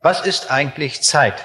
Was 0.00 0.24
ist 0.24 0.52
eigentlich 0.52 1.02
Zeit? 1.02 1.44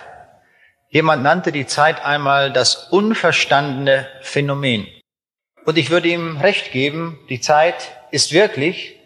Jemand 0.89 1.23
nannte 1.23 1.51
die 1.51 1.65
Zeit 1.65 2.05
einmal 2.05 2.53
das 2.53 2.75
unverstandene 2.91 4.07
Phänomen. 4.21 4.87
Und 5.65 5.79
ich 5.79 5.89
würde 5.89 6.09
ihm 6.09 6.37
recht 6.37 6.71
geben, 6.71 7.17
die 7.29 7.41
Zeit 7.41 7.97
ist 8.11 8.31
wirklich 8.31 8.99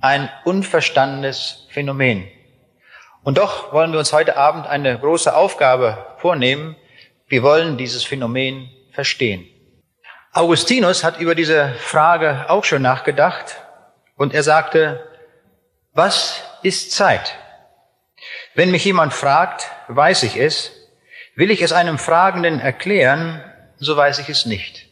ein 0.00 0.30
unverstandenes 0.44 1.66
Phänomen. 1.70 2.28
Und 3.24 3.38
doch 3.38 3.72
wollen 3.72 3.90
wir 3.90 3.98
uns 3.98 4.12
heute 4.12 4.36
Abend 4.36 4.68
eine 4.68 4.96
große 4.96 5.34
Aufgabe 5.34 6.06
vornehmen. 6.18 6.76
Wir 7.26 7.42
wollen 7.42 7.76
dieses 7.76 8.04
Phänomen 8.04 8.70
verstehen. 8.92 9.48
Augustinus 10.32 11.02
hat 11.02 11.18
über 11.18 11.34
diese 11.34 11.72
Frage 11.74 12.46
auch 12.48 12.62
schon 12.62 12.82
nachgedacht 12.82 13.56
und 14.16 14.32
er 14.32 14.44
sagte, 14.44 15.04
was 15.92 16.40
ist 16.62 16.92
Zeit? 16.92 17.36
Wenn 18.54 18.70
mich 18.70 18.84
jemand 18.84 19.14
fragt, 19.14 19.70
weiß 19.88 20.24
ich 20.24 20.36
es. 20.36 20.72
Will 21.34 21.50
ich 21.50 21.62
es 21.62 21.72
einem 21.72 21.98
Fragenden 21.98 22.60
erklären, 22.60 23.42
so 23.78 23.96
weiß 23.96 24.18
ich 24.18 24.28
es 24.28 24.44
nicht. 24.44 24.88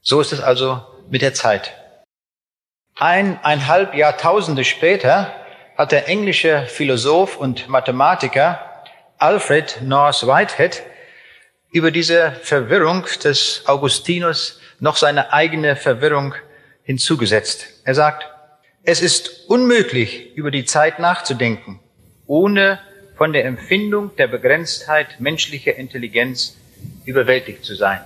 So 0.00 0.20
ist 0.20 0.32
es 0.32 0.40
also 0.40 0.80
mit 1.08 1.22
der 1.22 1.34
Zeit. 1.34 1.74
Eineinhalb 2.94 3.94
Jahrtausende 3.94 4.64
später 4.64 5.34
hat 5.76 5.90
der 5.90 6.08
englische 6.08 6.66
Philosoph 6.66 7.36
und 7.36 7.68
Mathematiker 7.68 8.60
Alfred 9.18 9.80
North 9.82 10.26
Whitehead 10.26 10.82
über 11.72 11.90
diese 11.90 12.32
Verwirrung 12.42 13.04
des 13.24 13.64
Augustinus 13.66 14.60
noch 14.78 14.96
seine 14.96 15.32
eigene 15.32 15.74
Verwirrung 15.76 16.34
hinzugesetzt. 16.84 17.66
Er 17.84 17.94
sagt, 17.94 18.28
es 18.82 19.02
ist 19.02 19.48
unmöglich, 19.48 20.34
über 20.36 20.50
die 20.50 20.64
Zeit 20.64 20.98
nachzudenken, 21.00 21.80
ohne 22.30 22.78
von 23.16 23.32
der 23.32 23.44
Empfindung 23.44 24.14
der 24.14 24.28
Begrenztheit 24.28 25.18
menschlicher 25.18 25.74
Intelligenz 25.74 26.56
überwältigt 27.04 27.64
zu 27.64 27.74
sein. 27.74 28.00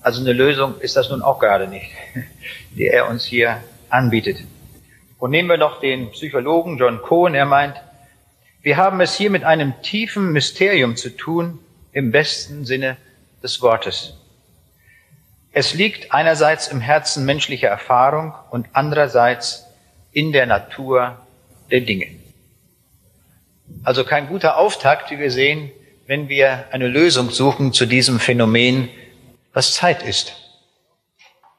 Also 0.00 0.20
eine 0.20 0.32
Lösung 0.32 0.80
ist 0.80 0.94
das 0.96 1.10
nun 1.10 1.20
auch 1.20 1.40
gerade 1.40 1.66
nicht, 1.66 1.90
die 2.76 2.86
er 2.86 3.08
uns 3.08 3.24
hier 3.24 3.60
anbietet. 3.88 4.38
Und 5.18 5.32
nehmen 5.32 5.48
wir 5.48 5.56
noch 5.56 5.80
den 5.80 6.12
Psychologen 6.12 6.78
John 6.78 7.02
Cohen, 7.02 7.34
er 7.34 7.44
meint, 7.44 7.74
wir 8.62 8.76
haben 8.76 9.00
es 9.00 9.16
hier 9.16 9.30
mit 9.30 9.42
einem 9.42 9.74
tiefen 9.82 10.30
Mysterium 10.30 10.94
zu 10.94 11.10
tun, 11.10 11.58
im 11.92 12.12
besten 12.12 12.64
Sinne 12.64 12.98
des 13.42 13.60
Wortes. 13.62 14.14
Es 15.50 15.74
liegt 15.74 16.12
einerseits 16.12 16.68
im 16.68 16.80
Herzen 16.80 17.24
menschlicher 17.24 17.68
Erfahrung 17.68 18.32
und 18.50 18.68
andererseits 18.74 19.66
in 20.12 20.30
der 20.30 20.46
Natur 20.46 21.18
der 21.72 21.80
Dinge. 21.80 22.23
Also 23.82 24.04
kein 24.04 24.28
guter 24.28 24.56
Auftakt, 24.56 25.10
wie 25.10 25.18
wir 25.18 25.30
sehen, 25.30 25.70
wenn 26.06 26.28
wir 26.28 26.66
eine 26.70 26.88
Lösung 26.88 27.30
suchen 27.30 27.72
zu 27.72 27.86
diesem 27.86 28.20
Phänomen, 28.20 28.90
was 29.52 29.74
Zeit 29.74 30.02
ist. 30.02 30.34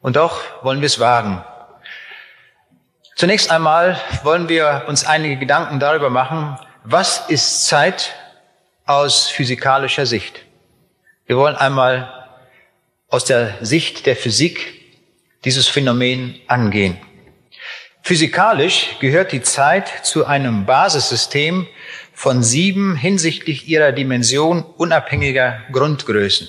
Und 0.01 0.15
doch 0.15 0.41
wollen 0.63 0.81
wir 0.81 0.87
es 0.87 0.99
wagen. 0.99 1.43
Zunächst 3.15 3.49
einmal 3.49 3.99
wollen 4.23 4.49
wir 4.49 4.83
uns 4.87 5.05
einige 5.05 5.37
Gedanken 5.37 5.79
darüber 5.79 6.09
machen, 6.09 6.59
was 6.83 7.29
ist 7.29 7.65
Zeit 7.65 8.13
aus 8.85 9.29
physikalischer 9.29 10.05
Sicht. 10.05 10.45
Wir 11.25 11.37
wollen 11.37 11.55
einmal 11.55 12.27
aus 13.09 13.25
der 13.25 13.55
Sicht 13.61 14.05
der 14.05 14.15
Physik 14.15 14.73
dieses 15.43 15.67
Phänomen 15.67 16.39
angehen. 16.47 16.97
Physikalisch 18.07 18.97
gehört 18.99 19.31
die 19.31 19.41
Zeit 19.41 20.05
zu 20.05 20.27
einem 20.27 20.67
Basissystem 20.67 21.65
von 22.13 22.43
sieben 22.43 22.95
hinsichtlich 22.95 23.67
ihrer 23.67 23.93
Dimension 23.93 24.61
unabhängiger 24.61 25.63
Grundgrößen. 25.71 26.47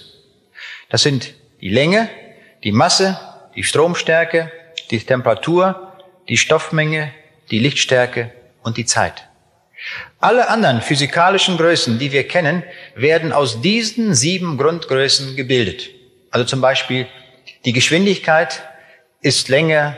Das 0.90 1.02
sind 1.02 1.32
die 1.62 1.70
Länge, 1.70 2.10
die 2.62 2.72
Masse, 2.72 3.18
die 3.54 3.62
Stromstärke, 3.62 4.52
die 4.90 5.00
Temperatur, 5.00 5.94
die 6.28 6.36
Stoffmenge, 6.36 7.10
die 7.50 7.58
Lichtstärke 7.58 8.32
und 8.62 8.76
die 8.76 8.84
Zeit. 8.84 9.26
Alle 10.20 10.50
anderen 10.50 10.82
physikalischen 10.82 11.56
Größen, 11.56 11.98
die 11.98 12.12
wir 12.12 12.28
kennen, 12.28 12.64
werden 12.96 13.32
aus 13.32 13.62
diesen 13.62 14.14
sieben 14.14 14.58
Grundgrößen 14.58 15.36
gebildet. 15.36 15.88
Also 16.30 16.44
zum 16.44 16.60
Beispiel 16.60 17.06
die 17.64 17.72
Geschwindigkeit 17.72 18.62
ist 19.22 19.48
Länge 19.48 19.96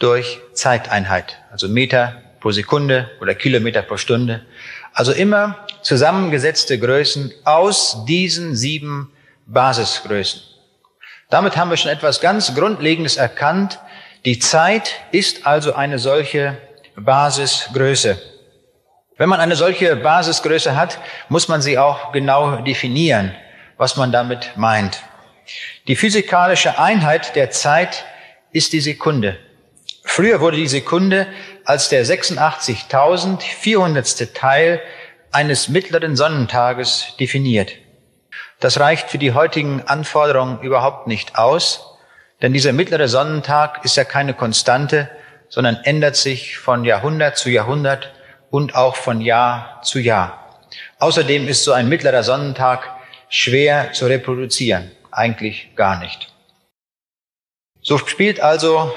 durch 0.00 0.40
Zeiteinheit, 0.54 1.38
also 1.52 1.68
Meter 1.68 2.20
pro 2.40 2.50
Sekunde 2.50 3.08
oder 3.20 3.34
Kilometer 3.34 3.82
pro 3.82 3.96
Stunde. 3.96 4.44
Also 4.92 5.12
immer 5.12 5.66
zusammengesetzte 5.82 6.78
Größen 6.78 7.32
aus 7.44 8.04
diesen 8.06 8.56
sieben 8.56 9.12
Basisgrößen. 9.46 10.40
Damit 11.28 11.56
haben 11.56 11.70
wir 11.70 11.76
schon 11.76 11.92
etwas 11.92 12.20
ganz 12.20 12.54
Grundlegendes 12.54 13.16
erkannt. 13.16 13.78
Die 14.24 14.38
Zeit 14.38 14.94
ist 15.12 15.46
also 15.46 15.74
eine 15.74 15.98
solche 15.98 16.56
Basisgröße. 16.96 18.20
Wenn 19.16 19.28
man 19.28 19.38
eine 19.38 19.54
solche 19.54 19.96
Basisgröße 19.96 20.74
hat, 20.74 20.98
muss 21.28 21.46
man 21.46 21.62
sie 21.62 21.78
auch 21.78 22.10
genau 22.12 22.62
definieren, 22.62 23.34
was 23.76 23.96
man 23.96 24.12
damit 24.12 24.52
meint. 24.56 25.02
Die 25.88 25.96
physikalische 25.96 26.78
Einheit 26.78 27.36
der 27.36 27.50
Zeit 27.50 28.04
ist 28.50 28.72
die 28.72 28.80
Sekunde. 28.80 29.38
Früher 30.02 30.40
wurde 30.40 30.56
die 30.56 30.66
Sekunde 30.66 31.28
als 31.64 31.88
der 31.88 32.04
86.400. 32.04 34.34
Teil 34.34 34.82
eines 35.30 35.68
mittleren 35.68 36.16
Sonnentages 36.16 37.14
definiert. 37.18 37.70
Das 38.58 38.80
reicht 38.80 39.10
für 39.10 39.18
die 39.18 39.32
heutigen 39.32 39.82
Anforderungen 39.82 40.60
überhaupt 40.62 41.06
nicht 41.06 41.38
aus, 41.38 41.96
denn 42.42 42.52
dieser 42.52 42.72
mittlere 42.72 43.06
Sonnentag 43.08 43.84
ist 43.84 43.96
ja 43.96 44.04
keine 44.04 44.34
Konstante, 44.34 45.08
sondern 45.48 45.76
ändert 45.84 46.16
sich 46.16 46.58
von 46.58 46.84
Jahrhundert 46.84 47.38
zu 47.38 47.50
Jahrhundert 47.50 48.12
und 48.50 48.74
auch 48.74 48.96
von 48.96 49.20
Jahr 49.20 49.80
zu 49.82 49.98
Jahr. 49.98 50.58
Außerdem 50.98 51.48
ist 51.48 51.64
so 51.64 51.72
ein 51.72 51.88
mittlerer 51.88 52.22
Sonnentag 52.22 52.88
schwer 53.28 53.92
zu 53.92 54.06
reproduzieren, 54.06 54.90
eigentlich 55.10 55.74
gar 55.76 55.98
nicht. 55.98 56.32
So 57.82 57.98
spielt 57.98 58.40
also 58.40 58.92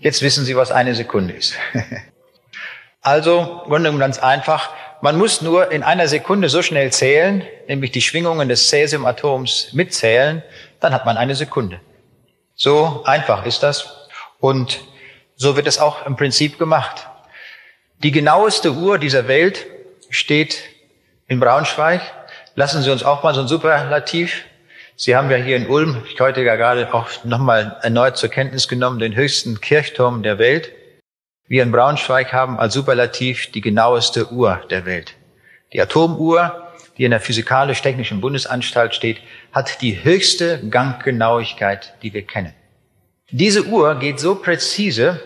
Jetzt 0.01 0.23
wissen 0.23 0.45
Sie, 0.45 0.55
was 0.57 0.71
eine 0.71 0.95
Sekunde 0.95 1.35
ist. 1.35 1.57
Also, 3.03 3.63
Gründung 3.65 3.99
ganz 3.99 4.19
einfach. 4.19 4.75
Man 5.01 5.17
muss 5.17 5.41
nur 5.41 5.73
in 5.73 5.83
einer 5.83 6.07
Sekunde 6.07 6.51
so 6.51 6.61
schnell 6.61 6.93
zählen, 6.93 7.43
nämlich 7.67 7.93
die 7.93 8.03
Schwingungen 8.03 8.51
des 8.51 8.69
Cäsiumatoms 8.69 9.73
mitzählen, 9.73 10.43
dann 10.81 10.93
hat 10.93 11.07
man 11.07 11.17
eine 11.17 11.35
Sekunde. 11.35 11.81
So 12.55 13.03
einfach 13.05 13.47
ist 13.47 13.63
das. 13.63 14.09
Und 14.39 14.81
so 15.37 15.57
wird 15.57 15.67
es 15.67 15.79
auch 15.79 16.05
im 16.05 16.17
Prinzip 16.17 16.59
gemacht. 16.59 17.09
Die 18.03 18.11
genaueste 18.11 18.73
Uhr 18.73 18.99
dieser 18.99 19.29
Welt 19.29 19.67
steht 20.11 20.59
in 21.31 21.39
Braunschweig. 21.39 22.03
Lassen 22.57 22.83
Sie 22.83 22.91
uns 22.91 23.05
auch 23.05 23.23
mal 23.23 23.33
so 23.35 23.41
ein 23.41 23.49
Superlativ. 23.49 24.45
Sie 24.97 25.15
haben 25.17 25.31
ja 25.31 25.37
hier 25.37 25.57
in 25.57 25.69
Ulm, 25.69 26.03
ich 26.13 26.21
heute 26.21 26.43
ja 26.43 26.57
gerade 26.57 26.93
auch 26.93 27.09
nochmal 27.25 27.79
erneut 27.83 28.19
zur 28.19 28.29
Kenntnis 28.29 28.69
genommen, 28.69 28.99
den 28.99 29.15
höchsten 29.15 29.61
Kirchturm 29.61 30.23
der 30.23 30.39
Welt. 30.39 30.73
Wir 31.47 31.63
in 31.63 31.71
Braunschweig 31.71 32.33
haben 32.33 32.59
als 32.59 32.75
Superlativ 32.75 33.51
die 33.53 33.61
genaueste 33.61 34.31
Uhr 34.33 34.61
der 34.71 34.85
Welt. 34.85 35.15
Die 35.73 35.81
Atomuhr 35.81 36.67
die 36.99 37.05
in 37.05 37.13
der 37.13 37.21
Physikalisch-Technischen 37.21 38.21
Bundesanstalt 38.21 38.95
steht, 38.95 39.23
hat 39.53 39.81
die 39.81 40.05
höchste 40.05 40.61
Ganggenauigkeit, 40.69 41.95
die 42.03 42.13
wir 42.13 42.27
kennen. 42.27 42.53
Diese 43.31 43.65
Uhr 43.65 43.95
geht 43.95 44.21
so 44.21 44.35
präzise, 44.35 45.23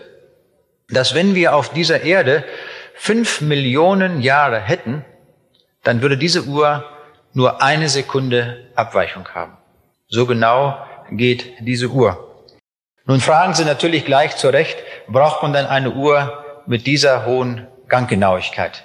dass 0.87 1.15
wenn 1.15 1.35
wir 1.35 1.53
auf 1.53 1.73
dieser 1.73 2.03
Erde 2.03 2.45
fünf 2.93 3.41
Millionen 3.41 4.21
Jahre 4.21 4.61
hätten, 4.61 5.03
dann 5.85 6.01
würde 6.01 6.17
diese 6.17 6.43
Uhr 6.43 6.83
nur 7.33 7.61
eine 7.61 7.87
Sekunde 7.87 8.67
Abweichung 8.75 9.27
haben. 9.29 9.55
So 10.07 10.25
genau 10.25 10.77
geht 11.11 11.53
diese 11.59 11.87
Uhr. 11.87 12.43
Nun 13.05 13.21
fragen 13.21 13.53
Sie 13.53 13.65
natürlich 13.65 14.03
gleich 14.03 14.35
zu 14.35 14.49
Recht, 14.49 14.77
braucht 15.07 15.43
man 15.43 15.53
dann 15.53 15.67
eine 15.67 15.91
Uhr 15.91 16.43
mit 16.65 16.87
dieser 16.87 17.25
hohen 17.25 17.67
Ganggenauigkeit. 17.87 18.83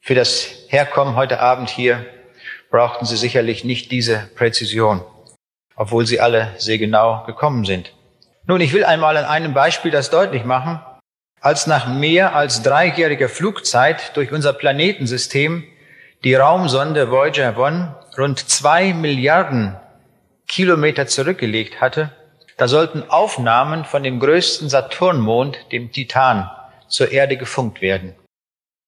Für 0.00 0.14
das 0.14 0.48
Herkommen 0.68 1.14
heute 1.14 1.40
Abend 1.40 1.68
hier 1.68 2.06
brauchten 2.70 3.04
Sie 3.04 3.16
sicherlich 3.16 3.64
nicht 3.64 3.90
diese 3.90 4.30
Präzision, 4.34 5.04
obwohl 5.76 6.06
Sie 6.06 6.20
alle 6.20 6.54
sehr 6.56 6.78
genau 6.78 7.24
gekommen 7.26 7.66
sind. 7.66 7.92
Nun, 8.46 8.62
ich 8.62 8.72
will 8.72 8.84
einmal 8.84 9.16
an 9.18 9.26
einem 9.26 9.52
Beispiel 9.52 9.90
das 9.90 10.08
deutlich 10.08 10.44
machen. 10.44 10.80
Als 11.40 11.66
nach 11.66 11.86
mehr 11.86 12.34
als 12.34 12.62
dreijähriger 12.62 13.28
Flugzeit 13.28 14.16
durch 14.16 14.32
unser 14.32 14.52
Planetensystem 14.52 15.64
die 16.24 16.34
Raumsonde 16.34 17.10
Voyager 17.10 17.56
1 17.58 18.16
rund 18.16 18.38
zwei 18.38 18.92
Milliarden 18.92 19.76
Kilometer 20.46 21.06
zurückgelegt 21.06 21.80
hatte, 21.80 22.12
da 22.56 22.68
sollten 22.68 23.08
Aufnahmen 23.08 23.84
von 23.84 24.02
dem 24.02 24.20
größten 24.20 24.68
Saturnmond, 24.68 25.58
dem 25.72 25.90
Titan, 25.90 26.50
zur 26.86 27.10
Erde 27.10 27.36
gefunkt 27.36 27.80
werden. 27.80 28.14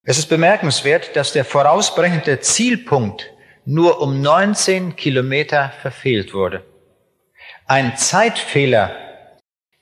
Es 0.05 0.19
ist 0.19 0.29
bemerkenswert, 0.29 1.17
dass 1.17 1.33
der 1.33 1.45
vorausbrechende 1.45 2.41
Zielpunkt 2.41 3.31
nur 3.65 4.01
um 4.01 4.21
19 4.21 4.95
Kilometer 4.97 5.73
verfehlt 5.81 6.35
wurde. 6.35 6.63
Ein 7.67 7.97
Zeitfehler 7.97 8.95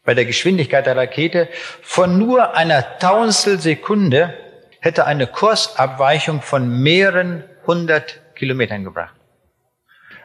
bei 0.04 0.14
der 0.14 0.24
Geschwindigkeit 0.24 0.86
der 0.86 0.96
Rakete 0.96 1.48
von 1.82 2.18
nur 2.18 2.54
einer 2.54 2.98
Tausendstel 2.98 3.58
Sekunde 3.58 4.34
hätte 4.82 5.06
eine 5.06 5.28
Kursabweichung 5.28 6.42
von 6.42 6.82
mehreren 6.82 7.44
hundert 7.66 8.20
Kilometern 8.34 8.82
gebracht. 8.82 9.14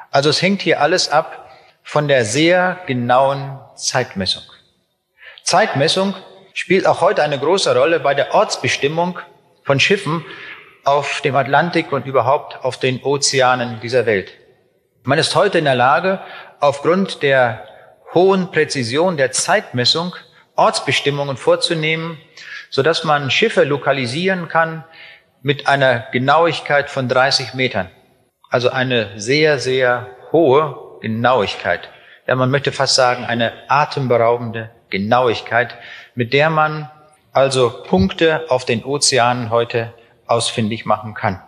Also 0.09 0.31
es 0.31 0.41
hängt 0.41 0.63
hier 0.63 0.81
alles 0.81 1.09
ab 1.09 1.49
von 1.83 2.07
der 2.07 2.25
sehr 2.25 2.79
genauen 2.87 3.59
Zeitmessung. 3.75 4.41
Zeitmessung 5.43 6.15
spielt 6.53 6.87
auch 6.87 7.01
heute 7.01 7.21
eine 7.21 7.37
große 7.37 7.73
Rolle 7.77 7.99
bei 7.99 8.15
der 8.15 8.33
Ortsbestimmung 8.33 9.19
von 9.63 9.79
Schiffen 9.79 10.25
auf 10.83 11.21
dem 11.21 11.35
Atlantik 11.35 11.91
und 11.91 12.07
überhaupt 12.07 12.65
auf 12.65 12.79
den 12.79 13.03
Ozeanen 13.03 13.79
dieser 13.81 14.07
Welt. 14.07 14.31
Man 15.03 15.19
ist 15.19 15.35
heute 15.35 15.59
in 15.59 15.65
der 15.65 15.75
Lage, 15.75 16.19
aufgrund 16.59 17.21
der 17.21 17.63
hohen 18.15 18.49
Präzision 18.51 19.17
der 19.17 19.31
Zeitmessung 19.31 20.15
Ortsbestimmungen 20.55 21.37
vorzunehmen, 21.37 22.17
so 22.69 22.81
dass 22.81 23.03
man 23.03 23.31
Schiffe 23.31 23.63
lokalisieren 23.63 24.47
kann 24.47 24.83
mit 25.41 25.67
einer 25.67 26.07
Genauigkeit 26.11 26.89
von 26.89 27.07
30 27.07 27.53
Metern. 27.53 27.89
Also 28.49 28.69
eine 28.69 29.19
sehr, 29.19 29.59
sehr 29.59 30.07
hohe 30.31 30.99
Genauigkeit. 31.01 31.89
Ja, 32.25 32.35
man 32.35 32.51
möchte 32.51 32.71
fast 32.71 32.95
sagen, 32.95 33.25
eine 33.25 33.53
atemberaubende 33.67 34.71
Genauigkeit, 34.89 35.75
mit 36.15 36.33
der 36.33 36.49
man 36.49 36.89
also 37.31 37.83
Punkte 37.83 38.45
auf 38.49 38.65
den 38.65 38.83
Ozeanen 38.83 39.49
heute 39.49 39.93
ausfindig 40.25 40.85
machen 40.85 41.13
kann. 41.13 41.41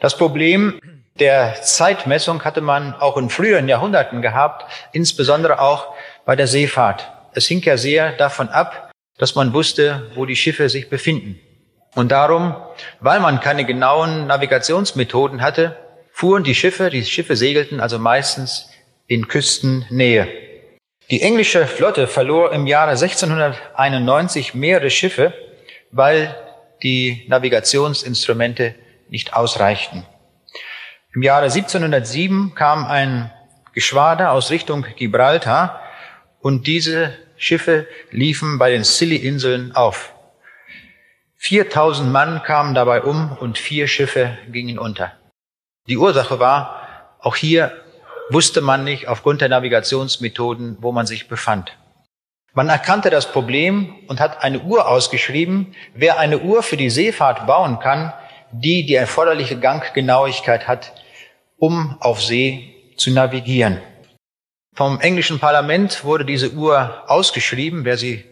Das 0.00 0.18
Problem 0.18 0.80
der 1.20 1.54
Zeitmessung 1.62 2.44
hatte 2.44 2.60
man 2.60 2.94
auch 2.94 3.16
in 3.16 3.30
früheren 3.30 3.68
Jahrhunderten 3.68 4.20
gehabt, 4.20 4.66
insbesondere 4.92 5.60
auch 5.60 5.94
bei 6.24 6.34
der 6.34 6.48
Seefahrt. 6.48 7.10
Es 7.34 7.46
hing 7.46 7.62
ja 7.62 7.76
sehr 7.76 8.12
davon 8.12 8.48
ab, 8.48 8.83
dass 9.18 9.34
man 9.34 9.52
wusste, 9.52 10.10
wo 10.14 10.26
die 10.26 10.36
Schiffe 10.36 10.68
sich 10.68 10.88
befinden. 10.88 11.38
Und 11.94 12.10
darum, 12.10 12.56
weil 13.00 13.20
man 13.20 13.40
keine 13.40 13.64
genauen 13.64 14.26
Navigationsmethoden 14.26 15.42
hatte, 15.42 15.76
fuhren 16.12 16.44
die 16.44 16.54
Schiffe, 16.54 16.90
die 16.90 17.04
Schiffe 17.04 17.36
segelten 17.36 17.80
also 17.80 17.98
meistens 17.98 18.70
in 19.06 19.28
Küstennähe. 19.28 20.28
Die 21.10 21.22
englische 21.22 21.66
Flotte 21.66 22.06
verlor 22.06 22.52
im 22.52 22.66
Jahre 22.66 22.92
1691 22.92 24.54
mehrere 24.54 24.90
Schiffe, 24.90 25.34
weil 25.90 26.34
die 26.82 27.24
Navigationsinstrumente 27.28 28.74
nicht 29.08 29.34
ausreichten. 29.34 30.04
Im 31.14 31.22
Jahre 31.22 31.44
1707 31.44 32.54
kam 32.54 32.86
ein 32.86 33.30
Geschwader 33.72 34.32
aus 34.32 34.50
Richtung 34.50 34.86
Gibraltar 34.96 35.80
und 36.40 36.66
diese 36.66 37.12
Schiffe 37.36 37.86
liefen 38.10 38.58
bei 38.58 38.70
den 38.70 38.84
Scilly-Inseln 38.84 39.74
auf. 39.74 40.14
4000 41.36 42.10
Mann 42.10 42.42
kamen 42.42 42.74
dabei 42.74 43.02
um 43.02 43.36
und 43.38 43.58
vier 43.58 43.86
Schiffe 43.86 44.38
gingen 44.48 44.78
unter. 44.78 45.12
Die 45.88 45.98
Ursache 45.98 46.40
war, 46.40 47.16
auch 47.20 47.36
hier 47.36 47.72
wusste 48.30 48.60
man 48.60 48.84
nicht 48.84 49.08
aufgrund 49.08 49.42
der 49.42 49.50
Navigationsmethoden, 49.50 50.78
wo 50.80 50.92
man 50.92 51.06
sich 51.06 51.28
befand. 51.28 51.76
Man 52.54 52.68
erkannte 52.68 53.10
das 53.10 53.30
Problem 53.30 53.96
und 54.06 54.20
hat 54.20 54.42
eine 54.42 54.60
Uhr 54.60 54.88
ausgeschrieben. 54.88 55.74
Wer 55.94 56.18
eine 56.18 56.38
Uhr 56.38 56.62
für 56.62 56.76
die 56.76 56.88
Seefahrt 56.88 57.46
bauen 57.46 57.80
kann, 57.80 58.12
die 58.52 58.86
die 58.86 58.94
erforderliche 58.94 59.58
Ganggenauigkeit 59.58 60.68
hat, 60.68 60.92
um 61.58 61.96
auf 62.00 62.22
See 62.22 62.74
zu 62.96 63.10
navigieren. 63.10 63.80
Vom 64.74 65.00
englischen 65.00 65.38
Parlament 65.38 66.02
wurde 66.02 66.24
diese 66.24 66.50
Uhr 66.50 67.04
ausgeschrieben, 67.06 67.84
wer 67.84 67.96
sie 67.96 68.24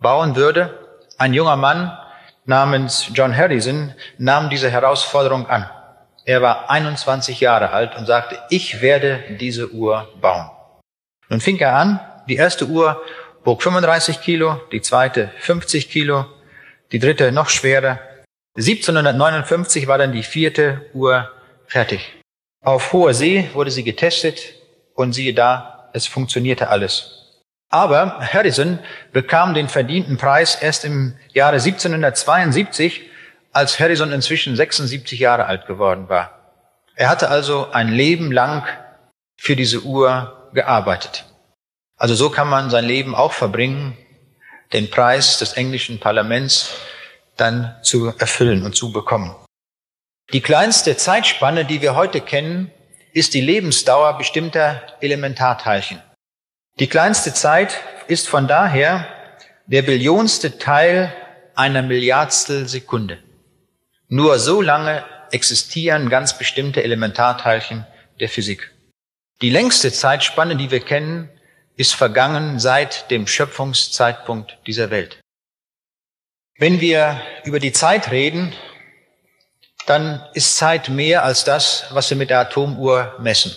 bauen 0.00 0.36
würde. 0.36 0.78
Ein 1.16 1.32
junger 1.32 1.56
Mann 1.56 1.96
namens 2.44 3.10
John 3.14 3.34
Harrison 3.34 3.94
nahm 4.18 4.50
diese 4.50 4.70
Herausforderung 4.70 5.46
an. 5.48 5.68
Er 6.26 6.42
war 6.42 6.68
21 6.68 7.40
Jahre 7.40 7.70
alt 7.70 7.96
und 7.96 8.04
sagte, 8.04 8.38
ich 8.50 8.82
werde 8.82 9.24
diese 9.40 9.70
Uhr 9.70 10.06
bauen. 10.20 10.50
Nun 11.30 11.40
fing 11.40 11.58
er 11.58 11.74
an, 11.74 12.00
die 12.28 12.36
erste 12.36 12.66
Uhr 12.66 13.02
wog 13.44 13.62
35 13.62 14.20
Kilo, 14.20 14.60
die 14.70 14.82
zweite 14.82 15.30
50 15.38 15.88
Kilo, 15.88 16.26
die 16.92 16.98
dritte 16.98 17.32
noch 17.32 17.48
schwerer. 17.48 17.98
1759 18.56 19.88
war 19.88 19.96
dann 19.96 20.12
die 20.12 20.22
vierte 20.22 20.82
Uhr 20.92 21.30
fertig. 21.66 22.12
Auf 22.62 22.92
hoher 22.92 23.14
See 23.14 23.48
wurde 23.54 23.70
sie 23.70 23.84
getestet 23.84 24.54
und 24.94 25.12
siehe 25.12 25.32
da, 25.32 25.77
es 25.92 26.06
funktionierte 26.06 26.68
alles. 26.68 27.18
Aber 27.70 28.20
Harrison 28.20 28.78
bekam 29.12 29.54
den 29.54 29.68
verdienten 29.68 30.16
Preis 30.16 30.54
erst 30.56 30.84
im 30.84 31.16
Jahre 31.32 31.56
1772 31.56 33.10
als 33.52 33.78
Harrison 33.78 34.12
inzwischen 34.12 34.56
76 34.56 35.18
Jahre 35.18 35.46
alt 35.46 35.66
geworden 35.66 36.08
war. 36.08 36.38
Er 36.94 37.08
hatte 37.08 37.28
also 37.28 37.70
ein 37.70 37.88
Leben 37.88 38.32
lang 38.32 38.66
für 39.36 39.54
diese 39.54 39.82
Uhr 39.82 40.50
gearbeitet. 40.52 41.24
Also 41.96 42.14
so 42.14 42.30
kann 42.30 42.48
man 42.48 42.70
sein 42.70 42.84
Leben 42.84 43.14
auch 43.14 43.32
verbringen, 43.32 43.96
den 44.72 44.90
Preis 44.90 45.38
des 45.38 45.54
englischen 45.54 46.00
Parlaments 46.00 46.74
dann 47.36 47.76
zu 47.82 48.12
erfüllen 48.18 48.64
und 48.64 48.76
zu 48.76 48.92
bekommen. 48.92 49.34
Die 50.32 50.40
kleinste 50.40 50.96
Zeitspanne, 50.96 51.64
die 51.64 51.80
wir 51.80 51.94
heute 51.94 52.20
kennen, 52.20 52.70
ist 53.12 53.34
die 53.34 53.40
Lebensdauer 53.40 54.18
bestimmter 54.18 54.82
Elementarteilchen. 55.00 56.02
Die 56.78 56.86
kleinste 56.86 57.34
Zeit 57.34 57.80
ist 58.06 58.28
von 58.28 58.46
daher 58.46 59.06
der 59.66 59.82
billionste 59.82 60.58
Teil 60.58 61.12
einer 61.54 61.82
Milliardstel 61.82 62.68
Sekunde. 62.68 63.18
Nur 64.08 64.38
so 64.38 64.62
lange 64.62 65.04
existieren 65.30 66.08
ganz 66.08 66.38
bestimmte 66.38 66.82
Elementarteilchen 66.82 67.86
der 68.20 68.28
Physik. 68.28 68.72
Die 69.42 69.50
längste 69.50 69.92
Zeitspanne, 69.92 70.56
die 70.56 70.70
wir 70.70 70.80
kennen, 70.80 71.28
ist 71.76 71.94
vergangen 71.94 72.58
seit 72.58 73.10
dem 73.10 73.26
Schöpfungszeitpunkt 73.26 74.58
dieser 74.66 74.90
Welt. 74.90 75.20
Wenn 76.58 76.80
wir 76.80 77.20
über 77.44 77.60
die 77.60 77.72
Zeit 77.72 78.10
reden, 78.10 78.52
dann 79.88 80.22
ist 80.34 80.56
Zeit 80.56 80.88
mehr 80.88 81.24
als 81.24 81.44
das, 81.44 81.86
was 81.90 82.10
wir 82.10 82.16
mit 82.16 82.30
der 82.30 82.40
Atomuhr 82.40 83.14
messen. 83.18 83.52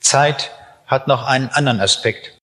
Zeit 0.00 0.50
hat 0.86 1.08
noch 1.08 1.26
einen 1.26 1.50
anderen 1.50 1.80
Aspekt. 1.80 2.38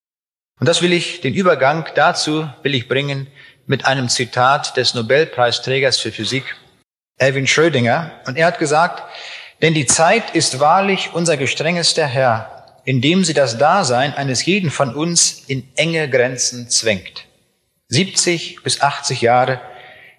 Und 0.59 0.67
das 0.67 0.81
will 0.81 0.93
ich, 0.93 1.21
den 1.21 1.33
Übergang 1.33 1.85
dazu 1.95 2.47
will 2.61 2.75
ich 2.75 2.87
bringen 2.87 3.27
mit 3.65 3.85
einem 3.85 4.09
Zitat 4.09 4.77
des 4.77 4.93
Nobelpreisträgers 4.93 5.97
für 5.97 6.11
Physik, 6.11 6.55
Erwin 7.17 7.47
Schrödinger. 7.47 8.11
Und 8.27 8.37
er 8.37 8.45
hat 8.45 8.59
gesagt, 8.59 9.03
denn 9.61 9.73
die 9.73 9.87
Zeit 9.87 10.35
ist 10.35 10.59
wahrlich 10.59 11.11
unser 11.13 11.37
gestrengester 11.37 12.05
Herr, 12.05 12.79
indem 12.85 13.25
sie 13.25 13.33
das 13.33 13.57
Dasein 13.57 14.13
eines 14.13 14.45
jeden 14.45 14.69
von 14.69 14.93
uns 14.93 15.43
in 15.47 15.67
enge 15.75 16.09
Grenzen 16.09 16.69
zwängt. 16.69 17.25
70 17.87 18.61
bis 18.63 18.81
80 18.81 19.21
Jahre, 19.21 19.59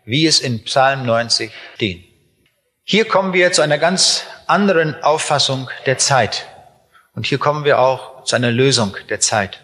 wie 0.04 0.26
es 0.26 0.40
in 0.40 0.64
Psalm 0.64 1.06
90 1.06 1.52
steht. 1.76 2.05
Hier 2.88 3.04
kommen 3.04 3.32
wir 3.32 3.50
zu 3.50 3.62
einer 3.62 3.78
ganz 3.78 4.22
anderen 4.46 5.02
Auffassung 5.02 5.68
der 5.86 5.98
Zeit. 5.98 6.46
Und 7.16 7.26
hier 7.26 7.38
kommen 7.38 7.64
wir 7.64 7.80
auch 7.80 8.22
zu 8.22 8.36
einer 8.36 8.52
Lösung 8.52 8.96
der 9.08 9.18
Zeit. 9.18 9.60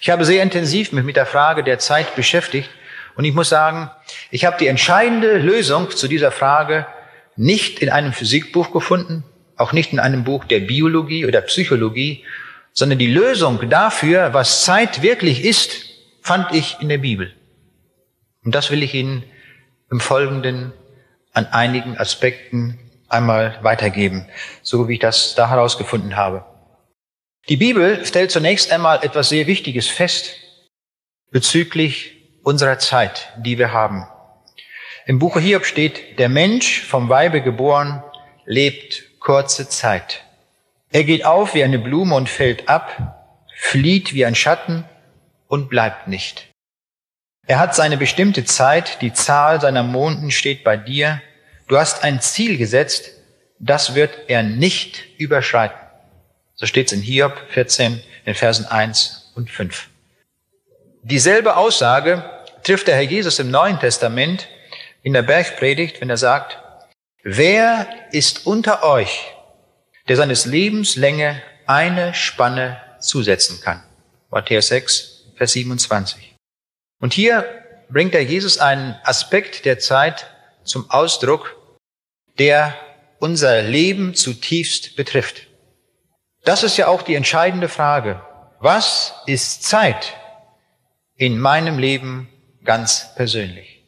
Ich 0.00 0.10
habe 0.10 0.24
sehr 0.24 0.42
intensiv 0.42 0.90
mich 0.90 1.04
mit 1.04 1.14
der 1.14 1.26
Frage 1.26 1.62
der 1.62 1.78
Zeit 1.78 2.16
beschäftigt 2.16 2.68
und 3.14 3.24
ich 3.24 3.34
muss 3.34 3.50
sagen, 3.50 3.88
ich 4.32 4.46
habe 4.46 4.56
die 4.58 4.66
entscheidende 4.66 5.38
Lösung 5.38 5.92
zu 5.92 6.08
dieser 6.08 6.32
Frage 6.32 6.88
nicht 7.36 7.78
in 7.78 7.88
einem 7.88 8.12
Physikbuch 8.12 8.72
gefunden, 8.72 9.22
auch 9.56 9.72
nicht 9.72 9.92
in 9.92 10.00
einem 10.00 10.24
Buch 10.24 10.44
der 10.44 10.58
Biologie 10.58 11.26
oder 11.26 11.42
Psychologie, 11.42 12.24
sondern 12.72 12.98
die 12.98 13.14
Lösung 13.14 13.70
dafür, 13.70 14.34
was 14.34 14.64
Zeit 14.64 15.02
wirklich 15.02 15.44
ist, 15.44 15.84
fand 16.20 16.52
ich 16.52 16.78
in 16.80 16.88
der 16.88 16.98
Bibel. 16.98 17.32
Und 18.44 18.56
das 18.56 18.72
will 18.72 18.82
ich 18.82 18.92
Ihnen 18.92 19.22
im 19.88 20.00
Folgenden 20.00 20.72
an 21.32 21.46
einigen 21.46 21.96
Aspekten 21.96 22.78
einmal 23.08 23.58
weitergeben, 23.62 24.26
so 24.62 24.88
wie 24.88 24.94
ich 24.94 25.00
das 25.00 25.34
da 25.34 25.50
herausgefunden 25.50 26.16
habe. 26.16 26.44
Die 27.48 27.56
Bibel 27.56 28.04
stellt 28.04 28.30
zunächst 28.30 28.72
einmal 28.72 29.04
etwas 29.04 29.28
sehr 29.28 29.46
Wichtiges 29.46 29.88
fest 29.88 30.34
bezüglich 31.30 32.16
unserer 32.42 32.78
Zeit, 32.78 33.32
die 33.38 33.58
wir 33.58 33.72
haben. 33.72 34.06
Im 35.06 35.18
Buche 35.18 35.40
Hiob 35.40 35.64
steht, 35.64 36.18
der 36.18 36.28
Mensch 36.28 36.82
vom 36.82 37.08
Weibe 37.08 37.42
geboren 37.42 38.02
lebt 38.44 39.04
kurze 39.20 39.68
Zeit. 39.68 40.24
Er 40.90 41.04
geht 41.04 41.24
auf 41.24 41.54
wie 41.54 41.62
eine 41.62 41.78
Blume 41.78 42.14
und 42.14 42.28
fällt 42.28 42.68
ab, 42.68 43.46
flieht 43.54 44.14
wie 44.14 44.24
ein 44.24 44.34
Schatten 44.34 44.84
und 45.46 45.68
bleibt 45.68 46.08
nicht. 46.08 46.49
Er 47.50 47.58
hat 47.58 47.74
seine 47.74 47.96
bestimmte 47.96 48.44
Zeit, 48.44 48.98
die 49.00 49.12
Zahl 49.12 49.60
seiner 49.60 49.82
Monden 49.82 50.30
steht 50.30 50.62
bei 50.62 50.76
dir. 50.76 51.20
Du 51.66 51.78
hast 51.78 52.04
ein 52.04 52.20
Ziel 52.20 52.56
gesetzt, 52.56 53.10
das 53.58 53.96
wird 53.96 54.16
er 54.28 54.44
nicht 54.44 55.02
überschreiten. 55.18 55.76
So 56.54 56.66
steht 56.66 56.86
es 56.86 56.92
in 56.92 57.02
Hiob 57.02 57.36
14, 57.48 58.00
in 58.24 58.34
Versen 58.36 58.66
1 58.66 59.32
und 59.34 59.50
5. 59.50 59.88
Dieselbe 61.02 61.56
Aussage 61.56 62.22
trifft 62.62 62.86
der 62.86 62.94
Herr 62.94 63.02
Jesus 63.02 63.40
im 63.40 63.50
Neuen 63.50 63.80
Testament 63.80 64.46
in 65.02 65.12
der 65.12 65.22
Bergpredigt, 65.22 66.00
wenn 66.00 66.08
er 66.08 66.18
sagt, 66.18 66.56
wer 67.24 67.88
ist 68.12 68.46
unter 68.46 68.84
euch, 68.84 69.24
der 70.06 70.14
seines 70.14 70.44
Lebens 70.44 70.94
Länge 70.94 71.42
eine 71.66 72.14
Spanne 72.14 72.80
zusetzen 73.00 73.60
kann? 73.60 73.82
Matthäus 74.30 74.68
6, 74.68 75.32
Vers 75.36 75.50
27. 75.50 76.29
Und 77.00 77.14
hier 77.14 77.44
bringt 77.88 78.14
der 78.14 78.24
Jesus 78.24 78.58
einen 78.58 78.94
Aspekt 79.02 79.64
der 79.64 79.78
Zeit 79.78 80.26
zum 80.64 80.90
Ausdruck, 80.90 81.56
der 82.38 82.76
unser 83.18 83.62
Leben 83.62 84.14
zutiefst 84.14 84.96
betrifft. 84.96 85.48
Das 86.44 86.62
ist 86.62 86.76
ja 86.76 86.86
auch 86.86 87.02
die 87.02 87.14
entscheidende 87.14 87.68
Frage. 87.68 88.22
Was 88.60 89.14
ist 89.26 89.64
Zeit 89.64 90.14
in 91.16 91.38
meinem 91.38 91.78
Leben 91.78 92.28
ganz 92.64 93.14
persönlich? 93.14 93.84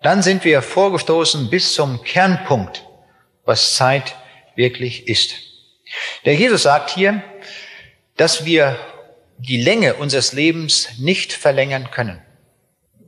Dann 0.00 0.22
sind 0.22 0.44
wir 0.44 0.62
vorgestoßen 0.62 1.50
bis 1.50 1.74
zum 1.74 2.02
Kernpunkt, 2.02 2.84
was 3.44 3.74
Zeit 3.74 4.14
wirklich 4.54 5.08
ist. 5.08 5.34
Der 6.24 6.34
Jesus 6.34 6.62
sagt 6.62 6.90
hier, 6.90 7.22
dass 8.16 8.44
wir 8.44 8.78
die 9.38 9.62
Länge 9.62 9.94
unseres 9.94 10.32
Lebens 10.32 10.88
nicht 10.98 11.32
verlängern 11.32 11.90
können. 11.90 12.20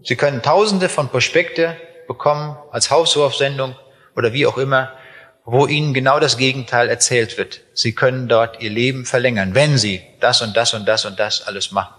Sie 0.03 0.17
können 0.17 0.43
tausende 0.43 0.89
von 0.89 1.09
Prospekte 1.09 1.77
bekommen 2.07 2.57
als 2.71 2.91
Hauswurfsendung 2.91 3.77
oder 4.17 4.33
wie 4.33 4.47
auch 4.47 4.57
immer, 4.57 4.93
wo 5.45 5.67
ihnen 5.67 5.95
genau 5.95 6.21
das 6.21 6.37
Gegenteil 6.37 6.89
erzählt 6.89 7.37
wird. 7.37 7.63
Sie 7.75 7.95
können 7.95 8.29
dort 8.29 8.63
ihr 8.63 8.71
Leben 8.71 9.05
verlängern, 9.05 9.55
wenn 9.55 9.79
sie 9.79 10.03
das 10.21 10.43
und 10.43 10.57
das 10.57 10.75
und 10.75 10.87
das 10.87 11.05
und 11.05 11.19
das 11.19 11.43
alles 11.43 11.73
machen. 11.73 11.95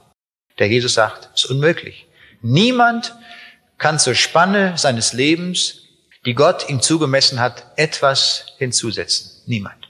Der 0.59 0.67
Jesus 0.67 0.93
sagt, 0.93 1.29
es 1.35 1.45
ist 1.45 1.51
unmöglich. 1.51 2.07
Niemand 2.41 3.15
kann 3.77 3.99
zur 3.99 4.15
Spanne 4.15 4.77
seines 4.77 5.13
Lebens, 5.13 5.83
die 6.25 6.35
Gott 6.35 6.69
ihm 6.69 6.81
zugemessen 6.81 7.39
hat, 7.39 7.65
etwas 7.75 8.45
hinzusetzen. 8.57 9.41
Niemand. 9.47 9.89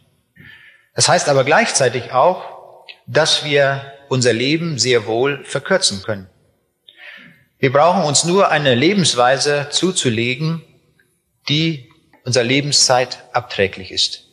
Das 0.95 1.07
heißt 1.07 1.29
aber 1.29 1.43
gleichzeitig 1.43 2.11
auch, 2.11 2.85
dass 3.05 3.43
wir 3.43 3.93
unser 4.11 4.33
Leben 4.33 4.77
sehr 4.77 5.05
wohl 5.05 5.41
verkürzen 5.45 6.03
können. 6.03 6.27
Wir 7.59 7.71
brauchen 7.71 8.03
uns 8.03 8.25
nur 8.25 8.49
eine 8.49 8.75
Lebensweise 8.75 9.67
zuzulegen, 9.69 10.61
die 11.47 11.89
unserer 12.25 12.43
Lebenszeit 12.43 13.23
abträglich 13.31 13.89
ist. 13.89 14.27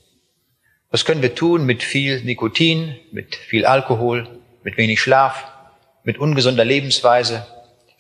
Was 0.90 1.04
können 1.04 1.23
wir 1.23 1.37
tun 1.37 1.64
mit 1.64 1.85
viel 1.85 2.20
Nikotin, 2.25 2.97
mit 3.12 3.37
viel 3.37 3.64
Alkohol, 3.64 4.26
mit 4.64 4.76
wenig 4.78 5.00
Schlaf, 5.00 5.44
mit 6.02 6.18
ungesunder 6.18 6.64
Lebensweise? 6.64 7.47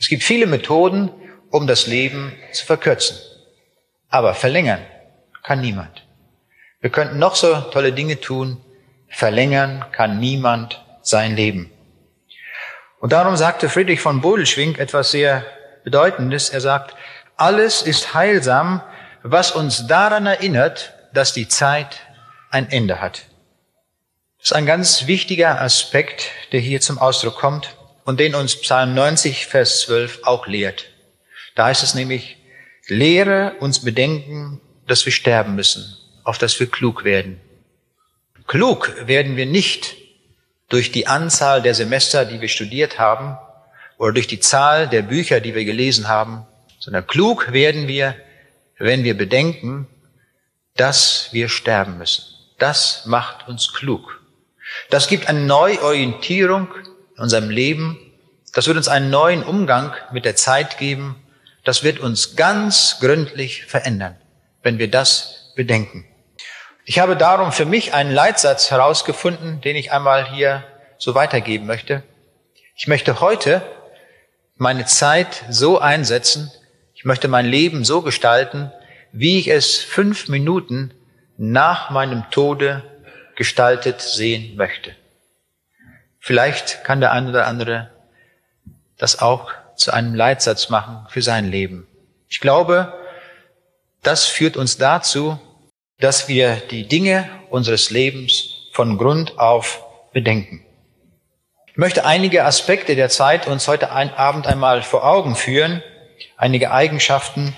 Es 0.00 0.08
gibt 0.08 0.24
viele 0.24 0.46
Methoden, 0.46 1.10
um 1.50 1.68
das 1.68 1.86
Leben 1.86 2.32
zu 2.50 2.66
verkürzen. 2.66 3.16
Aber 4.08 4.34
verlängern 4.34 4.80
kann 5.44 5.60
niemand. 5.60 6.04
Wir 6.80 6.90
könnten 6.90 7.20
noch 7.20 7.36
so 7.36 7.54
tolle 7.70 7.92
Dinge 7.92 8.20
tun, 8.20 8.60
verlängern 9.08 9.84
kann 9.92 10.18
niemand 10.18 10.82
sein 11.08 11.36
Leben. 11.36 11.70
Und 13.00 13.12
darum 13.12 13.36
sagte 13.36 13.68
Friedrich 13.68 14.00
von 14.00 14.20
Bodelschwing 14.20 14.76
etwas 14.76 15.10
sehr 15.10 15.44
Bedeutendes. 15.84 16.50
Er 16.50 16.60
sagt, 16.60 16.94
alles 17.36 17.82
ist 17.82 18.14
heilsam, 18.14 18.82
was 19.22 19.52
uns 19.52 19.86
daran 19.86 20.26
erinnert, 20.26 20.92
dass 21.14 21.32
die 21.32 21.48
Zeit 21.48 22.00
ein 22.50 22.70
Ende 22.70 23.00
hat. 23.00 23.22
Das 24.38 24.48
ist 24.48 24.52
ein 24.52 24.66
ganz 24.66 25.06
wichtiger 25.06 25.60
Aspekt, 25.60 26.30
der 26.52 26.60
hier 26.60 26.80
zum 26.80 26.98
Ausdruck 26.98 27.36
kommt 27.36 27.74
und 28.04 28.20
den 28.20 28.34
uns 28.34 28.60
Psalm 28.60 28.94
90, 28.94 29.46
Vers 29.46 29.80
12 29.82 30.20
auch 30.24 30.46
lehrt. 30.46 30.86
Da 31.54 31.66
heißt 31.66 31.82
es 31.82 31.94
nämlich, 31.94 32.36
lehre 32.86 33.54
uns 33.60 33.84
bedenken, 33.84 34.60
dass 34.86 35.04
wir 35.04 35.12
sterben 35.12 35.54
müssen, 35.54 35.96
auf 36.24 36.38
dass 36.38 36.58
wir 36.60 36.70
klug 36.70 37.04
werden. 37.04 37.40
Klug 38.46 38.94
werden 39.06 39.36
wir 39.36 39.46
nicht 39.46 39.96
durch 40.68 40.92
die 40.92 41.06
Anzahl 41.06 41.62
der 41.62 41.74
Semester, 41.74 42.24
die 42.24 42.40
wir 42.40 42.48
studiert 42.48 42.98
haben, 42.98 43.38
oder 43.96 44.12
durch 44.12 44.26
die 44.26 44.40
Zahl 44.40 44.88
der 44.88 45.02
Bücher, 45.02 45.40
die 45.40 45.54
wir 45.54 45.64
gelesen 45.64 46.08
haben, 46.08 46.46
sondern 46.78 47.06
klug 47.06 47.52
werden 47.52 47.88
wir, 47.88 48.14
wenn 48.78 49.02
wir 49.02 49.16
bedenken, 49.16 49.88
dass 50.76 51.28
wir 51.32 51.48
sterben 51.48 51.98
müssen. 51.98 52.24
Das 52.58 53.06
macht 53.06 53.48
uns 53.48 53.72
klug. 53.72 54.20
Das 54.90 55.08
gibt 55.08 55.28
eine 55.28 55.40
Neuorientierung 55.40 56.68
in 57.16 57.22
unserem 57.22 57.50
Leben. 57.50 57.98
Das 58.52 58.66
wird 58.66 58.76
uns 58.76 58.88
einen 58.88 59.10
neuen 59.10 59.42
Umgang 59.42 59.92
mit 60.12 60.24
der 60.24 60.36
Zeit 60.36 60.78
geben. 60.78 61.16
Das 61.64 61.82
wird 61.82 61.98
uns 61.98 62.36
ganz 62.36 62.98
gründlich 63.00 63.64
verändern, 63.64 64.16
wenn 64.62 64.78
wir 64.78 64.90
das 64.90 65.52
bedenken. 65.56 66.07
Ich 66.90 66.98
habe 67.00 67.18
darum 67.18 67.52
für 67.52 67.66
mich 67.66 67.92
einen 67.92 68.12
Leitsatz 68.12 68.70
herausgefunden, 68.70 69.60
den 69.60 69.76
ich 69.76 69.92
einmal 69.92 70.32
hier 70.32 70.64
so 70.96 71.14
weitergeben 71.14 71.66
möchte. 71.66 72.02
Ich 72.76 72.86
möchte 72.88 73.20
heute 73.20 73.60
meine 74.56 74.86
Zeit 74.86 75.44
so 75.50 75.78
einsetzen, 75.78 76.50
ich 76.94 77.04
möchte 77.04 77.28
mein 77.28 77.44
Leben 77.44 77.84
so 77.84 78.00
gestalten, 78.00 78.72
wie 79.12 79.38
ich 79.38 79.48
es 79.48 79.76
fünf 79.76 80.28
Minuten 80.28 80.94
nach 81.36 81.90
meinem 81.90 82.24
Tode 82.30 82.82
gestaltet 83.36 84.00
sehen 84.00 84.56
möchte. 84.56 84.96
Vielleicht 86.20 86.84
kann 86.84 87.02
der 87.02 87.12
eine 87.12 87.28
oder 87.28 87.46
andere 87.46 87.90
das 88.96 89.18
auch 89.18 89.52
zu 89.76 89.92
einem 89.92 90.14
Leitsatz 90.14 90.70
machen 90.70 91.06
für 91.10 91.20
sein 91.20 91.50
Leben. 91.50 91.86
Ich 92.30 92.40
glaube, 92.40 92.94
das 94.02 94.24
führt 94.24 94.56
uns 94.56 94.78
dazu, 94.78 95.38
dass 95.98 96.28
wir 96.28 96.56
die 96.70 96.86
Dinge 96.86 97.28
unseres 97.50 97.90
Lebens 97.90 98.68
von 98.72 98.98
Grund 98.98 99.38
auf 99.38 99.84
bedenken. 100.12 100.64
Ich 101.66 101.76
möchte 101.76 102.04
einige 102.04 102.44
Aspekte 102.44 102.94
der 102.94 103.08
Zeit 103.08 103.46
uns 103.46 103.66
heute 103.66 103.90
Abend 103.90 104.46
einmal 104.46 104.82
vor 104.82 105.04
Augen 105.04 105.34
führen, 105.34 105.82
einige 106.36 106.70
Eigenschaften, 106.70 107.54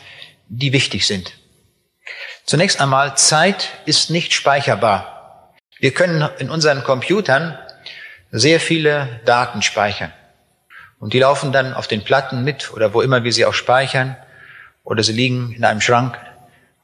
die 0.49 0.73
wichtig 0.73 1.06
sind. 1.06 1.32
Zunächst 2.44 2.80
einmal, 2.80 3.16
Zeit 3.16 3.68
ist 3.85 4.11
nicht 4.11 4.32
speicherbar. 4.32 5.54
Wir 5.78 5.92
können 5.92 6.28
in 6.38 6.50
unseren 6.50 6.82
Computern 6.82 7.59
sehr 8.30 8.61
viele 8.61 9.20
Daten 9.25 9.62
speichern. 9.62 10.12
Und 10.99 11.12
die 11.12 11.18
laufen 11.18 11.52
dann 11.52 11.73
auf 11.75 11.88
den 11.88 12.04
Platten 12.04 12.44
mit 12.44 12.73
oder 12.73 12.92
wo 12.92 13.00
immer 13.00 13.25
wir 13.25 13.32
sie 13.32 13.47
auch 13.47 13.54
speichern. 13.54 14.16
Oder 14.82 15.02
sie 15.02 15.12
liegen 15.12 15.52
in 15.52 15.64
einem 15.64 15.80
Schrank, 15.80 16.18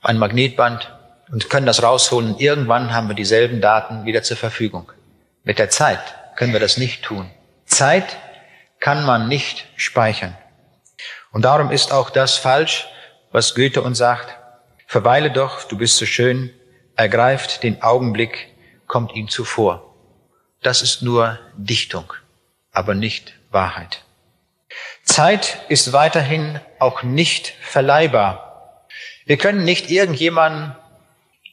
auf 0.00 0.04
einem 0.08 0.20
Magnetband 0.20 0.95
und 1.30 1.50
können 1.50 1.66
das 1.66 1.82
rausholen. 1.82 2.38
Irgendwann 2.38 2.92
haben 2.92 3.08
wir 3.08 3.14
dieselben 3.14 3.60
Daten 3.60 4.04
wieder 4.04 4.22
zur 4.22 4.36
Verfügung. 4.36 4.92
Mit 5.44 5.58
der 5.58 5.70
Zeit 5.70 6.00
können 6.36 6.52
wir 6.52 6.60
das 6.60 6.76
nicht 6.76 7.02
tun. 7.02 7.30
Zeit 7.66 8.16
kann 8.80 9.04
man 9.04 9.28
nicht 9.28 9.66
speichern. 9.76 10.36
Und 11.32 11.44
darum 11.44 11.70
ist 11.70 11.92
auch 11.92 12.10
das 12.10 12.36
falsch, 12.36 12.88
was 13.32 13.54
Goethe 13.54 13.82
uns 13.82 13.98
sagt. 13.98 14.36
Verweile 14.86 15.30
doch, 15.30 15.64
du 15.64 15.76
bist 15.76 15.96
so 15.96 16.06
schön, 16.06 16.52
ergreift 16.94 17.62
den 17.62 17.82
Augenblick, 17.82 18.48
kommt 18.86 19.14
ihm 19.14 19.28
zuvor. 19.28 19.94
Das 20.62 20.82
ist 20.82 21.02
nur 21.02 21.38
Dichtung, 21.56 22.12
aber 22.72 22.94
nicht 22.94 23.34
Wahrheit. 23.50 24.02
Zeit 25.04 25.58
ist 25.68 25.92
weiterhin 25.92 26.60
auch 26.78 27.02
nicht 27.02 27.54
verleihbar. 27.60 28.86
Wir 29.24 29.36
können 29.36 29.64
nicht 29.64 29.90
irgendjemandem 29.90 30.74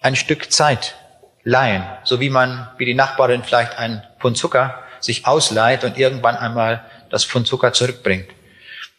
ein 0.04 0.16
Stück 0.16 0.52
Zeit 0.52 0.96
leihen, 1.44 1.84
so 2.04 2.20
wie 2.20 2.30
man, 2.30 2.70
wie 2.78 2.86
die 2.86 2.94
Nachbarin 2.94 3.44
vielleicht 3.44 3.78
ein 3.78 4.04
Pfund 4.20 4.38
Zucker 4.38 4.84
sich 5.00 5.26
ausleiht 5.26 5.84
und 5.84 5.98
irgendwann 5.98 6.36
einmal 6.36 6.86
das 7.10 7.26
Pfund 7.26 7.48
Zucker 7.48 7.74
zurückbringt. 7.74 8.30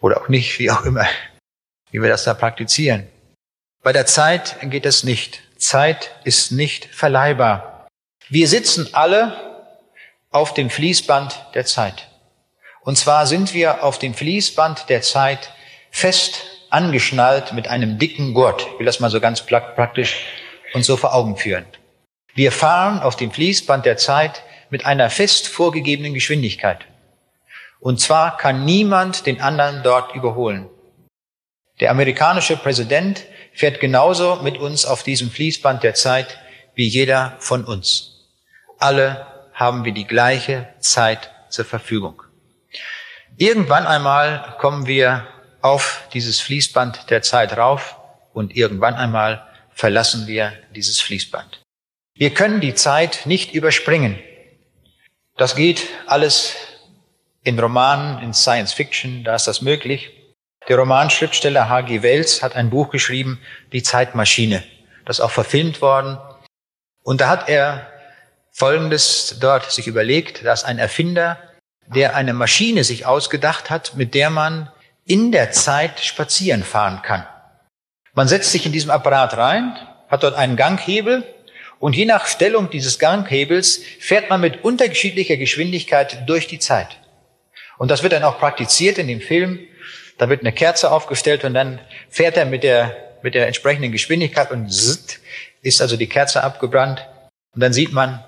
Oder 0.00 0.20
auch 0.20 0.28
nicht, 0.28 0.58
wie 0.58 0.70
auch 0.70 0.84
immer, 0.84 1.06
wie 1.90 2.02
wir 2.02 2.08
das 2.08 2.24
da 2.24 2.34
praktizieren. 2.34 3.06
Bei 3.82 3.92
der 3.92 4.06
Zeit 4.06 4.56
geht 4.62 4.86
es 4.86 5.04
nicht. 5.04 5.42
Zeit 5.58 6.10
ist 6.24 6.52
nicht 6.52 6.86
verleihbar. 6.86 7.86
Wir 8.28 8.48
sitzen 8.48 8.88
alle 8.92 9.36
auf 10.30 10.54
dem 10.54 10.70
Fließband 10.70 11.34
der 11.54 11.64
Zeit. 11.64 12.08
Und 12.80 12.98
zwar 12.98 13.26
sind 13.26 13.54
wir 13.54 13.82
auf 13.82 13.98
dem 13.98 14.14
Fließband 14.14 14.88
der 14.88 15.02
Zeit 15.02 15.52
fest 15.90 16.42
angeschnallt 16.70 17.52
mit 17.52 17.68
einem 17.68 17.98
dicken 17.98 18.34
Gurt. 18.34 18.66
Ich 18.72 18.78
will 18.78 18.86
das 18.86 19.00
mal 19.00 19.10
so 19.10 19.20
ganz 19.20 19.42
praktisch 19.46 20.26
und 20.74 20.84
so 20.84 20.96
vor 20.98 21.14
Augen 21.14 21.36
führen. 21.36 21.64
Wir 22.34 22.52
fahren 22.52 23.00
auf 23.00 23.16
dem 23.16 23.30
Fließband 23.30 23.86
der 23.86 23.96
Zeit 23.96 24.42
mit 24.68 24.84
einer 24.84 25.08
fest 25.08 25.48
vorgegebenen 25.48 26.14
Geschwindigkeit. 26.14 26.84
Und 27.80 28.00
zwar 28.00 28.36
kann 28.36 28.64
niemand 28.64 29.26
den 29.26 29.40
anderen 29.40 29.82
dort 29.82 30.14
überholen. 30.14 30.68
Der 31.80 31.90
amerikanische 31.90 32.56
Präsident 32.56 33.24
fährt 33.52 33.80
genauso 33.80 34.36
mit 34.36 34.58
uns 34.58 34.84
auf 34.84 35.02
diesem 35.02 35.30
Fließband 35.30 35.82
der 35.82 35.94
Zeit 35.94 36.38
wie 36.74 36.86
jeder 36.86 37.36
von 37.38 37.64
uns. 37.64 38.26
Alle 38.78 39.26
haben 39.52 39.84
wir 39.84 39.92
die 39.92 40.06
gleiche 40.06 40.68
Zeit 40.80 41.30
zur 41.48 41.64
Verfügung. 41.64 42.22
Irgendwann 43.36 43.86
einmal 43.86 44.56
kommen 44.58 44.86
wir 44.86 45.26
auf 45.60 46.02
dieses 46.12 46.40
Fließband 46.40 47.10
der 47.10 47.22
Zeit 47.22 47.56
rauf 47.56 47.96
und 48.32 48.56
irgendwann 48.56 48.94
einmal 48.94 49.46
verlassen 49.74 50.26
wir 50.26 50.52
dieses 50.74 51.00
Fließband. 51.00 51.60
Wir 52.16 52.32
können 52.32 52.60
die 52.60 52.74
Zeit 52.74 53.26
nicht 53.26 53.54
überspringen. 53.54 54.18
Das 55.36 55.56
geht 55.56 55.82
alles 56.06 56.54
in 57.42 57.58
Romanen, 57.58 58.22
in 58.22 58.32
Science 58.32 58.72
Fiction, 58.72 59.24
da 59.24 59.34
ist 59.34 59.46
das 59.46 59.60
möglich. 59.60 60.10
Der 60.68 60.78
Romanschriftsteller 60.78 61.68
H.G. 61.68 62.02
Wells 62.02 62.42
hat 62.42 62.56
ein 62.56 62.70
Buch 62.70 62.90
geschrieben, 62.90 63.40
Die 63.72 63.82
Zeitmaschine. 63.82 64.62
Das 65.04 65.18
ist 65.18 65.24
auch 65.24 65.30
verfilmt 65.30 65.82
worden. 65.82 66.18
Und 67.02 67.20
da 67.20 67.28
hat 67.28 67.48
er 67.48 67.90
Folgendes 68.50 69.36
dort 69.40 69.70
sich 69.72 69.86
überlegt, 69.86 70.44
dass 70.44 70.64
ein 70.64 70.78
Erfinder, 70.78 71.38
der 71.86 72.14
eine 72.14 72.32
Maschine 72.32 72.84
sich 72.84 73.04
ausgedacht 73.04 73.68
hat, 73.68 73.96
mit 73.96 74.14
der 74.14 74.30
man 74.30 74.70
in 75.04 75.32
der 75.32 75.50
Zeit 75.50 76.00
spazieren 76.00 76.62
fahren 76.62 77.02
kann. 77.02 77.26
Man 78.14 78.28
setzt 78.28 78.52
sich 78.52 78.64
in 78.64 78.72
diesem 78.72 78.90
Apparat 78.90 79.36
rein, 79.36 79.76
hat 80.08 80.22
dort 80.22 80.36
einen 80.36 80.56
Ganghebel 80.56 81.24
und 81.80 81.96
je 81.96 82.04
nach 82.04 82.26
Stellung 82.26 82.70
dieses 82.70 82.98
Ganghebels 82.98 83.80
fährt 83.98 84.30
man 84.30 84.40
mit 84.40 84.62
unterschiedlicher 84.64 85.36
Geschwindigkeit 85.36 86.28
durch 86.28 86.46
die 86.46 86.60
Zeit. 86.60 87.00
Und 87.76 87.90
das 87.90 88.02
wird 88.02 88.12
dann 88.12 88.22
auch 88.22 88.38
praktiziert 88.38 88.98
in 88.98 89.08
dem 89.08 89.20
Film. 89.20 89.58
Da 90.16 90.28
wird 90.28 90.40
eine 90.40 90.52
Kerze 90.52 90.92
aufgestellt 90.92 91.44
und 91.44 91.54
dann 91.54 91.80
fährt 92.08 92.36
er 92.36 92.44
mit 92.44 92.62
der, 92.62 92.96
mit 93.22 93.34
der 93.34 93.48
entsprechenden 93.48 93.90
Geschwindigkeit 93.90 94.52
und 94.52 94.70
zzzt, 94.70 95.18
ist 95.62 95.82
also 95.82 95.96
die 95.96 96.08
Kerze 96.08 96.44
abgebrannt. 96.44 97.06
Und 97.52 97.62
dann 97.62 97.72
sieht 97.72 97.92
man, 97.92 98.24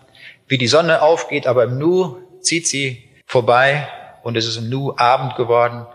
wie 0.49 0.59
die 0.59 0.67
Sonne 0.67 1.01
aufgeht, 1.03 1.47
aber 1.47 1.65
im 1.65 1.79
Nu 1.79 2.19
zieht 2.41 2.67
sie 2.67 3.09
vorbei 3.27 3.87
und 4.25 4.37
es 4.37 4.47
ist 4.47 4.57
im 4.57 4.69
Nu 4.69 4.97
Abend 4.97 5.37
geworden. 5.37 5.87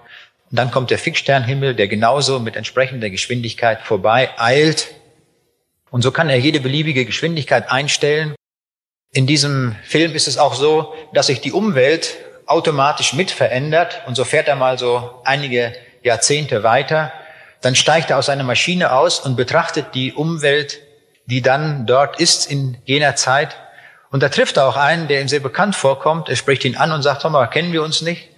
Und 0.52 0.58
dann 0.58 0.70
kommt 0.70 0.92
der 0.92 0.98
Fixsternhimmel, 0.98 1.76
der 1.76 1.88
genauso 1.88 2.40
mit 2.40 2.58
entsprechender 2.58 3.10
Geschwindigkeit 3.10 3.82
vorbei 3.84 4.30
eilt. 4.38 4.94
Und 5.90 6.02
so 6.02 6.12
kann 6.12 6.30
er 6.30 6.38
jede 6.38 6.60
beliebige 6.60 7.06
Geschwindigkeit 7.06 7.72
einstellen. 7.72 8.36
In 9.14 9.28
diesem 9.28 9.78
Film 9.84 10.14
ist 10.14 10.28
es 10.28 10.38
auch 10.38 10.54
so, 10.54 10.94
dass 11.14 11.28
sich 11.28 11.40
die 11.40 11.54
Umwelt 11.54 12.18
automatisch 12.48 13.14
mit 13.14 13.32
verändert. 13.32 14.02
Und 14.08 14.16
so 14.16 14.26
fährt 14.26 14.50
er 14.50 14.58
mal 14.58 14.78
so 14.78 15.22
einige 15.24 15.74
Jahrzehnte 16.04 16.64
weiter. 16.64 17.14
Dann 17.62 17.76
steigt 17.76 18.10
er 18.10 18.18
aus 18.18 18.26
seiner 18.26 18.44
Maschine 18.44 18.92
aus 18.92 19.22
und 19.22 19.38
betrachtet 19.38 19.96
die 19.96 20.12
Umwelt, 20.12 20.80
die 21.28 21.42
dann 21.42 21.86
dort 21.86 22.20
ist 22.20 22.52
in 22.52 22.78
jener 22.84 23.16
Zeit. 23.16 23.56
Und 24.10 24.22
da 24.22 24.28
trifft 24.28 24.58
er 24.58 24.68
auch 24.68 24.76
einen, 24.76 25.08
der 25.08 25.22
ihm 25.22 25.30
sehr 25.30 25.40
bekannt 25.40 25.78
vorkommt. 25.78 26.28
Er 26.28 26.36
spricht 26.36 26.66
ihn 26.66 26.76
an 26.76 26.92
und 26.92 27.04
sagt, 27.04 27.22
Thomas, 27.22 27.50
kennen 27.52 27.72
wir 27.72 27.84
uns 27.84 28.02
nicht? 28.02 28.31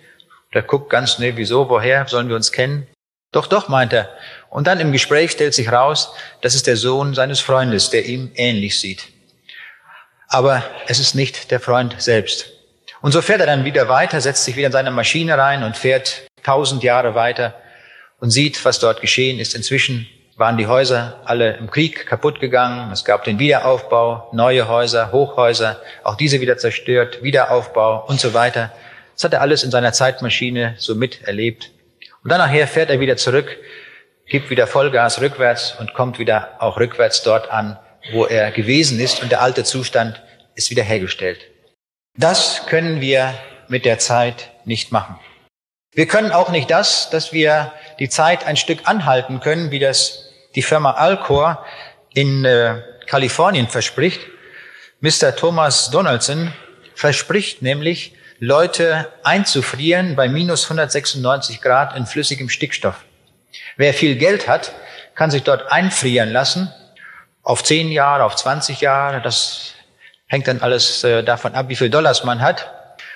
Der 0.53 0.61
guckt 0.61 0.89
ganz, 0.89 1.19
nee, 1.19 1.33
wieso, 1.35 1.69
woher 1.69 2.07
sollen 2.07 2.29
wir 2.29 2.35
uns 2.35 2.51
kennen? 2.51 2.87
Doch, 3.31 3.47
doch, 3.47 3.67
meint 3.67 3.93
er. 3.93 4.09
Und 4.49 4.67
dann 4.67 4.79
im 4.79 4.91
Gespräch 4.91 5.31
stellt 5.31 5.53
sich 5.53 5.71
raus, 5.71 6.13
das 6.41 6.53
ist 6.53 6.67
der 6.67 6.77
Sohn 6.77 7.15
seines 7.15 7.39
Freundes, 7.39 7.89
der 7.89 8.05
ihm 8.05 8.31
ähnlich 8.35 8.79
sieht. 8.79 9.05
Aber 10.27 10.63
es 10.87 10.99
ist 10.99 11.15
nicht 11.15 11.51
der 11.51 11.59
Freund 11.59 11.95
selbst. 11.99 12.51
Und 13.01 13.11
so 13.11 13.21
fährt 13.21 13.41
er 13.41 13.47
dann 13.47 13.65
wieder 13.65 13.89
weiter, 13.89 14.21
setzt 14.21 14.45
sich 14.45 14.55
wieder 14.55 14.67
in 14.67 14.71
seine 14.71 14.91
Maschine 14.91 15.37
rein 15.37 15.63
und 15.63 15.75
fährt 15.75 16.27
tausend 16.43 16.83
Jahre 16.83 17.15
weiter 17.15 17.55
und 18.19 18.29
sieht, 18.29 18.63
was 18.63 18.79
dort 18.79 19.01
geschehen 19.01 19.39
ist. 19.39 19.55
Inzwischen 19.55 20.07
waren 20.37 20.57
die 20.57 20.67
Häuser 20.67 21.19
alle 21.25 21.57
im 21.57 21.69
Krieg 21.69 22.05
kaputt 22.07 22.39
gegangen. 22.39 22.91
Es 22.91 23.03
gab 23.03 23.23
den 23.23 23.39
Wiederaufbau, 23.39 24.29
neue 24.31 24.67
Häuser, 24.67 25.11
Hochhäuser, 25.11 25.81
auch 26.03 26.15
diese 26.15 26.39
wieder 26.39 26.57
zerstört, 26.57 27.21
Wiederaufbau 27.23 28.05
und 28.07 28.19
so 28.19 28.33
weiter. 28.33 28.71
Das 29.13 29.23
hat 29.25 29.33
er 29.33 29.41
alles 29.41 29.63
in 29.63 29.71
seiner 29.71 29.93
Zeitmaschine 29.93 30.75
so 30.77 30.95
miterlebt. 30.95 31.71
Und 32.23 32.31
dann 32.31 32.39
nachher 32.39 32.67
fährt 32.67 32.89
er 32.89 32.99
wieder 32.99 33.17
zurück, 33.17 33.57
gibt 34.27 34.49
wieder 34.49 34.67
Vollgas 34.67 35.21
rückwärts 35.21 35.75
und 35.79 35.93
kommt 35.93 36.19
wieder 36.19 36.55
auch 36.59 36.79
rückwärts 36.79 37.23
dort 37.23 37.51
an, 37.51 37.77
wo 38.11 38.25
er 38.25 38.51
gewesen 38.51 38.99
ist 38.99 39.21
und 39.21 39.31
der 39.31 39.41
alte 39.41 39.63
Zustand 39.63 40.21
ist 40.55 40.69
wieder 40.69 40.83
hergestellt. 40.83 41.39
Das 42.17 42.65
können 42.67 43.01
wir 43.01 43.33
mit 43.67 43.85
der 43.85 43.99
Zeit 43.99 44.51
nicht 44.65 44.91
machen. 44.91 45.19
Wir 45.93 46.07
können 46.07 46.31
auch 46.31 46.49
nicht 46.49 46.71
das, 46.71 47.09
dass 47.09 47.33
wir 47.33 47.71
die 47.99 48.09
Zeit 48.09 48.45
ein 48.45 48.57
Stück 48.57 48.79
anhalten 48.85 49.39
können, 49.39 49.71
wie 49.71 49.79
das 49.79 50.29
die 50.55 50.61
Firma 50.61 50.91
Alcor 50.91 51.63
in 52.13 52.45
äh, 52.45 52.81
Kalifornien 53.05 53.67
verspricht. 53.67 54.21
Mr. 55.01 55.35
Thomas 55.35 55.91
Donaldson 55.91 56.53
verspricht 56.95 57.61
nämlich, 57.61 58.15
Leute 58.45 59.09
einzufrieren 59.23 60.17
bei 60.17 60.27
minus 60.27 60.65
196 60.65 61.61
Grad 61.61 61.95
in 61.95 62.05
flüssigem 62.05 62.49
Stickstoff. 62.49 63.05
Wer 63.77 63.93
viel 63.93 64.17
Geld 64.17 64.49
hat, 64.49 64.73
kann 65.15 65.31
sich 65.31 65.43
dort 65.43 65.71
einfrieren 65.71 66.29
lassen, 66.29 66.69
auf 67.41 67.63
10 67.63 67.89
Jahre, 67.89 68.25
auf 68.25 68.35
20 68.35 68.81
Jahre. 68.81 69.21
Das 69.21 69.75
hängt 70.27 70.49
dann 70.49 70.59
alles 70.59 71.05
äh, 71.05 71.23
davon 71.23 71.55
ab, 71.55 71.69
wie 71.69 71.77
viel 71.77 71.89
Dollars 71.89 72.25
man 72.25 72.41
hat. 72.41 72.69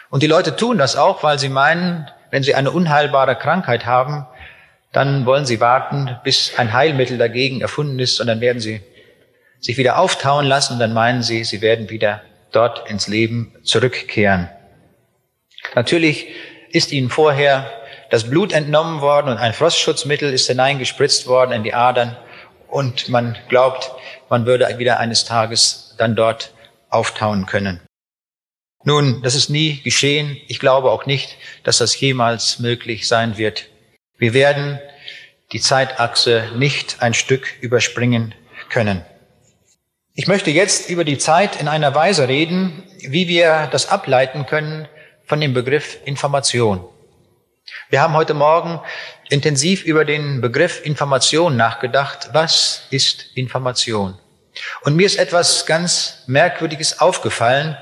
Und 0.09 0.23
die 0.23 0.27
Leute 0.27 0.55
tun 0.55 0.77
das 0.77 0.95
auch, 0.95 1.23
weil 1.23 1.37
sie 1.37 1.49
meinen, 1.49 2.09
wenn 2.31 2.43
sie 2.43 2.55
eine 2.55 2.71
unheilbare 2.71 3.35
Krankheit 3.35 3.85
haben, 3.85 4.25
dann 4.93 5.25
wollen 5.25 5.45
sie 5.45 5.59
warten, 5.59 6.17
bis 6.23 6.53
ein 6.55 6.71
Heilmittel 6.71 7.17
dagegen 7.17 7.59
erfunden 7.59 7.99
ist 7.99 8.21
und 8.21 8.27
dann 8.27 8.39
werden 8.39 8.61
sie 8.61 8.81
sich 9.59 9.75
wieder 9.75 9.99
auftauen 9.99 10.45
lassen 10.45 10.75
und 10.75 10.79
dann 10.79 10.93
meinen 10.93 11.21
sie, 11.21 11.43
sie 11.43 11.59
werden 11.59 11.89
wieder 11.89 12.21
dort 12.53 12.89
ins 12.89 13.09
Leben 13.09 13.53
zurückkehren. 13.63 14.47
Natürlich 15.75 16.27
ist 16.69 16.91
ihnen 16.91 17.09
vorher 17.09 17.71
das 18.09 18.29
Blut 18.29 18.53
entnommen 18.53 19.01
worden 19.01 19.29
und 19.29 19.37
ein 19.37 19.53
Frostschutzmittel 19.53 20.33
ist 20.33 20.47
hineingespritzt 20.47 21.27
worden 21.27 21.51
in 21.51 21.63
die 21.63 21.73
Adern 21.73 22.15
und 22.67 23.09
man 23.09 23.37
glaubt, 23.49 23.91
man 24.29 24.45
würde 24.45 24.67
wieder 24.77 24.99
eines 24.99 25.25
Tages 25.25 25.95
dann 25.97 26.15
dort 26.15 26.53
auftauen 26.89 27.45
können. 27.45 27.81
Nun, 28.83 29.21
das 29.21 29.35
ist 29.35 29.49
nie 29.49 29.81
geschehen. 29.81 30.37
Ich 30.47 30.59
glaube 30.59 30.91
auch 30.91 31.05
nicht, 31.05 31.37
dass 31.63 31.79
das 31.79 31.99
jemals 31.99 32.59
möglich 32.59 33.07
sein 33.07 33.37
wird. 33.37 33.67
Wir 34.17 34.33
werden 34.33 34.79
die 35.51 35.59
Zeitachse 35.59 36.49
nicht 36.55 37.01
ein 37.01 37.13
Stück 37.13 37.55
überspringen 37.61 38.33
können. 38.69 39.03
Ich 40.13 40.27
möchte 40.27 40.51
jetzt 40.51 40.89
über 40.89 41.03
die 41.03 41.17
Zeit 41.17 41.59
in 41.59 41.67
einer 41.67 41.93
Weise 41.95 42.27
reden, 42.27 42.83
wie 43.01 43.27
wir 43.27 43.67
das 43.71 43.89
ableiten 43.89 44.45
können 44.45 44.87
von 45.27 45.41
dem 45.41 45.53
Begriff 45.53 45.99
Information. 46.05 46.83
Wir 47.89 48.01
haben 48.01 48.13
heute 48.13 48.33
Morgen 48.33 48.79
intensiv 49.29 49.83
über 49.83 50.05
den 50.05 50.39
Begriff 50.39 50.85
Information 50.85 51.57
nachgedacht. 51.57 52.29
Was 52.31 52.83
ist 52.91 53.25
Information? 53.35 54.17
Und 54.81 54.95
mir 54.95 55.05
ist 55.05 55.19
etwas 55.19 55.65
ganz 55.65 56.23
Merkwürdiges 56.27 57.01
aufgefallen. 57.01 57.77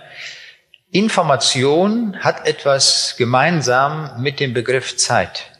Information 0.91 2.17
hat 2.19 2.47
etwas 2.47 3.15
gemeinsam 3.17 4.21
mit 4.21 4.39
dem 4.39 4.53
Begriff 4.53 4.97
Zeit. 4.97 5.51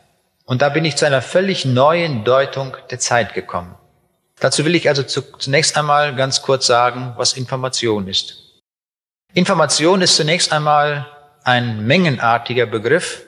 Und 0.45 0.63
da 0.63 0.69
bin 0.69 0.85
ich 0.85 0.95
zu 0.95 1.05
einer 1.05 1.21
völlig 1.21 1.65
neuen 1.65 2.23
Deutung 2.23 2.75
der 2.89 2.99
Zeit 2.99 3.35
gekommen. 3.35 3.75
Dazu 4.39 4.65
will 4.65 4.75
ich 4.75 4.89
also 4.89 5.03
zunächst 5.03 5.77
einmal 5.77 6.15
ganz 6.15 6.41
kurz 6.41 6.65
sagen, 6.65 7.13
was 7.15 7.33
Information 7.33 8.07
ist. 8.07 8.41
Information 9.33 10.01
ist 10.01 10.15
zunächst 10.15 10.51
einmal 10.51 11.14
ein 11.45 11.85
mengenartiger 11.85 12.65
Begriff. 12.65 13.23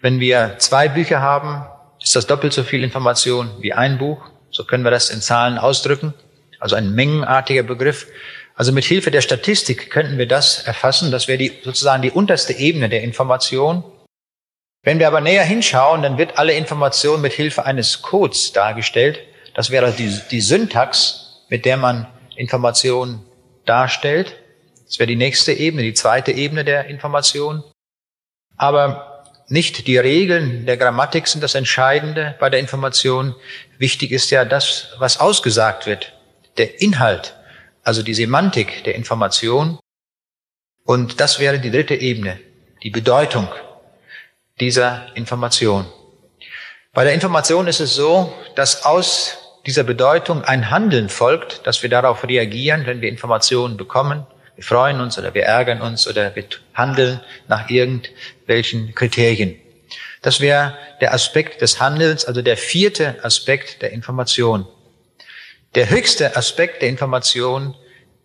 Wenn 0.00 0.20
wir 0.20 0.56
zwei 0.58 0.88
Bücher 0.88 1.20
haben, 1.20 1.66
ist 2.02 2.14
das 2.14 2.26
doppelt 2.26 2.52
so 2.52 2.64
viel 2.64 2.84
Information 2.84 3.50
wie 3.60 3.72
ein 3.72 3.98
Buch. 3.98 4.20
So 4.50 4.64
können 4.64 4.84
wir 4.84 4.90
das 4.90 5.10
in 5.10 5.20
Zahlen 5.20 5.56
ausdrücken. 5.56 6.14
Also 6.58 6.76
ein 6.76 6.94
mengenartiger 6.94 7.62
Begriff. 7.62 8.06
Also 8.54 8.72
mit 8.72 8.84
Hilfe 8.84 9.12
der 9.12 9.20
Statistik 9.20 9.90
könnten 9.90 10.18
wir 10.18 10.26
das 10.26 10.64
erfassen. 10.64 11.12
Das 11.12 11.28
wäre 11.28 11.38
die, 11.38 11.52
sozusagen 11.62 12.02
die 12.02 12.10
unterste 12.10 12.52
Ebene 12.52 12.88
der 12.88 13.02
Information. 13.02 13.84
Wenn 14.82 14.98
wir 14.98 15.06
aber 15.06 15.20
näher 15.20 15.44
hinschauen, 15.44 16.02
dann 16.02 16.18
wird 16.18 16.38
alle 16.38 16.54
Information 16.54 17.20
mit 17.20 17.32
Hilfe 17.32 17.64
eines 17.64 18.02
Codes 18.02 18.52
dargestellt. 18.52 19.20
Das 19.54 19.70
wäre 19.70 19.92
die, 19.92 20.12
die 20.30 20.40
Syntax, 20.40 21.44
mit 21.48 21.64
der 21.64 21.76
man 21.76 22.08
Informationen 22.36 23.24
darstellt. 23.64 24.34
Das 24.88 24.98
wäre 24.98 25.06
die 25.06 25.16
nächste 25.16 25.52
Ebene, 25.52 25.82
die 25.82 25.92
zweite 25.92 26.32
Ebene 26.32 26.64
der 26.64 26.86
Information. 26.86 27.62
Aber 28.56 29.22
nicht 29.48 29.86
die 29.86 29.98
Regeln 29.98 30.66
der 30.66 30.76
Grammatik 30.76 31.26
sind 31.28 31.42
das 31.42 31.54
Entscheidende 31.54 32.34
bei 32.40 32.50
der 32.50 32.60
Information. 32.60 33.34
Wichtig 33.78 34.12
ist 34.12 34.30
ja 34.30 34.44
das, 34.44 34.88
was 34.98 35.20
ausgesagt 35.20 35.86
wird, 35.86 36.14
der 36.56 36.80
Inhalt, 36.80 37.36
also 37.84 38.02
die 38.02 38.14
Semantik 38.14 38.84
der 38.84 38.94
Information. 38.94 39.78
Und 40.84 41.20
das 41.20 41.38
wäre 41.38 41.58
die 41.58 41.70
dritte 41.70 41.94
Ebene, 41.94 42.40
die 42.82 42.90
Bedeutung 42.90 43.48
dieser 44.58 45.06
Information. 45.14 45.86
Bei 46.92 47.04
der 47.04 47.12
Information 47.12 47.68
ist 47.68 47.80
es 47.80 47.94
so, 47.94 48.32
dass 48.54 48.84
aus 48.84 49.38
dieser 49.66 49.84
Bedeutung 49.84 50.44
ein 50.44 50.70
Handeln 50.70 51.10
folgt, 51.10 51.66
dass 51.66 51.82
wir 51.82 51.90
darauf 51.90 52.26
reagieren, 52.26 52.86
wenn 52.86 53.02
wir 53.02 53.08
Informationen 53.10 53.76
bekommen. 53.76 54.26
Wir 54.58 54.64
freuen 54.64 55.00
uns 55.00 55.16
oder 55.16 55.34
wir 55.34 55.44
ärgern 55.44 55.80
uns 55.80 56.08
oder 56.08 56.34
wir 56.34 56.44
handeln 56.74 57.20
nach 57.46 57.70
irgendwelchen 57.70 58.92
Kriterien. 58.92 59.54
Das 60.20 60.40
wäre 60.40 60.76
der 61.00 61.14
Aspekt 61.14 61.62
des 61.62 61.78
Handelns, 61.78 62.24
also 62.24 62.42
der 62.42 62.56
vierte 62.56 63.22
Aspekt 63.22 63.82
der 63.82 63.92
Information. 63.92 64.66
Der 65.76 65.90
höchste 65.90 66.34
Aspekt 66.34 66.82
der 66.82 66.88
Information 66.88 67.76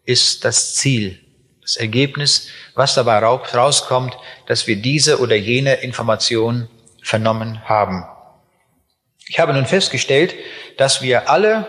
ist 0.06 0.43
das 0.43 0.74
Ziel, 0.74 1.19
das 1.62 1.76
Ergebnis, 1.76 2.48
was 2.74 2.96
dabei 2.96 3.19
rauskommt, 3.19 4.17
dass 4.48 4.65
wir 4.65 4.78
diese 4.78 5.19
oder 5.19 5.36
jene 5.36 5.76
Information 5.84 6.67
vernommen 7.04 7.63
haben. 7.69 8.06
Ich 9.28 9.38
habe 9.38 9.54
nun 9.54 9.67
festgestellt, 9.67 10.34
dass 10.78 11.04
wir 11.04 11.30
alle 11.30 11.67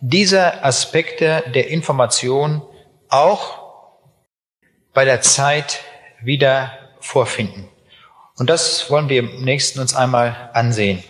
diese 0.00 0.64
Aspekte 0.64 1.44
der 1.54 1.68
Information 1.68 2.60
auch 3.08 3.59
bei 4.92 5.04
der 5.04 5.20
Zeit 5.20 5.80
wieder 6.22 6.78
vorfinden. 7.00 7.68
Und 8.36 8.50
das 8.50 8.90
wollen 8.90 9.08
wir 9.08 9.20
im 9.20 9.44
nächsten 9.44 9.80
uns 9.80 9.94
einmal 9.94 10.50
ansehen. 10.54 11.02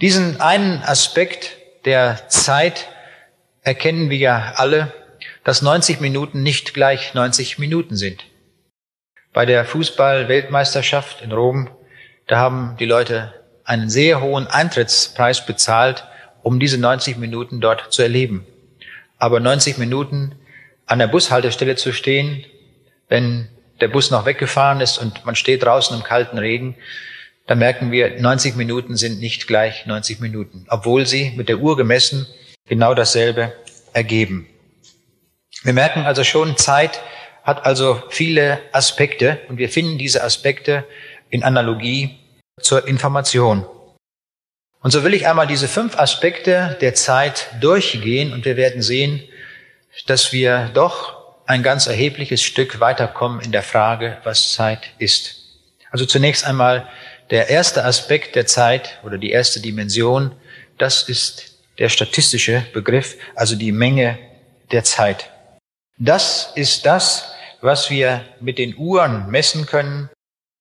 Diesen 0.00 0.40
einen 0.40 0.82
Aspekt 0.82 1.56
der 1.84 2.28
Zeit 2.28 2.88
erkennen 3.62 4.10
wir 4.10 4.18
ja 4.18 4.52
alle, 4.56 4.92
dass 5.44 5.62
90 5.62 6.00
Minuten 6.00 6.42
nicht 6.42 6.74
gleich 6.74 7.14
90 7.14 7.58
Minuten 7.58 7.96
sind. 7.96 8.24
Bei 9.32 9.46
der 9.46 9.64
Fußball-Weltmeisterschaft 9.64 11.22
in 11.22 11.32
Rom, 11.32 11.70
da 12.26 12.38
haben 12.38 12.76
die 12.78 12.86
Leute 12.86 13.34
einen 13.64 13.90
sehr 13.90 14.20
hohen 14.20 14.46
Eintrittspreis 14.46 15.44
bezahlt, 15.44 16.04
um 16.42 16.60
diese 16.60 16.78
90 16.78 17.18
Minuten 17.18 17.60
dort 17.60 17.92
zu 17.92 18.02
erleben. 18.02 18.46
Aber 19.18 19.40
90 19.40 19.78
Minuten 19.78 20.36
an 20.86 20.98
der 20.98 21.08
Bushaltestelle 21.08 21.76
zu 21.76 21.92
stehen, 21.92 22.44
wenn 23.08 23.48
der 23.80 23.88
Bus 23.88 24.10
noch 24.10 24.26
weggefahren 24.26 24.80
ist 24.80 24.98
und 24.98 25.24
man 25.24 25.34
steht 25.34 25.62
draußen 25.62 25.96
im 25.96 26.02
kalten 26.02 26.38
Regen, 26.38 26.76
dann 27.46 27.58
merken 27.58 27.90
wir, 27.90 28.20
90 28.20 28.56
Minuten 28.56 28.96
sind 28.96 29.20
nicht 29.20 29.46
gleich 29.46 29.86
90 29.86 30.20
Minuten, 30.20 30.66
obwohl 30.68 31.06
sie 31.06 31.32
mit 31.36 31.48
der 31.48 31.58
Uhr 31.58 31.76
gemessen 31.76 32.26
genau 32.66 32.94
dasselbe 32.94 33.52
ergeben. 33.92 34.46
Wir 35.62 35.72
merken 35.72 36.02
also 36.02 36.24
schon, 36.24 36.56
Zeit 36.56 37.00
hat 37.42 37.64
also 37.64 38.02
viele 38.10 38.60
Aspekte 38.72 39.40
und 39.48 39.56
wir 39.56 39.70
finden 39.70 39.96
diese 39.96 40.22
Aspekte 40.22 40.84
in 41.30 41.42
Analogie 41.42 42.18
zur 42.60 42.86
Information. 42.86 43.64
Und 44.80 44.90
so 44.90 45.02
will 45.02 45.14
ich 45.14 45.26
einmal 45.26 45.46
diese 45.46 45.66
fünf 45.66 45.98
Aspekte 45.98 46.76
der 46.80 46.94
Zeit 46.94 47.48
durchgehen 47.60 48.32
und 48.32 48.44
wir 48.44 48.56
werden 48.56 48.82
sehen, 48.82 49.22
dass 50.06 50.32
wir 50.32 50.70
doch 50.74 51.17
ein 51.48 51.62
ganz 51.62 51.86
erhebliches 51.86 52.42
Stück 52.42 52.78
weiterkommen 52.78 53.40
in 53.40 53.52
der 53.52 53.62
Frage, 53.62 54.18
was 54.22 54.52
Zeit 54.52 54.90
ist. 54.98 55.36
Also 55.90 56.04
zunächst 56.04 56.44
einmal 56.44 56.86
der 57.30 57.48
erste 57.48 57.84
Aspekt 57.84 58.36
der 58.36 58.46
Zeit 58.46 58.98
oder 59.02 59.16
die 59.16 59.30
erste 59.30 59.60
Dimension, 59.60 60.32
das 60.76 61.08
ist 61.08 61.56
der 61.78 61.88
statistische 61.88 62.66
Begriff, 62.74 63.16
also 63.34 63.56
die 63.56 63.72
Menge 63.72 64.18
der 64.72 64.84
Zeit. 64.84 65.30
Das 65.96 66.52
ist 66.54 66.84
das, 66.84 67.32
was 67.62 67.88
wir 67.88 68.26
mit 68.40 68.58
den 68.58 68.76
Uhren 68.76 69.30
messen 69.30 69.64
können. 69.64 70.10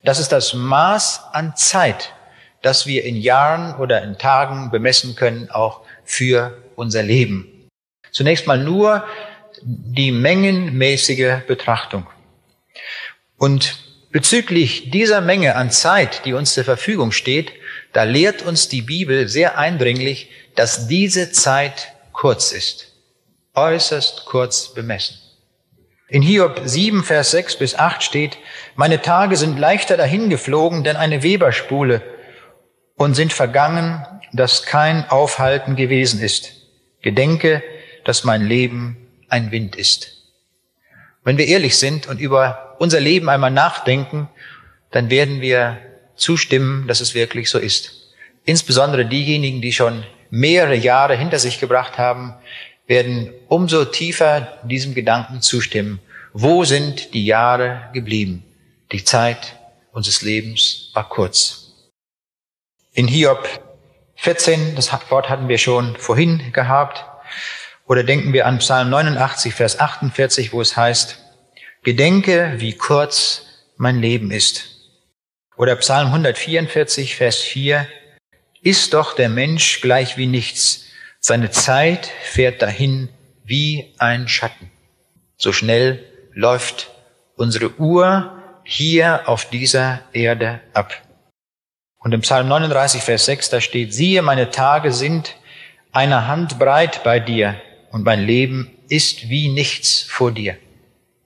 Das 0.03 0.19
ist 0.19 0.31
das 0.31 0.53
Maß 0.53 1.21
an 1.33 1.53
Zeit, 1.57 2.13
das 2.61 2.87
wir 2.87 3.03
in 3.03 3.17
Jahren 3.17 3.75
oder 3.75 4.03
in 4.03 4.17
Tagen 4.17 4.71
bemessen 4.71 5.17
können, 5.17 5.51
auch 5.51 5.81
für 6.05 6.57
unser 6.77 7.03
Leben. 7.03 7.67
Zunächst 8.11 8.47
mal 8.47 8.57
nur 8.57 9.05
die 9.63 10.11
mengenmäßige 10.11 11.45
Betrachtung. 11.47 12.07
Und 13.37 13.77
bezüglich 14.11 14.89
dieser 14.91 15.21
Menge 15.21 15.55
an 15.55 15.71
Zeit, 15.71 16.25
die 16.25 16.33
uns 16.33 16.53
zur 16.53 16.63
Verfügung 16.63 17.11
steht, 17.11 17.51
da 17.93 18.03
lehrt 18.03 18.41
uns 18.41 18.67
die 18.69 18.81
Bibel 18.81 19.27
sehr 19.27 19.57
eindringlich, 19.57 20.29
dass 20.55 20.87
diese 20.87 21.31
Zeit 21.31 21.93
kurz 22.13 22.51
ist, 22.51 22.93
äußerst 23.53 24.25
kurz 24.25 24.73
bemessen. 24.73 25.17
In 26.09 26.21
Hiob 26.21 26.61
7, 26.63 27.03
Vers 27.03 27.31
6 27.31 27.57
bis 27.57 27.75
8 27.75 28.01
steht, 28.01 28.37
meine 28.75 29.01
Tage 29.01 29.35
sind 29.35 29.59
leichter 29.59 29.97
dahingeflogen, 29.97 30.83
denn 30.83 30.95
eine 30.95 31.21
Weberspule 31.21 32.01
und 32.95 33.13
sind 33.13 33.33
vergangen, 33.33 34.05
dass 34.31 34.63
kein 34.63 35.09
Aufhalten 35.09 35.75
gewesen 35.75 36.21
ist. 36.21 36.53
Gedenke, 37.01 37.61
dass 38.05 38.23
mein 38.23 38.45
Leben 38.45 39.06
ein 39.29 39.51
Wind 39.51 39.75
ist. 39.75 40.17
Wenn 41.23 41.37
wir 41.37 41.47
ehrlich 41.47 41.77
sind 41.77 42.07
und 42.07 42.19
über 42.19 42.75
unser 42.79 42.99
Leben 42.99 43.29
einmal 43.29 43.51
nachdenken, 43.51 44.29
dann 44.91 45.09
werden 45.09 45.41
wir 45.41 45.77
zustimmen, 46.15 46.87
dass 46.87 47.01
es 47.01 47.13
wirklich 47.13 47.49
so 47.49 47.59
ist. 47.59 48.13
Insbesondere 48.45 49.05
diejenigen, 49.05 49.61
die 49.61 49.73
schon 49.73 50.05
mehrere 50.29 50.75
Jahre 50.75 51.17
hinter 51.17 51.39
sich 51.39 51.59
gebracht 51.59 51.97
haben, 51.97 52.33
werden 52.87 53.33
umso 53.47 53.85
tiefer 53.85 54.59
diesem 54.63 54.93
Gedanken 54.93 55.41
zustimmen. 55.41 55.99
Wo 56.33 56.63
sind 56.63 57.13
die 57.13 57.25
Jahre 57.25 57.89
geblieben? 57.93 58.43
Die 58.91 59.03
Zeit 59.03 59.57
unseres 59.91 60.21
Lebens 60.21 60.91
war 60.93 61.09
kurz. 61.09 61.73
In 62.93 63.07
Hiob 63.07 63.47
14, 64.15 64.75
das 64.75 64.91
Wort 65.09 65.29
hatten 65.29 65.49
wir 65.49 65.57
schon 65.57 65.95
vorhin 65.97 66.51
gehabt, 66.53 67.05
oder 67.87 68.03
denken 68.03 68.33
wir 68.33 68.45
an 68.45 68.59
Psalm 68.59 68.89
89, 68.89 69.53
Vers 69.53 69.79
48, 69.79 70.53
wo 70.53 70.61
es 70.61 70.75
heißt, 70.75 71.19
Gedenke, 71.83 72.53
wie 72.57 72.73
kurz 72.73 73.45
mein 73.77 74.01
Leben 74.01 74.29
ist. 74.29 74.65
Oder 75.55 75.75
Psalm 75.77 76.07
144, 76.07 77.15
Vers 77.15 77.37
4, 77.37 77.87
Ist 78.61 78.93
doch 78.93 79.15
der 79.15 79.29
Mensch 79.29 79.79
gleich 79.81 80.17
wie 80.17 80.27
nichts, 80.27 80.85
seine 81.19 81.49
Zeit 81.49 82.11
fährt 82.23 82.61
dahin 82.61 83.09
wie 83.43 83.95
ein 83.97 84.27
Schatten. 84.27 84.69
So 85.37 85.53
schnell 85.53 86.03
läuft 86.33 86.91
unsere 87.35 87.79
Uhr 87.79 88.43
hier 88.65 89.29
auf 89.29 89.49
dieser 89.49 90.01
Erde 90.11 90.59
ab. 90.73 90.93
Und 91.99 92.13
im 92.13 92.21
Psalm 92.21 92.47
39, 92.49 93.01
Vers 93.01 93.25
6, 93.25 93.49
da 93.49 93.61
steht, 93.61 93.93
siehe, 93.93 94.21
meine 94.21 94.49
Tage 94.49 94.91
sind 94.91 95.35
eine 95.91 96.27
Hand 96.27 96.59
breit 96.59 97.03
bei 97.03 97.19
dir 97.19 97.55
und 97.91 98.03
mein 98.03 98.25
Leben 98.25 98.77
ist 98.89 99.29
wie 99.29 99.49
nichts 99.49 100.01
vor 100.01 100.31
dir. 100.31 100.57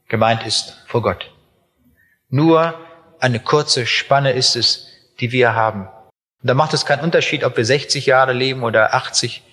Gemeint 0.08 0.46
ist 0.46 0.84
vor 0.88 1.02
Gott. 1.02 1.32
Nur 2.30 2.80
eine 3.20 3.40
kurze 3.40 3.86
Spanne 3.86 4.32
ist 4.32 4.56
es, 4.56 4.88
die 5.20 5.32
wir 5.32 5.54
haben. 5.54 5.88
Und 6.42 6.48
da 6.48 6.54
macht 6.54 6.74
es 6.74 6.86
keinen 6.86 7.04
Unterschied, 7.04 7.44
ob 7.44 7.56
wir 7.56 7.66
60 7.66 8.06
Jahre 8.08 8.34
leben 8.34 8.64
oder 8.64 8.94
80 8.94 9.44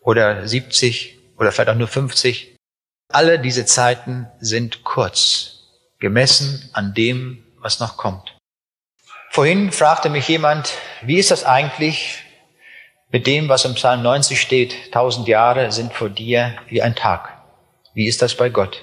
oder 0.00 0.46
70 0.46 1.18
oder 1.38 1.52
vielleicht 1.52 1.70
auch 1.70 1.76
nur 1.76 1.88
50. 1.88 2.56
Alle 3.12 3.38
diese 3.38 3.66
Zeiten 3.66 4.26
sind 4.40 4.82
kurz, 4.82 5.60
gemessen 6.00 6.68
an 6.72 6.94
dem, 6.94 7.44
was 7.58 7.78
noch 7.78 7.96
kommt. 7.96 8.36
Vorhin 9.30 9.72
fragte 9.72 10.10
mich 10.10 10.28
jemand, 10.28 10.72
wie 11.02 11.18
ist 11.18 11.30
das 11.30 11.44
eigentlich 11.44 12.23
mit 13.14 13.28
dem, 13.28 13.48
was 13.48 13.64
im 13.64 13.74
Psalm 13.74 14.02
90 14.02 14.40
steht, 14.40 14.90
tausend 14.90 15.28
Jahre 15.28 15.70
sind 15.70 15.92
vor 15.92 16.10
dir 16.10 16.56
wie 16.66 16.82
ein 16.82 16.96
Tag. 16.96 17.32
Wie 17.94 18.08
ist 18.08 18.22
das 18.22 18.34
bei 18.34 18.48
Gott? 18.48 18.82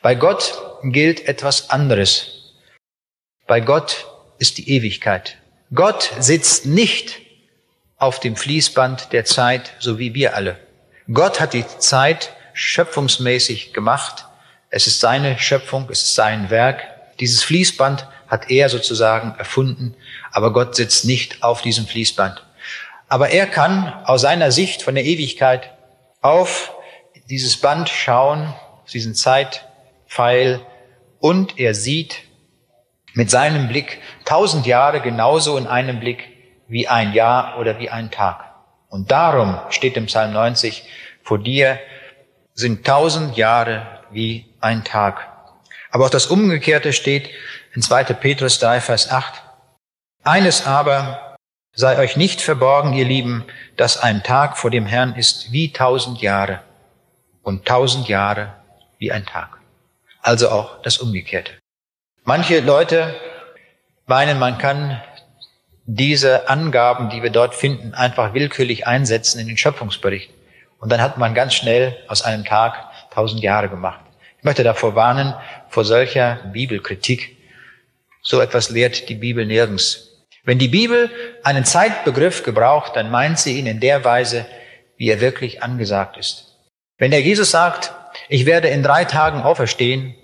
Bei 0.00 0.14
Gott 0.14 0.62
gilt 0.84 1.26
etwas 1.26 1.68
anderes. 1.68 2.52
Bei 3.48 3.58
Gott 3.58 4.06
ist 4.38 4.58
die 4.58 4.70
Ewigkeit. 4.70 5.38
Gott 5.74 6.12
sitzt 6.20 6.66
nicht 6.66 7.18
auf 7.96 8.20
dem 8.20 8.36
Fließband 8.36 9.12
der 9.12 9.24
Zeit, 9.24 9.72
so 9.80 9.98
wie 9.98 10.14
wir 10.14 10.36
alle. 10.36 10.56
Gott 11.12 11.40
hat 11.40 11.52
die 11.52 11.66
Zeit 11.66 12.32
schöpfungsmäßig 12.52 13.72
gemacht. 13.72 14.24
Es 14.70 14.86
ist 14.86 15.00
seine 15.00 15.36
Schöpfung, 15.40 15.88
es 15.90 16.02
ist 16.02 16.14
sein 16.14 16.48
Werk. 16.50 16.84
Dieses 17.18 17.42
Fließband 17.42 18.06
hat 18.28 18.52
er 18.52 18.68
sozusagen 18.68 19.34
erfunden, 19.36 19.96
aber 20.30 20.52
Gott 20.52 20.76
sitzt 20.76 21.06
nicht 21.06 21.42
auf 21.42 21.60
diesem 21.60 21.88
Fließband. 21.88 22.40
Aber 23.12 23.28
er 23.28 23.46
kann 23.46 23.92
aus 24.06 24.22
seiner 24.22 24.50
Sicht 24.52 24.80
von 24.80 24.94
der 24.94 25.04
Ewigkeit 25.04 25.70
auf 26.22 26.72
dieses 27.28 27.58
Band 27.58 27.90
schauen, 27.90 28.54
diesen 28.90 29.14
Zeitpfeil, 29.14 30.64
und 31.18 31.58
er 31.58 31.74
sieht 31.74 32.22
mit 33.12 33.28
seinem 33.30 33.68
Blick 33.68 34.00
tausend 34.24 34.64
Jahre 34.64 35.02
genauso 35.02 35.58
in 35.58 35.66
einem 35.66 36.00
Blick 36.00 36.26
wie 36.68 36.88
ein 36.88 37.12
Jahr 37.12 37.58
oder 37.58 37.78
wie 37.78 37.90
ein 37.90 38.10
Tag. 38.10 38.46
Und 38.88 39.10
darum 39.10 39.60
steht 39.68 39.98
im 39.98 40.06
Psalm 40.06 40.32
90, 40.32 40.82
vor 41.22 41.38
dir 41.38 41.78
sind 42.54 42.86
tausend 42.86 43.36
Jahre 43.36 44.00
wie 44.10 44.46
ein 44.62 44.84
Tag. 44.84 45.28
Aber 45.90 46.06
auch 46.06 46.10
das 46.10 46.28
Umgekehrte 46.28 46.94
steht 46.94 47.28
in 47.74 47.82
2. 47.82 48.04
Petrus 48.04 48.58
3, 48.58 48.80
Vers 48.80 49.10
8. 49.10 49.42
Eines 50.24 50.66
aber 50.66 51.31
sei 51.74 51.98
euch 51.98 52.16
nicht 52.16 52.40
verborgen, 52.40 52.92
ihr 52.92 53.04
Lieben, 53.04 53.44
dass 53.76 53.96
ein 53.96 54.22
Tag 54.22 54.58
vor 54.58 54.70
dem 54.70 54.86
Herrn 54.86 55.14
ist 55.14 55.52
wie 55.52 55.72
tausend 55.72 56.20
Jahre 56.20 56.60
und 57.42 57.66
tausend 57.66 58.08
Jahre 58.08 58.54
wie 58.98 59.12
ein 59.12 59.26
Tag. 59.26 59.58
Also 60.20 60.50
auch 60.50 60.82
das 60.82 60.98
Umgekehrte. 60.98 61.52
Manche 62.24 62.60
Leute 62.60 63.14
meinen, 64.06 64.38
man 64.38 64.58
kann 64.58 65.00
diese 65.84 66.48
Angaben, 66.48 67.10
die 67.10 67.22
wir 67.22 67.30
dort 67.30 67.54
finden, 67.54 67.94
einfach 67.94 68.34
willkürlich 68.34 68.86
einsetzen 68.86 69.40
in 69.40 69.48
den 69.48 69.56
Schöpfungsbericht. 69.56 70.30
Und 70.78 70.90
dann 70.92 71.00
hat 71.00 71.18
man 71.18 71.34
ganz 71.34 71.54
schnell 71.54 71.96
aus 72.08 72.22
einem 72.22 72.44
Tag 72.44 72.76
tausend 73.10 73.42
Jahre 73.42 73.68
gemacht. 73.68 74.00
Ich 74.38 74.44
möchte 74.44 74.62
davor 74.62 74.94
warnen, 74.94 75.34
vor 75.68 75.84
solcher 75.84 76.36
Bibelkritik. 76.52 77.36
So 78.22 78.40
etwas 78.40 78.70
lehrt 78.70 79.08
die 79.08 79.14
Bibel 79.14 79.46
nirgends. 79.46 80.11
Wenn 80.44 80.58
die 80.58 80.68
Bibel 80.68 81.08
einen 81.44 81.64
Zeitbegriff 81.64 82.42
gebraucht, 82.42 82.96
dann 82.96 83.10
meint 83.10 83.38
sie 83.38 83.58
ihn 83.58 83.66
in 83.66 83.78
der 83.78 84.04
Weise, 84.04 84.44
wie 84.96 85.08
er 85.08 85.20
wirklich 85.20 85.62
angesagt 85.62 86.16
ist. 86.16 86.58
Wenn 86.98 87.12
der 87.12 87.20
Jesus 87.20 87.52
sagt, 87.52 87.92
ich 88.28 88.44
werde 88.44 88.68
in 88.68 88.82
drei 88.82 89.04
Tagen 89.04 89.42
auferstehen, 89.42 90.14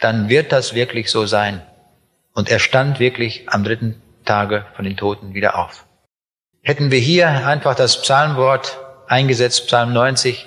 dann 0.00 0.28
wird 0.28 0.50
das 0.52 0.74
wirklich 0.74 1.10
so 1.10 1.26
sein. 1.26 1.62
Und 2.34 2.50
er 2.50 2.58
stand 2.58 2.98
wirklich 2.98 3.48
am 3.48 3.62
dritten 3.62 4.02
Tage 4.24 4.66
von 4.74 4.84
den 4.84 4.96
Toten 4.96 5.34
wieder 5.34 5.56
auf. 5.56 5.86
Hätten 6.62 6.90
wir 6.90 6.98
hier 6.98 7.28
einfach 7.46 7.76
das 7.76 8.02
Psalmwort 8.02 8.78
eingesetzt, 9.06 9.66
Psalm 9.68 9.92
90, 9.92 10.46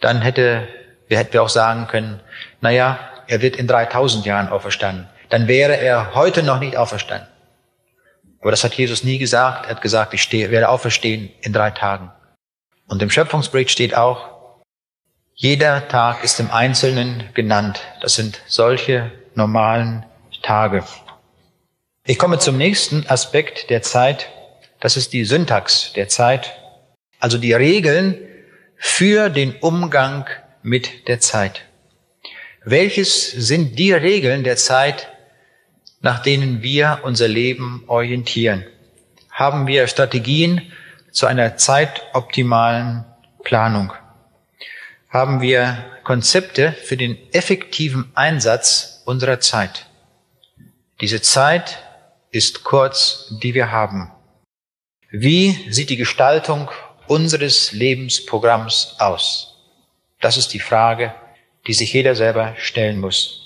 dann 0.00 0.20
hätte, 0.20 0.68
wir 1.08 1.16
hätten 1.16 1.32
wir 1.32 1.42
auch 1.42 1.48
sagen 1.48 1.86
können, 1.86 2.20
na 2.60 2.70
ja, 2.70 2.98
er 3.26 3.40
wird 3.40 3.56
in 3.56 3.66
3000 3.66 4.26
Jahren 4.26 4.48
auferstanden. 4.48 5.08
Dann 5.30 5.48
wäre 5.48 5.78
er 5.78 6.14
heute 6.14 6.42
noch 6.42 6.60
nicht 6.60 6.76
auferstanden. 6.76 7.28
Aber 8.44 8.50
das 8.50 8.62
hat 8.62 8.74
Jesus 8.74 9.04
nie 9.04 9.16
gesagt. 9.16 9.64
Er 9.64 9.70
hat 9.70 9.80
gesagt, 9.80 10.12
ich 10.12 10.20
stehe, 10.20 10.50
werde 10.50 10.68
auferstehen 10.68 11.30
in 11.40 11.54
drei 11.54 11.70
Tagen. 11.70 12.12
Und 12.86 13.00
im 13.00 13.08
Schöpfungsbericht 13.08 13.70
steht 13.70 13.96
auch, 13.96 14.60
jeder 15.32 15.88
Tag 15.88 16.22
ist 16.22 16.38
im 16.40 16.50
Einzelnen 16.50 17.30
genannt. 17.32 17.80
Das 18.02 18.16
sind 18.16 18.42
solche 18.46 19.10
normalen 19.34 20.04
Tage. 20.42 20.84
Ich 22.06 22.18
komme 22.18 22.38
zum 22.38 22.58
nächsten 22.58 23.06
Aspekt 23.06 23.70
der 23.70 23.80
Zeit. 23.80 24.28
Das 24.78 24.98
ist 24.98 25.14
die 25.14 25.24
Syntax 25.24 25.94
der 25.94 26.10
Zeit. 26.10 26.54
Also 27.20 27.38
die 27.38 27.54
Regeln 27.54 28.18
für 28.76 29.30
den 29.30 29.56
Umgang 29.56 30.26
mit 30.62 31.08
der 31.08 31.18
Zeit. 31.18 31.62
Welches 32.62 33.30
sind 33.30 33.78
die 33.78 33.94
Regeln 33.94 34.44
der 34.44 34.58
Zeit, 34.58 35.13
nach 36.04 36.20
denen 36.20 36.62
wir 36.62 37.00
unser 37.02 37.26
Leben 37.26 37.82
orientieren? 37.88 38.64
Haben 39.30 39.66
wir 39.66 39.88
Strategien 39.88 40.72
zu 41.10 41.26
einer 41.26 41.56
zeitoptimalen 41.56 43.04
Planung? 43.42 43.92
haben 45.14 45.40
wir 45.40 45.78
Konzepte 46.02 46.72
für 46.72 46.96
den 46.96 47.16
effektiven 47.32 48.10
Einsatz 48.16 49.02
unserer 49.04 49.38
Zeit. 49.38 49.86
Diese 51.00 51.22
Zeit 51.22 51.78
ist 52.32 52.64
kurz, 52.64 53.32
die 53.40 53.54
wir 53.54 53.70
haben. 53.70 54.10
Wie 55.12 55.70
sieht 55.70 55.90
die 55.90 55.96
Gestaltung 55.96 56.68
unseres 57.06 57.70
Lebensprogramms 57.70 58.96
aus? 58.98 59.54
Das 60.20 60.36
ist 60.36 60.52
die 60.52 60.58
Frage, 60.58 61.14
die 61.68 61.74
sich 61.74 61.92
jeder 61.92 62.16
selber 62.16 62.56
stellen 62.58 62.98
muss. 62.98 63.43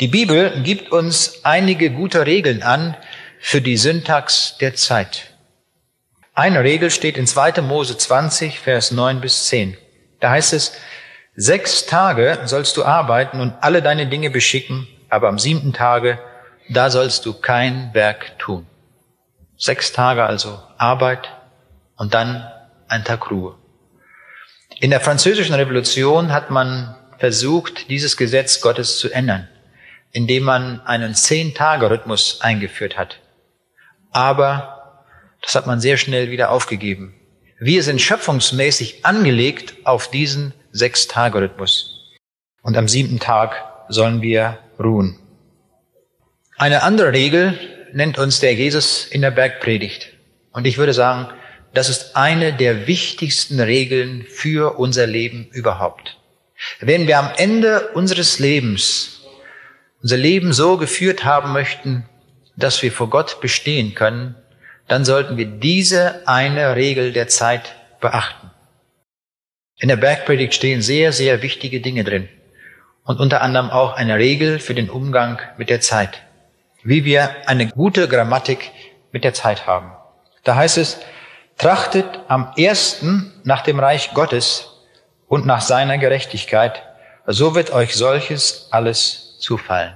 Die 0.00 0.08
Bibel 0.08 0.60
gibt 0.64 0.90
uns 0.90 1.44
einige 1.44 1.90
gute 1.90 2.26
Regeln 2.26 2.64
an 2.64 2.96
für 3.38 3.60
die 3.60 3.76
Syntax 3.76 4.58
der 4.58 4.74
Zeit. 4.74 5.30
Eine 6.34 6.64
Regel 6.64 6.90
steht 6.90 7.16
in 7.16 7.28
2. 7.28 7.62
Mose 7.62 7.96
20, 7.96 8.58
Vers 8.58 8.90
9 8.90 9.20
bis 9.20 9.46
10. 9.46 9.76
Da 10.18 10.30
heißt 10.30 10.52
es, 10.52 10.72
sechs 11.36 11.86
Tage 11.86 12.40
sollst 12.44 12.76
du 12.76 12.84
arbeiten 12.84 13.40
und 13.40 13.54
alle 13.60 13.82
deine 13.82 14.08
Dinge 14.08 14.30
beschicken, 14.30 14.88
aber 15.10 15.28
am 15.28 15.38
siebten 15.38 15.72
Tage, 15.72 16.18
da 16.68 16.90
sollst 16.90 17.24
du 17.24 17.32
kein 17.32 17.94
Werk 17.94 18.36
tun. 18.40 18.66
Sechs 19.56 19.92
Tage 19.92 20.24
also 20.24 20.60
Arbeit 20.76 21.30
und 21.96 22.14
dann 22.14 22.50
ein 22.88 23.04
Tag 23.04 23.30
Ruhe. 23.30 23.54
In 24.80 24.90
der 24.90 25.00
französischen 25.00 25.54
Revolution 25.54 26.32
hat 26.32 26.50
man 26.50 26.96
versucht, 27.18 27.88
dieses 27.90 28.16
Gesetz 28.16 28.60
Gottes 28.60 28.98
zu 28.98 29.12
ändern, 29.12 29.48
indem 30.14 30.44
man 30.44 30.80
einen 30.86 31.14
Zehn-Tage-Rhythmus 31.14 32.40
eingeführt 32.40 32.96
hat. 32.96 33.20
Aber 34.12 35.02
das 35.42 35.54
hat 35.56 35.66
man 35.66 35.80
sehr 35.80 35.96
schnell 35.98 36.30
wieder 36.30 36.50
aufgegeben. 36.50 37.14
Wir 37.58 37.82
sind 37.82 38.00
schöpfungsmäßig 38.00 39.04
angelegt 39.04 39.74
auf 39.84 40.08
diesen 40.08 40.54
Sechs-Tage-Rhythmus. 40.70 42.14
Und 42.62 42.76
am 42.76 42.88
siebten 42.88 43.18
Tag 43.18 43.62
sollen 43.88 44.22
wir 44.22 44.58
ruhen. 44.78 45.18
Eine 46.56 46.84
andere 46.84 47.12
Regel 47.12 47.58
nennt 47.92 48.16
uns 48.16 48.38
der 48.38 48.54
Jesus 48.54 49.06
in 49.06 49.20
der 49.20 49.32
Bergpredigt. 49.32 50.12
Und 50.52 50.66
ich 50.66 50.78
würde 50.78 50.94
sagen, 50.94 51.28
das 51.74 51.88
ist 51.88 52.14
eine 52.14 52.52
der 52.52 52.86
wichtigsten 52.86 53.58
Regeln 53.58 54.24
für 54.28 54.78
unser 54.78 55.08
Leben 55.08 55.48
überhaupt. 55.50 56.18
Wenn 56.78 57.08
wir 57.08 57.18
am 57.18 57.30
Ende 57.36 57.88
unseres 57.94 58.38
Lebens 58.38 59.13
unser 60.04 60.18
Leben 60.18 60.52
so 60.52 60.76
geführt 60.76 61.24
haben 61.24 61.54
möchten, 61.54 62.04
dass 62.56 62.82
wir 62.82 62.92
vor 62.92 63.08
Gott 63.08 63.40
bestehen 63.40 63.94
können, 63.94 64.34
dann 64.86 65.06
sollten 65.06 65.38
wir 65.38 65.46
diese 65.46 66.28
eine 66.28 66.76
Regel 66.76 67.14
der 67.14 67.26
Zeit 67.28 67.74
beachten. 68.02 68.50
In 69.78 69.88
der 69.88 69.96
Bergpredigt 69.96 70.52
stehen 70.52 70.82
sehr, 70.82 71.10
sehr 71.12 71.40
wichtige 71.40 71.80
Dinge 71.80 72.04
drin 72.04 72.28
und 73.04 73.18
unter 73.18 73.40
anderem 73.40 73.70
auch 73.70 73.94
eine 73.94 74.18
Regel 74.18 74.58
für 74.58 74.74
den 74.74 74.90
Umgang 74.90 75.40
mit 75.56 75.70
der 75.70 75.80
Zeit, 75.80 76.20
wie 76.82 77.06
wir 77.06 77.34
eine 77.46 77.68
gute 77.68 78.06
Grammatik 78.06 78.72
mit 79.10 79.24
der 79.24 79.32
Zeit 79.32 79.66
haben. 79.66 79.92
Da 80.42 80.54
heißt 80.54 80.76
es, 80.76 80.98
trachtet 81.56 82.04
am 82.28 82.52
ersten 82.58 83.32
nach 83.42 83.62
dem 83.62 83.80
Reich 83.80 84.12
Gottes 84.12 84.68
und 85.28 85.46
nach 85.46 85.62
seiner 85.62 85.96
Gerechtigkeit, 85.96 86.82
so 87.26 87.54
wird 87.54 87.72
euch 87.72 87.94
solches 87.94 88.68
alles 88.70 89.23
zufallen. 89.44 89.94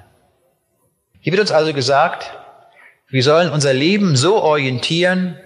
Hier 1.20 1.32
wird 1.32 1.40
uns 1.40 1.50
also 1.50 1.72
gesagt, 1.72 2.30
wir 3.08 3.22
sollen 3.22 3.50
unser 3.50 3.72
Leben 3.72 4.16
so 4.16 4.42
orientieren, 4.42 5.38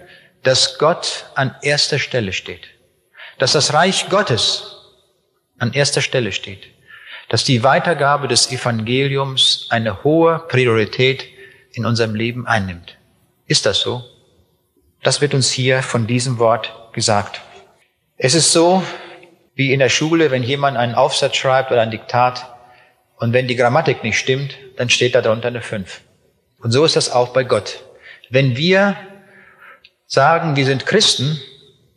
dass 0.43 0.77
Gott 0.77 1.25
an 1.35 1.55
erster 1.61 1.97
Stelle 1.97 2.33
steht. 2.33 2.67
Dass 3.39 3.53
das 3.53 3.73
Reich 3.73 4.09
Gottes 4.09 4.77
an 5.57 5.73
erster 5.73 6.01
Stelle 6.01 6.31
steht. 6.31 6.67
Dass 7.29 7.45
die 7.45 7.63
Weitergabe 7.63 8.27
des 8.27 8.51
Evangeliums 8.51 9.67
eine 9.69 10.03
hohe 10.03 10.39
Priorität 10.49 11.25
in 11.71 11.85
unserem 11.85 12.13
Leben 12.13 12.45
einnimmt. 12.45 12.97
Ist 13.47 13.65
das 13.65 13.79
so? 13.79 14.03
Das 15.01 15.21
wird 15.21 15.33
uns 15.33 15.51
hier 15.51 15.81
von 15.81 16.05
diesem 16.05 16.37
Wort 16.37 16.71
gesagt. 16.93 17.41
Es 18.17 18.35
ist 18.35 18.51
so, 18.51 18.83
wie 19.55 19.73
in 19.73 19.79
der 19.79 19.89
Schule, 19.89 20.31
wenn 20.31 20.43
jemand 20.43 20.77
einen 20.77 20.95
Aufsatz 20.95 21.37
schreibt 21.37 21.71
oder 21.71 21.81
ein 21.81 21.91
Diktat 21.91 22.52
und 23.17 23.33
wenn 23.33 23.47
die 23.47 23.55
Grammatik 23.55 24.03
nicht 24.03 24.17
stimmt, 24.17 24.57
dann 24.77 24.89
steht 24.89 25.15
da 25.15 25.21
drunter 25.21 25.47
eine 25.47 25.61
5. 25.61 26.01
Und 26.61 26.71
so 26.71 26.85
ist 26.85 26.95
das 26.95 27.11
auch 27.11 27.29
bei 27.29 27.43
Gott. 27.43 27.83
Wenn 28.29 28.57
wir 28.57 28.95
sagen, 30.07 30.55
wir 30.55 30.65
sind 30.65 30.85
Christen, 30.85 31.39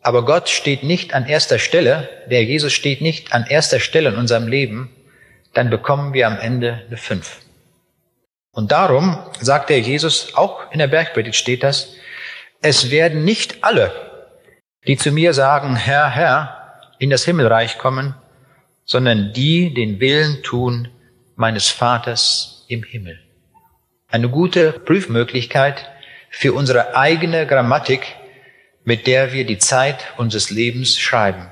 aber 0.03 0.25
Gott 0.25 0.49
steht 0.49 0.83
nicht 0.83 1.15
an 1.15 1.27
erster 1.27 1.59
Stelle, 1.59 2.09
der 2.31 2.45
Jesus 2.45 2.73
steht 2.73 3.01
nicht 3.01 3.33
an 3.33 3.47
erster 3.49 3.81
Stelle 3.81 4.11
in 4.11 4.17
unserem 4.17 4.47
Leben, 4.47 4.91
dann 5.55 5.71
bekommen 5.71 6.13
wir 6.13 6.27
am 6.27 6.39
Ende 6.39 6.83
eine 6.87 6.97
Fünf. 6.97 7.41
Und 8.53 8.73
darum 8.73 9.19
sagt 9.41 9.71
der 9.71 9.81
Jesus, 9.81 10.35
auch 10.35 10.71
in 10.73 10.79
der 10.79 10.87
Bergpredigt 10.87 11.37
steht 11.37 11.63
das, 11.63 11.95
es 12.63 12.91
werden 12.91 13.25
nicht 13.25 13.63
alle, 13.65 13.93
die 14.87 14.97
zu 14.97 15.13
mir 15.13 15.33
sagen, 15.33 15.77
Herr, 15.77 16.09
Herr, 16.09 16.81
in 16.99 17.11
das 17.11 17.25
Himmelreich 17.25 17.79
kommen, 17.79 18.15
sondern 18.85 19.33
die 19.33 19.75
den 19.75 20.01
Willen 20.01 20.43
tun 20.43 20.89
meines 21.37 21.69
Vaters 21.69 22.65
im 22.69 22.83
Himmel. 22.83 23.21
eine 24.09 24.29
gute 24.29 24.73
Prüfmöglichkeit 24.73 25.85
für 26.31 26.53
unsere 26.53 26.97
eigene 26.97 27.47
Grammatik, 27.47 28.15
mit 28.85 29.07
der 29.07 29.33
wir 29.33 29.45
die 29.45 29.59
Zeit 29.59 29.99
unseres 30.17 30.51
Lebens 30.51 30.99
schreiben. 30.99 31.51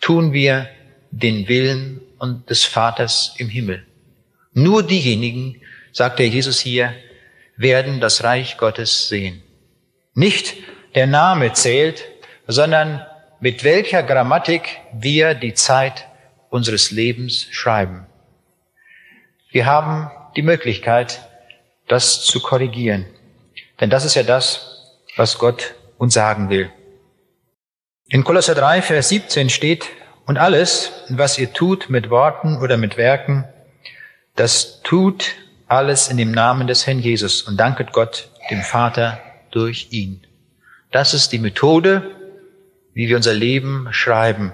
Tun 0.00 0.32
wir 0.32 0.68
den 1.10 1.48
Willen 1.48 2.00
und 2.18 2.50
des 2.50 2.64
Vaters 2.64 3.34
im 3.38 3.48
Himmel. 3.48 3.86
Nur 4.52 4.82
diejenigen, 4.82 5.60
sagt 5.92 6.18
der 6.18 6.28
Jesus 6.28 6.60
hier, 6.60 6.94
werden 7.56 8.00
das 8.00 8.22
Reich 8.22 8.58
Gottes 8.58 9.08
sehen. 9.08 9.42
Nicht 10.14 10.54
der 10.94 11.06
Name 11.06 11.52
zählt, 11.52 12.04
sondern 12.46 13.04
mit 13.40 13.64
welcher 13.64 14.02
Grammatik 14.02 14.78
wir 14.92 15.34
die 15.34 15.54
Zeit 15.54 16.06
unseres 16.50 16.90
Lebens 16.90 17.48
schreiben. 17.50 18.06
Wir 19.52 19.66
haben 19.66 20.10
die 20.34 20.42
Möglichkeit, 20.42 21.28
das 21.86 22.22
zu 22.24 22.40
korrigieren. 22.40 23.06
Denn 23.80 23.90
das 23.90 24.04
ist 24.04 24.14
ja 24.14 24.22
das, 24.22 24.96
was 25.16 25.38
Gott 25.38 25.74
uns 25.98 26.14
sagen 26.14 26.48
will. 26.48 26.70
In 28.08 28.24
Kolosser 28.24 28.54
3, 28.54 28.82
Vers 28.82 29.10
17 29.10 29.50
steht, 29.50 29.88
und 30.24 30.38
alles, 30.38 30.92
was 31.08 31.36
ihr 31.36 31.52
tut 31.52 31.90
mit 31.90 32.08
Worten 32.08 32.56
oder 32.58 32.76
mit 32.76 32.96
Werken, 32.96 33.44
das 34.36 34.80
tut 34.82 35.34
alles 35.66 36.08
in 36.08 36.16
dem 36.16 36.30
Namen 36.30 36.66
des 36.66 36.86
Herrn 36.86 37.00
Jesus 37.00 37.42
und 37.42 37.58
danket 37.58 37.92
Gott, 37.92 38.30
dem 38.50 38.62
Vater, 38.62 39.20
durch 39.50 39.88
ihn. 39.90 40.22
Das 40.92 41.12
ist 41.12 41.32
die 41.32 41.38
Methode, 41.38 42.10
wie 42.94 43.08
wir 43.08 43.16
unser 43.16 43.34
Leben 43.34 43.88
schreiben 43.90 44.52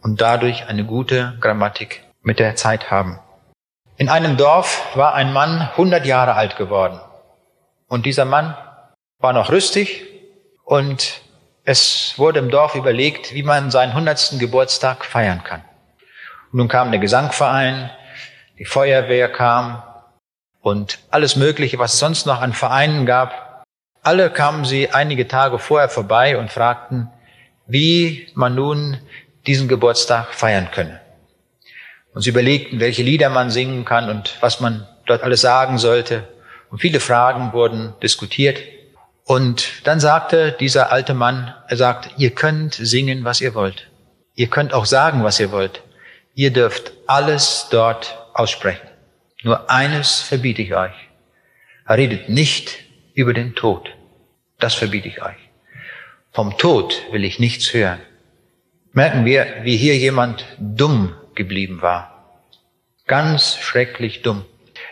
und 0.00 0.20
dadurch 0.20 0.66
eine 0.66 0.84
gute 0.84 1.36
Grammatik 1.40 2.02
mit 2.22 2.38
der 2.38 2.56
Zeit 2.56 2.90
haben. 2.90 3.18
In 4.00 4.08
einem 4.08 4.36
Dorf 4.36 4.94
war 4.94 5.14
ein 5.14 5.32
Mann 5.32 5.60
100 5.60 6.06
Jahre 6.06 6.34
alt 6.34 6.56
geworden. 6.56 7.00
Und 7.88 8.06
dieser 8.06 8.24
Mann 8.24 8.56
war 9.18 9.32
noch 9.32 9.50
rüstig 9.50 10.06
und 10.64 11.20
es 11.64 12.14
wurde 12.16 12.38
im 12.38 12.48
Dorf 12.48 12.76
überlegt, 12.76 13.34
wie 13.34 13.42
man 13.42 13.72
seinen 13.72 13.90
100. 13.90 14.38
Geburtstag 14.38 15.04
feiern 15.04 15.42
kann. 15.42 15.64
Und 16.52 16.58
nun 16.58 16.68
kam 16.68 16.92
der 16.92 17.00
Gesangverein, 17.00 17.90
die 18.60 18.66
Feuerwehr 18.66 19.32
kam 19.32 19.82
und 20.60 21.00
alles 21.10 21.34
Mögliche, 21.34 21.80
was 21.80 21.94
es 21.94 21.98
sonst 21.98 22.24
noch 22.24 22.40
an 22.40 22.52
Vereinen 22.52 23.04
gab. 23.04 23.64
Alle 24.02 24.30
kamen 24.30 24.64
sie 24.64 24.90
einige 24.90 25.26
Tage 25.26 25.58
vorher 25.58 25.88
vorbei 25.88 26.38
und 26.38 26.52
fragten, 26.52 27.10
wie 27.66 28.30
man 28.34 28.54
nun 28.54 28.98
diesen 29.48 29.66
Geburtstag 29.66 30.32
feiern 30.34 30.70
könne. 30.70 31.00
Und 32.18 32.22
sie 32.22 32.30
überlegten, 32.30 32.80
welche 32.80 33.04
Lieder 33.04 33.30
man 33.30 33.48
singen 33.48 33.84
kann 33.84 34.10
und 34.10 34.38
was 34.40 34.58
man 34.58 34.88
dort 35.06 35.22
alles 35.22 35.40
sagen 35.40 35.78
sollte. 35.78 36.26
Und 36.68 36.80
viele 36.80 36.98
Fragen 36.98 37.52
wurden 37.52 37.94
diskutiert. 38.02 38.58
Und 39.22 39.86
dann 39.86 40.00
sagte 40.00 40.50
dieser 40.50 40.90
alte 40.90 41.14
Mann, 41.14 41.54
er 41.68 41.76
sagt, 41.76 42.10
ihr 42.16 42.30
könnt 42.30 42.74
singen, 42.74 43.22
was 43.22 43.40
ihr 43.40 43.54
wollt. 43.54 43.88
Ihr 44.34 44.48
könnt 44.48 44.74
auch 44.74 44.84
sagen, 44.84 45.22
was 45.22 45.38
ihr 45.38 45.52
wollt. 45.52 45.84
Ihr 46.34 46.52
dürft 46.52 46.90
alles 47.06 47.68
dort 47.70 48.18
aussprechen. 48.34 48.88
Nur 49.44 49.70
eines 49.70 50.20
verbiete 50.20 50.62
ich 50.62 50.74
euch. 50.74 50.96
Redet 51.88 52.28
nicht 52.28 52.78
über 53.14 53.32
den 53.32 53.54
Tod. 53.54 53.90
Das 54.58 54.74
verbiete 54.74 55.06
ich 55.06 55.22
euch. 55.22 55.38
Vom 56.32 56.58
Tod 56.58 57.00
will 57.12 57.22
ich 57.22 57.38
nichts 57.38 57.72
hören. 57.72 58.00
Merken 58.90 59.24
wir, 59.24 59.46
wie 59.62 59.76
hier 59.76 59.96
jemand 59.96 60.44
dumm 60.58 61.14
geblieben 61.38 61.80
war. 61.80 62.42
Ganz 63.06 63.56
schrecklich 63.56 64.20
dumm. 64.20 64.44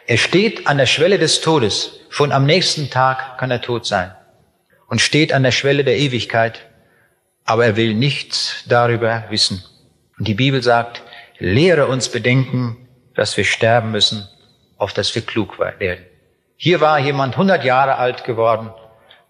Er 0.06 0.16
steht 0.16 0.66
an 0.66 0.78
der 0.78 0.86
Schwelle 0.86 1.18
des 1.18 1.42
Todes. 1.42 2.00
Schon 2.08 2.32
am 2.32 2.46
nächsten 2.46 2.88
Tag 2.88 3.36
kann 3.36 3.50
er 3.50 3.60
tot 3.60 3.84
sein. 3.84 4.14
Und 4.88 5.02
steht 5.02 5.34
an 5.34 5.42
der 5.42 5.52
Schwelle 5.52 5.84
der 5.84 5.98
Ewigkeit. 5.98 6.64
Aber 7.44 7.66
er 7.66 7.76
will 7.76 7.92
nichts 7.92 8.64
darüber 8.66 9.24
wissen. 9.28 9.62
Und 10.18 10.26
die 10.26 10.34
Bibel 10.34 10.62
sagt, 10.62 11.02
lehre 11.38 11.88
uns 11.88 12.08
bedenken, 12.08 12.88
dass 13.14 13.36
wir 13.36 13.44
sterben 13.44 13.90
müssen, 13.90 14.26
auf 14.78 14.94
dass 14.94 15.14
wir 15.14 15.22
klug 15.22 15.58
werden. 15.58 16.04
Hier 16.56 16.80
war 16.80 16.98
jemand 16.98 17.34
100 17.34 17.64
Jahre 17.64 17.96
alt 17.96 18.24
geworden, 18.24 18.70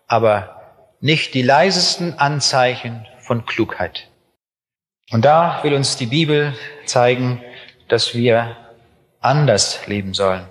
aber 0.07 0.57
nicht 1.01 1.35
die 1.35 1.43
leisesten 1.43 2.19
Anzeichen 2.19 3.05
von 3.19 3.45
Klugheit. 3.47 4.09
Und 5.13 5.25
da 5.25 5.61
will 5.63 5.75
uns 5.75 5.97
die 5.97 6.07
Bibel 6.07 6.53
zeigen, 6.85 7.41
dass 7.89 8.15
wir 8.15 8.57
anders 9.21 9.87
leben 9.87 10.15
sollen. 10.15 10.47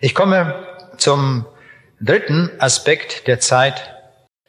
Ich 0.00 0.14
komme 0.14 0.66
zum 0.96 1.44
dritten 2.00 2.50
Aspekt 2.58 3.26
der 3.26 3.40
Zeit. 3.40 3.94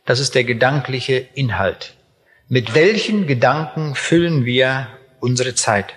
Das 0.05 0.19
ist 0.19 0.35
der 0.35 0.45
gedankliche 0.45 1.27
Inhalt. 1.33 1.95
Mit 2.47 2.73
welchen 2.73 3.27
Gedanken 3.27 3.95
füllen 3.95 4.45
wir 4.45 4.87
unsere 5.19 5.55
Zeit? 5.55 5.93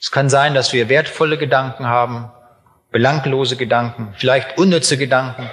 Es 0.00 0.10
kann 0.10 0.28
sein, 0.28 0.54
dass 0.54 0.72
wir 0.72 0.88
wertvolle 0.88 1.38
Gedanken 1.38 1.86
haben, 1.86 2.32
belanglose 2.90 3.56
Gedanken, 3.56 4.14
vielleicht 4.16 4.58
unnütze 4.58 4.98
Gedanken. 4.98 5.48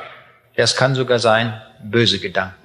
Es 0.56 0.76
kann 0.76 0.96
sogar 0.96 1.20
sein, 1.20 1.62
böse 1.84 2.20
Gedanken. 2.20 2.56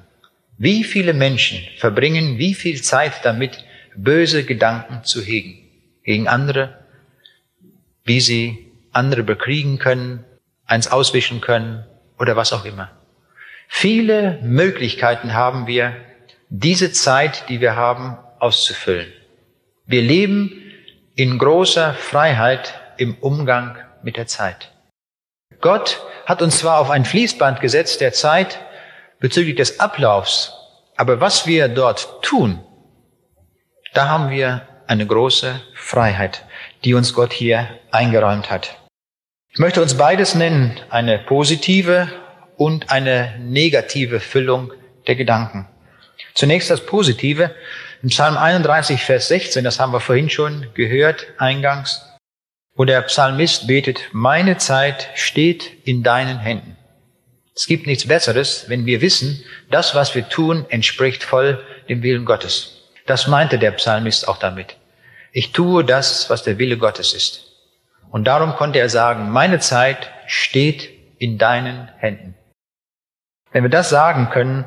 Wie 0.56 0.82
viele 0.84 1.12
Menschen 1.12 1.60
verbringen 1.76 2.38
wie 2.38 2.54
viel 2.54 2.80
Zeit 2.80 3.24
damit, 3.24 3.62
böse 3.96 4.44
Gedanken 4.44 5.04
zu 5.04 5.22
hegen 5.22 5.64
gegen 6.04 6.28
andere, 6.28 6.78
wie 8.04 8.20
sie 8.20 8.72
andere 8.92 9.22
bekriegen 9.22 9.78
können, 9.78 10.24
eins 10.66 10.88
auswischen 10.88 11.40
können 11.40 11.85
oder 12.18 12.37
was 12.37 12.52
auch 12.52 12.64
immer. 12.64 12.90
Viele 13.68 14.38
Möglichkeiten 14.42 15.35
haben 15.35 15.66
wir, 15.66 15.96
diese 16.48 16.92
Zeit, 16.92 17.48
die 17.48 17.61
wir 17.61 17.74
haben, 17.74 18.18
auszufüllen. 18.38 19.12
Wir 19.87 20.02
leben 20.02 20.72
in 21.16 21.38
großer 21.38 21.94
Freiheit 21.94 22.74
im 22.98 23.14
Umgang 23.16 23.76
mit 24.02 24.16
der 24.16 24.26
Zeit. 24.26 24.70
Gott 25.61 26.02
hat 26.26 26.42
uns 26.42 26.59
zwar 26.59 26.78
auf 26.78 26.90
ein 26.90 27.04
Fließband 27.04 27.61
gesetzt 27.61 28.00
der 28.00 28.12
Zeit 28.12 28.61
bezüglich 29.18 29.57
des 29.57 29.80
Ablaufs, 29.80 30.52
aber 30.96 31.20
was 31.20 31.46
wir 31.46 31.68
dort 31.68 32.22
tun, 32.22 32.61
da 33.94 34.09
haben 34.09 34.30
wir 34.30 34.66
eine 34.87 35.07
große 35.07 35.61
Freiheit, 35.74 36.44
die 36.85 36.94
uns 36.94 37.14
Gott 37.14 37.33
hier 37.33 37.68
eingeräumt 37.90 38.50
hat. 38.50 38.76
Ich 39.52 39.59
möchte 39.59 39.80
uns 39.80 39.96
beides 39.96 40.35
nennen, 40.35 40.78
eine 40.90 41.18
positive 41.18 42.09
und 42.57 42.90
eine 42.90 43.38
negative 43.38 44.20
Füllung 44.20 44.72
der 45.07 45.14
Gedanken. 45.14 45.68
Zunächst 46.35 46.70
das 46.70 46.85
Positive. 46.85 47.54
Im 48.02 48.09
Psalm 48.11 48.37
31, 48.37 49.00
Vers 49.00 49.28
16, 49.28 49.64
das 49.64 49.80
haben 49.80 49.92
wir 49.92 50.00
vorhin 50.00 50.28
schon 50.28 50.66
gehört, 50.74 51.26
eingangs, 51.38 52.02
wo 52.74 52.85
der 52.85 53.00
Psalmist 53.02 53.66
betet, 53.66 54.09
meine 54.12 54.59
Zeit 54.59 55.09
steht 55.14 55.70
in 55.85 56.02
deinen 56.02 56.38
Händen. 56.38 56.76
Es 57.54 57.66
gibt 57.66 57.87
nichts 57.87 58.07
Besseres, 58.07 58.68
wenn 58.68 58.85
wir 58.85 59.00
wissen, 59.00 59.44
das, 59.70 59.94
was 59.94 60.14
wir 60.14 60.28
tun, 60.28 60.66
entspricht 60.68 61.22
voll 61.22 61.64
dem 61.88 62.02
Willen 62.02 62.24
Gottes. 62.24 62.73
Das 63.07 63.27
meinte 63.27 63.59
der 63.59 63.73
Psalmist 63.73 64.29
auch 64.29 64.38
damit. 64.38 64.77
Ich 65.33 65.53
tue 65.53 65.85
das, 65.85 66.31
was 66.31 66.43
der 66.43 66.59
Wille 66.59 66.79
Gottes 66.79 67.12
ist. 67.12 67.53
Und 68.11 68.25
darum 68.25 68.55
konnte 68.55 68.79
er 68.79 68.88
sagen, 68.88 69.31
meine 69.31 69.59
Zeit 69.59 70.11
steht 70.27 70.90
in 71.19 71.38
deinen 71.38 71.88
Händen. 71.99 72.35
Wenn 73.51 73.64
wir 73.64 73.71
das 73.71 73.90
sagen 73.90 74.31
können, 74.31 74.64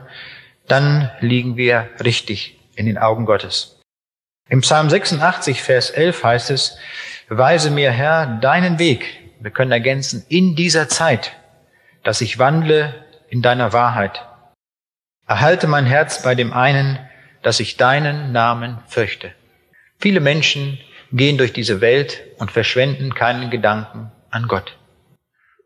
dann 0.67 1.09
liegen 1.19 1.57
wir 1.57 1.89
richtig 2.03 2.59
in 2.75 2.85
den 2.85 2.97
Augen 2.97 3.25
Gottes. 3.25 3.79
Im 4.49 4.61
Psalm 4.61 4.89
86, 4.89 5.61
Vers 5.61 5.89
11 5.89 6.23
heißt 6.23 6.51
es, 6.51 6.77
Weise 7.29 7.71
mir, 7.71 7.91
Herr, 7.91 8.37
deinen 8.39 8.79
Weg. 8.79 9.19
Wir 9.39 9.51
können 9.51 9.71
ergänzen, 9.71 10.25
in 10.29 10.55
dieser 10.55 10.87
Zeit, 10.87 11.33
dass 12.03 12.21
ich 12.21 12.39
wandle 12.39 12.93
in 13.29 13.41
deiner 13.41 13.73
Wahrheit. 13.73 14.25
Erhalte 15.27 15.67
mein 15.67 15.85
Herz 15.85 16.21
bei 16.23 16.35
dem 16.35 16.53
einen, 16.53 16.99
dass 17.47 17.61
ich 17.61 17.77
deinen 17.77 18.33
Namen 18.33 18.79
fürchte. 18.87 19.31
Viele 19.99 20.19
Menschen 20.19 20.79
gehen 21.13 21.37
durch 21.37 21.53
diese 21.53 21.79
Welt 21.79 22.23
und 22.39 22.51
verschwenden 22.51 23.15
keinen 23.15 23.49
Gedanken 23.49 24.11
an 24.29 24.49
Gott. 24.49 24.75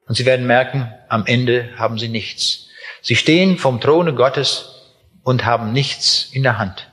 Und 0.06 0.14
sie 0.14 0.28
werden 0.28 0.46
merken, 0.46 0.94
am 1.10 1.26
Ende 1.26 1.70
haben 1.80 1.98
sie 1.98 2.08
nichts. 2.08 2.68
Sie 3.02 3.16
stehen 3.16 3.58
vom 3.58 3.82
Throne 3.82 4.14
Gottes 4.14 4.92
und 5.24 5.44
haben 5.44 5.74
nichts 5.74 6.30
in 6.32 6.44
der 6.44 6.60
Hand. 6.60 6.88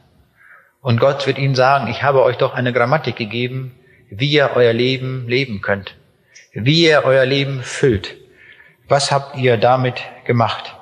Und 0.81 1.01
Gott 1.01 1.27
wird 1.27 1.37
ihnen 1.37 1.55
sagen, 1.55 1.89
ich 1.89 2.03
habe 2.03 2.23
euch 2.23 2.39
doch 2.39 2.55
eine 2.55 2.73
Grammatik 2.73 3.17
gegeben, 3.17 3.79
wie 4.09 4.31
ihr 4.31 4.53
euer 4.55 4.73
Leben 4.73 5.29
leben 5.29 5.61
könnt, 5.61 5.97
wie 6.55 6.87
ihr 6.87 7.03
euer 7.05 7.27
Leben 7.27 7.63
füllt. 7.63 8.17
Was 8.89 9.13
habt 9.13 9.37
ihr 9.37 9.59
damit 9.59 10.01
gemacht? 10.25 10.75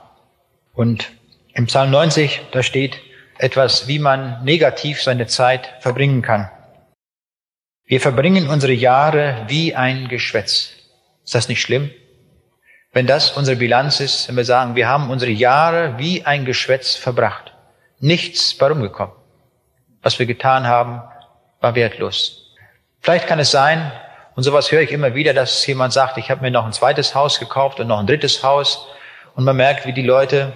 Und 0.75 1.11
im 1.55 1.67
Psalm 1.67 1.91
90, 1.91 2.43
da 2.53 2.63
steht, 2.63 3.01
etwas, 3.39 3.89
wie 3.89 3.99
man 3.99 4.45
negativ 4.45 5.03
seine 5.03 5.27
Zeit 5.27 5.75
verbringen 5.81 6.23
kann. 6.23 6.51
Wir 7.85 8.01
verbringen 8.01 8.49
unsere 8.49 8.73
Jahre 8.73 9.45
wie 9.49 9.75
ein 9.75 10.09
Geschwätz. 10.09 10.73
Ist 11.25 11.35
das 11.35 11.49
nicht 11.49 11.61
schlimm? 11.61 11.91
wenn 12.97 13.07
das 13.07 13.33
unsere 13.33 13.59
Bilanz 13.59 14.01
ist, 14.01 14.27
wenn 14.27 14.39
wir 14.39 14.47
sagen, 14.47 14.75
wir 14.75 14.89
haben 14.89 15.11
unsere 15.11 15.31
Jahre 15.31 15.99
wie 15.99 16.25
ein 16.25 16.47
Geschwätz 16.47 16.95
verbracht. 16.95 17.53
Nichts 18.01 18.57
warum 18.59 18.81
gekommen. 18.81 19.13
Was 20.01 20.19
wir 20.19 20.25
getan 20.25 20.67
haben, 20.67 21.03
war 21.61 21.75
wertlos. 21.75 22.55
Vielleicht 23.03 23.27
kann 23.27 23.39
es 23.39 23.51
sein, 23.51 23.93
und 24.35 24.45
sowas 24.45 24.73
höre 24.73 24.81
ich 24.81 24.93
immer 24.93 25.15
wieder, 25.15 25.35
dass 25.35 25.67
jemand 25.67 25.93
sagt, 25.93 26.17
ich 26.17 26.31
habe 26.31 26.41
mir 26.41 26.51
noch 26.51 26.65
ein 26.65 26.73
zweites 26.73 27.15
Haus 27.15 27.39
gekauft 27.39 27.81
und 27.81 27.89
noch 27.89 28.01
ein 28.01 28.07
drittes 28.07 28.43
Haus. 28.43 28.87
Und 29.35 29.45
man 29.45 29.57
merkt, 29.57 29.85
wie 29.85 29.93
die 29.93 30.01
Leute 30.01 30.55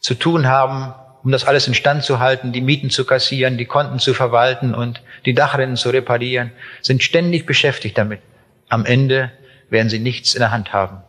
zu 0.00 0.16
tun 0.16 0.48
haben, 0.48 0.94
um 1.22 1.32
das 1.32 1.44
alles 1.44 1.66
instand 1.66 2.04
zu 2.04 2.20
halten, 2.20 2.52
die 2.52 2.60
Mieten 2.60 2.90
zu 2.90 3.04
kassieren, 3.04 3.58
die 3.58 3.64
Konten 3.64 3.98
zu 3.98 4.14
verwalten 4.14 4.74
und 4.74 5.02
die 5.24 5.34
Dachrinnen 5.34 5.76
zu 5.76 5.90
reparieren, 5.90 6.52
sind 6.80 7.02
ständig 7.02 7.46
beschäftigt 7.46 7.98
damit. 7.98 8.20
Am 8.68 8.84
Ende 8.84 9.32
werden 9.70 9.88
sie 9.88 9.98
nichts 9.98 10.34
in 10.34 10.40
der 10.40 10.50
Hand 10.50 10.72
haben. 10.72 11.02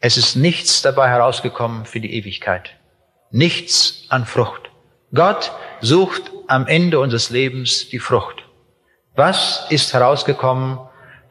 Es 0.00 0.16
ist 0.16 0.36
nichts 0.36 0.82
dabei 0.82 1.08
herausgekommen 1.08 1.84
für 1.84 2.00
die 2.00 2.14
Ewigkeit. 2.14 2.76
Nichts 3.30 4.06
an 4.08 4.24
Frucht. 4.26 4.70
Gott 5.12 5.52
sucht 5.80 6.30
am 6.46 6.66
Ende 6.66 7.00
unseres 7.00 7.30
Lebens 7.30 7.88
die 7.88 7.98
Frucht. 7.98 8.44
Was 9.14 9.66
ist 9.70 9.92
herausgekommen, 9.92 10.78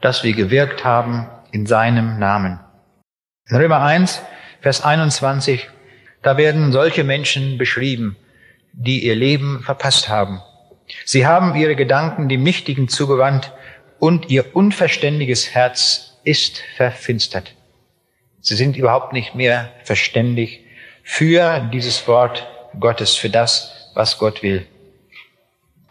dass 0.01 0.23
wir 0.23 0.33
gewirkt 0.33 0.85
haben 0.85 1.27
in 1.51 1.65
seinem 1.65 2.19
Namen? 2.19 2.59
In 3.47 3.57
Römer 3.57 3.81
1, 3.81 4.21
Vers 4.61 4.83
21 4.83 5.69
da 6.21 6.37
werden 6.37 6.71
solche 6.71 7.03
Menschen 7.03 7.57
beschrieben, 7.57 8.15
die 8.73 9.05
ihr 9.05 9.15
Leben 9.15 9.61
verpasst 9.63 10.09
haben. 10.09 10.41
Sie 11.05 11.25
haben 11.25 11.55
ihre 11.55 11.75
Gedanken 11.75 12.29
dem 12.29 12.43
Nichtigen 12.43 12.87
zugewandt 12.87 13.51
und 13.99 14.29
ihr 14.29 14.55
unverständiges 14.55 15.53
Herz 15.53 16.17
ist 16.23 16.61
verfinstert. 16.75 17.53
Sie 18.41 18.55
sind 18.55 18.77
überhaupt 18.77 19.13
nicht 19.13 19.35
mehr 19.35 19.71
verständig 19.83 20.65
für 21.03 21.69
dieses 21.73 22.07
Wort 22.07 22.47
Gottes, 22.79 23.15
für 23.15 23.29
das, 23.29 23.89
was 23.93 24.17
Gott 24.17 24.43
will. 24.43 24.65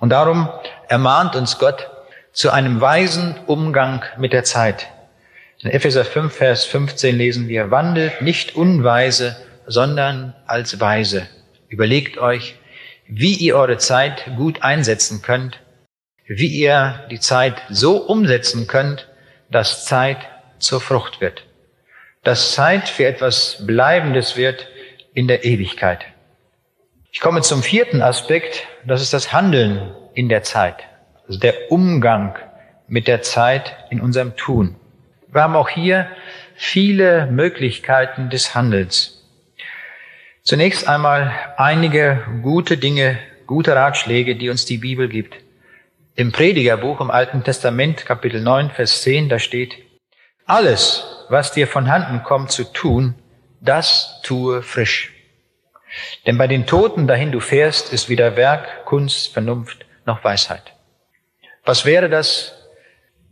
Und 0.01 0.11
darum 0.11 0.49
ermahnt 0.89 1.37
uns 1.37 1.59
Gott 1.59 1.91
zu 2.33 2.51
einem 2.51 2.81
weisen 2.81 3.35
Umgang 3.47 4.05
mit 4.17 4.33
der 4.33 4.45
Zeit. 4.45 4.89
In 5.61 5.71
Epheser 5.71 6.05
5, 6.05 6.33
Vers 6.33 6.65
15 6.67 7.17
lesen 7.17 7.49
wir, 7.49 7.71
wandelt 7.71 8.23
nicht 8.23 8.55
unweise, 8.55 9.37
sondern 9.69 10.35
als 10.47 10.81
Weise. 10.81 11.29
Überlegt 11.69 12.19
euch, 12.19 12.57
wie 13.07 13.35
ihr 13.35 13.57
eure 13.57 13.79
Zeit 13.79 14.25
gut 14.37 14.63
einsetzen 14.63 15.23
könnt, 15.23 15.61
wie 16.27 16.49
ihr 16.49 17.07
die 17.11 17.21
Zeit 17.21 17.63
so 17.71 17.99
umsetzen 17.99 18.67
könnt, 18.67 19.09
dass 19.51 19.85
Zeit 19.85 20.19
zur 20.59 20.81
Frucht 20.81 21.21
wird, 21.21 21.45
dass 22.25 22.53
Zeit 22.53 22.89
für 22.89 23.07
etwas 23.07 23.65
Bleibendes 23.67 24.37
wird 24.37 24.67
in 25.15 25.29
der 25.29 25.45
Ewigkeit. 25.45 26.05
Ich 27.13 27.21
komme 27.21 27.41
zum 27.41 27.63
vierten 27.63 28.03
Aspekt, 28.03 28.67
das 28.87 29.01
ist 29.01 29.15
das 29.15 29.33
Handeln 29.33 29.95
in 30.15 30.29
der 30.29 30.43
Zeit, 30.43 30.77
also 31.27 31.39
der 31.39 31.73
Umgang 31.73 32.37
mit 32.87 33.09
der 33.09 33.23
Zeit 33.23 33.75
in 33.91 34.01
unserem 34.01 34.37
Tun. 34.37 34.77
Wir 35.31 35.43
haben 35.43 35.57
auch 35.57 35.69
hier 35.69 36.09
viele 36.55 37.27
Möglichkeiten 37.27 38.31
des 38.31 38.55
Handels. 38.55 39.18
Zunächst 40.49 40.89
einmal 40.89 41.31
einige 41.59 42.25
gute 42.41 42.79
Dinge, 42.79 43.19
gute 43.47 43.77
Ratschläge, 43.77 44.35
die 44.35 44.49
uns 44.49 44.65
die 44.65 44.79
Bibel 44.79 45.07
gibt. 45.07 45.37
Im 46.15 46.33
Predigerbuch 46.33 47.03
im 47.03 47.11
Alten 47.11 47.45
Testament, 47.45 48.07
Kapitel 48.07 48.41
9, 48.41 48.71
Vers 48.71 49.03
10, 49.03 49.29
da 49.29 49.39
steht, 49.39 49.75
alles, 50.47 51.05
was 51.29 51.53
dir 51.53 51.67
von 51.67 51.93
Handen 51.93 52.23
kommt 52.23 52.51
zu 52.51 52.65
tun, 52.65 53.15
das 53.61 54.23
tue 54.23 54.63
frisch. 54.63 55.13
Denn 56.27 56.39
bei 56.39 56.47
den 56.47 56.65
Toten, 56.65 57.07
dahin 57.07 57.31
du 57.31 57.41
fährst, 57.41 57.93
ist 57.93 58.09
weder 58.09 58.35
Werk, 58.37 58.87
Kunst, 58.87 59.35
Vernunft 59.35 59.85
noch 60.07 60.25
Weisheit. 60.25 60.73
Was 61.67 61.85
wäre 61.85 62.09
das, 62.09 62.55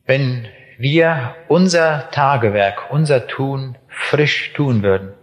wenn 0.05 0.49
wir 0.77 1.35
unser 1.49 2.11
Tagewerk, 2.11 2.91
unser 2.91 3.27
Tun 3.27 3.79
frisch 3.89 4.53
tun 4.53 4.83
würden? 4.83 5.16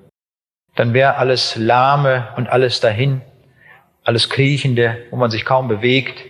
Dann 0.76 0.93
wäre 0.93 1.15
alles 1.15 1.55
Lahme 1.55 2.30
und 2.36 2.49
alles 2.49 2.80
dahin, 2.80 3.21
alles 4.03 4.30
Kriechende, 4.30 4.97
wo 5.11 5.15
man 5.17 5.32
sich 5.32 5.45
kaum 5.45 5.67
bewegt. 5.67 6.26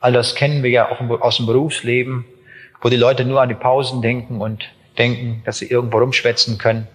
All 0.00 0.12
das 0.12 0.34
kennen 0.34 0.62
wir 0.62 0.70
ja 0.70 0.90
auch 0.90 1.00
aus 1.20 1.38
dem 1.38 1.46
Berufsleben, 1.46 2.24
wo 2.80 2.88
die 2.88 2.96
Leute 2.96 3.24
nur 3.24 3.40
an 3.40 3.48
die 3.48 3.54
Pausen 3.54 4.02
denken 4.02 4.40
und 4.40 4.68
denken, 4.98 5.42
dass 5.44 5.58
sie 5.58 5.66
irgendwo 5.66 5.98
rumschwätzen 5.98 6.58
können, 6.58 6.86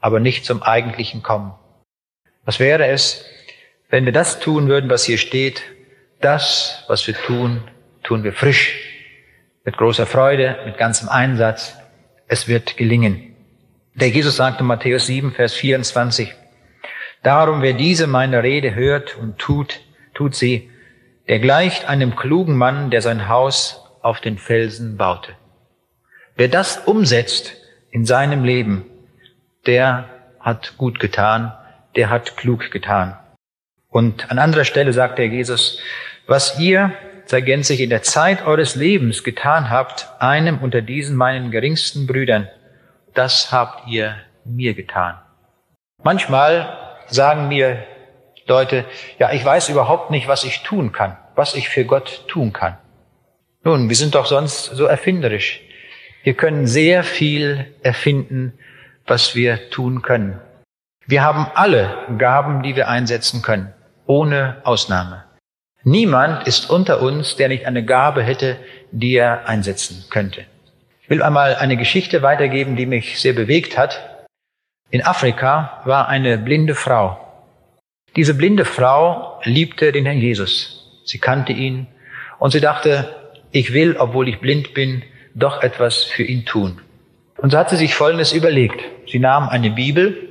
aber 0.00 0.20
nicht 0.20 0.44
zum 0.44 0.62
Eigentlichen 0.62 1.22
kommen. 1.22 1.52
Was 2.44 2.60
wäre 2.60 2.86
es, 2.86 3.24
wenn 3.90 4.04
wir 4.04 4.12
das 4.12 4.40
tun 4.40 4.68
würden, 4.68 4.90
was 4.90 5.04
hier 5.04 5.18
steht? 5.18 5.62
Das, 6.20 6.84
was 6.88 7.06
wir 7.06 7.14
tun, 7.14 7.62
tun 8.02 8.22
wir 8.22 8.32
frisch, 8.32 8.78
mit 9.64 9.76
großer 9.76 10.06
Freude, 10.06 10.56
mit 10.64 10.78
ganzem 10.78 11.08
Einsatz. 11.08 11.76
Es 12.28 12.48
wird 12.48 12.76
gelingen. 12.76 13.34
Der 13.94 14.08
Jesus 14.08 14.36
sagte 14.36 14.64
Matthäus 14.64 15.06
7, 15.06 15.32
Vers 15.32 15.54
24, 15.54 16.34
Darum, 17.24 17.62
wer 17.62 17.72
diese 17.72 18.06
meine 18.06 18.42
Rede 18.42 18.74
hört 18.74 19.16
und 19.16 19.38
tut, 19.38 19.80
tut 20.12 20.34
sie, 20.34 20.70
der 21.26 21.38
gleicht 21.38 21.88
einem 21.88 22.16
klugen 22.16 22.54
Mann, 22.54 22.90
der 22.90 23.00
sein 23.00 23.28
Haus 23.28 23.82
auf 24.02 24.20
den 24.20 24.36
Felsen 24.36 24.98
baute. 24.98 25.32
Wer 26.36 26.48
das 26.48 26.76
umsetzt 26.76 27.56
in 27.90 28.04
seinem 28.04 28.44
Leben, 28.44 28.84
der 29.66 30.10
hat 30.38 30.76
gut 30.76 31.00
getan, 31.00 31.54
der 31.96 32.10
hat 32.10 32.36
klug 32.36 32.70
getan. 32.70 33.16
Und 33.88 34.30
an 34.30 34.38
anderer 34.38 34.64
Stelle 34.64 34.92
sagt 34.92 35.18
der 35.18 35.28
Jesus, 35.28 35.80
was 36.26 36.60
ihr, 36.60 36.92
ergänzt 37.30 37.68
sich 37.68 37.80
in 37.80 37.88
der 37.88 38.02
Zeit 38.02 38.46
eures 38.46 38.74
Lebens 38.74 39.24
getan 39.24 39.70
habt, 39.70 40.08
einem 40.18 40.58
unter 40.58 40.82
diesen 40.82 41.16
meinen 41.16 41.50
geringsten 41.50 42.06
Brüdern, 42.06 42.48
das 43.14 43.50
habt 43.50 43.88
ihr 43.88 44.14
mir 44.44 44.74
getan. 44.74 45.18
Manchmal 46.02 46.83
sagen 47.08 47.48
mir 47.48 47.84
Leute, 48.46 48.84
ja, 49.18 49.32
ich 49.32 49.44
weiß 49.44 49.68
überhaupt 49.68 50.10
nicht, 50.10 50.28
was 50.28 50.44
ich 50.44 50.62
tun 50.62 50.92
kann, 50.92 51.16
was 51.34 51.54
ich 51.54 51.68
für 51.68 51.84
Gott 51.84 52.24
tun 52.28 52.52
kann. 52.52 52.76
Nun, 53.62 53.88
wir 53.88 53.96
sind 53.96 54.14
doch 54.14 54.26
sonst 54.26 54.66
so 54.66 54.84
erfinderisch. 54.84 55.62
Wir 56.22 56.34
können 56.34 56.66
sehr 56.66 57.04
viel 57.04 57.66
erfinden, 57.82 58.52
was 59.06 59.34
wir 59.34 59.70
tun 59.70 60.02
können. 60.02 60.40
Wir 61.06 61.22
haben 61.22 61.46
alle 61.54 61.94
Gaben, 62.18 62.62
die 62.62 62.76
wir 62.76 62.88
einsetzen 62.88 63.42
können, 63.42 63.72
ohne 64.06 64.58
Ausnahme. 64.64 65.24
Niemand 65.82 66.46
ist 66.46 66.70
unter 66.70 67.02
uns, 67.02 67.36
der 67.36 67.48
nicht 67.48 67.66
eine 67.66 67.84
Gabe 67.84 68.22
hätte, 68.22 68.56
die 68.90 69.14
er 69.14 69.46
einsetzen 69.46 70.06
könnte. 70.08 70.46
Ich 71.02 71.10
will 71.10 71.22
einmal 71.22 71.56
eine 71.56 71.76
Geschichte 71.76 72.22
weitergeben, 72.22 72.76
die 72.76 72.86
mich 72.86 73.20
sehr 73.20 73.34
bewegt 73.34 73.76
hat. 73.76 74.13
In 74.94 75.02
Afrika 75.02 75.80
war 75.86 76.06
eine 76.06 76.38
blinde 76.38 76.76
Frau. 76.76 77.18
Diese 78.14 78.32
blinde 78.32 78.64
Frau 78.64 79.40
liebte 79.42 79.90
den 79.90 80.04
Herrn 80.04 80.20
Jesus. 80.20 81.02
Sie 81.04 81.18
kannte 81.18 81.52
ihn 81.52 81.88
und 82.38 82.52
sie 82.52 82.60
dachte, 82.60 83.12
ich 83.50 83.72
will, 83.72 83.96
obwohl 83.98 84.28
ich 84.28 84.38
blind 84.38 84.72
bin, 84.72 85.02
doch 85.34 85.64
etwas 85.64 86.04
für 86.04 86.22
ihn 86.22 86.44
tun. 86.44 86.80
Und 87.38 87.50
so 87.50 87.58
hat 87.58 87.70
sie 87.70 87.76
sich 87.76 87.96
Folgendes 87.96 88.32
überlegt. 88.32 88.84
Sie 89.08 89.18
nahm 89.18 89.48
eine 89.48 89.70
Bibel 89.70 90.28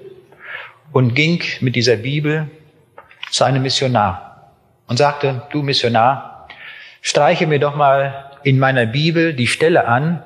und 0.93 1.13
ging 1.13 1.43
mit 1.59 1.75
dieser 1.75 1.97
Bibel 1.97 2.49
zu 3.31 3.43
einem 3.43 3.63
Missionar 3.63 4.53
und 4.87 4.95
sagte, 4.95 5.41
du 5.51 5.61
Missionar, 5.61 6.47
streiche 7.01 7.47
mir 7.47 7.59
doch 7.59 7.75
mal 7.75 8.31
in 8.43 8.59
meiner 8.59 8.85
Bibel 8.85 9.33
die 9.33 9.47
Stelle 9.47 9.89
an, 9.89 10.23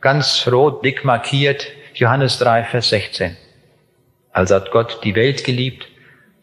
ganz 0.00 0.48
rot, 0.50 0.82
dick 0.82 1.04
markiert, 1.04 1.66
Johannes 1.92 2.38
3, 2.38 2.64
Vers 2.64 2.88
16. 2.88 3.43
Also 4.34 4.56
hat 4.56 4.72
Gott 4.72 4.98
die 5.04 5.14
Welt 5.14 5.44
geliebt, 5.44 5.86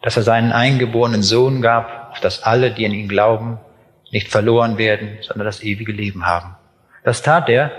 dass 0.02 0.18
er 0.18 0.24
seinen 0.24 0.54
eingeborenen 0.54 1.22
Sohn 1.22 1.62
gab, 1.62 2.12
auf 2.12 2.22
dass 2.22 2.42
alle, 2.42 2.72
die 2.72 2.86
an 2.86 2.94
ihn 2.94 3.10
glauben, 3.10 3.60
nicht 4.12 4.30
verloren 4.30 4.78
werden, 4.78 5.18
sondern 5.22 5.46
das 5.46 5.62
ewige 5.62 5.92
Leben 5.92 6.26
haben. 6.26 6.56
Das 7.04 7.22
tat 7.22 7.50
er. 7.50 7.72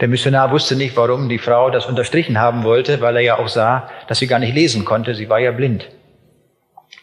Der 0.00 0.08
Missionar 0.08 0.52
wusste 0.52 0.76
nicht, 0.76 0.96
warum 0.96 1.28
die 1.28 1.38
Frau 1.38 1.70
das 1.70 1.86
unterstrichen 1.86 2.40
haben 2.40 2.62
wollte, 2.62 3.00
weil 3.00 3.16
er 3.16 3.22
ja 3.22 3.38
auch 3.38 3.48
sah, 3.48 3.90
dass 4.06 4.20
sie 4.20 4.28
gar 4.28 4.38
nicht 4.38 4.54
lesen 4.54 4.84
konnte. 4.84 5.14
Sie 5.14 5.28
war 5.28 5.40
ja 5.40 5.50
blind. 5.50 5.88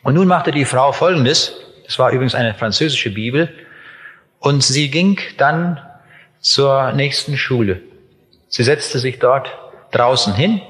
Und 0.03 0.13
nun 0.13 0.27
machte 0.27 0.51
die 0.51 0.65
Frau 0.65 0.93
Folgendes. 0.93 1.53
Das 1.86 1.99
war 1.99 2.11
übrigens 2.11 2.36
eine 2.36 2.53
französische 2.53 3.11
Bibel. 3.11 3.49
Und 4.39 4.63
sie 4.63 4.89
ging 4.89 5.19
dann 5.38 5.82
zur 6.39 6.93
nächsten 6.93 7.38
Schule. 7.38 7.82
Sie 8.47 8.63
setzte 8.63 8.99
sich 8.99 9.19
dort 9.19 9.49
draußen 9.91 10.34
hin 10.34 10.61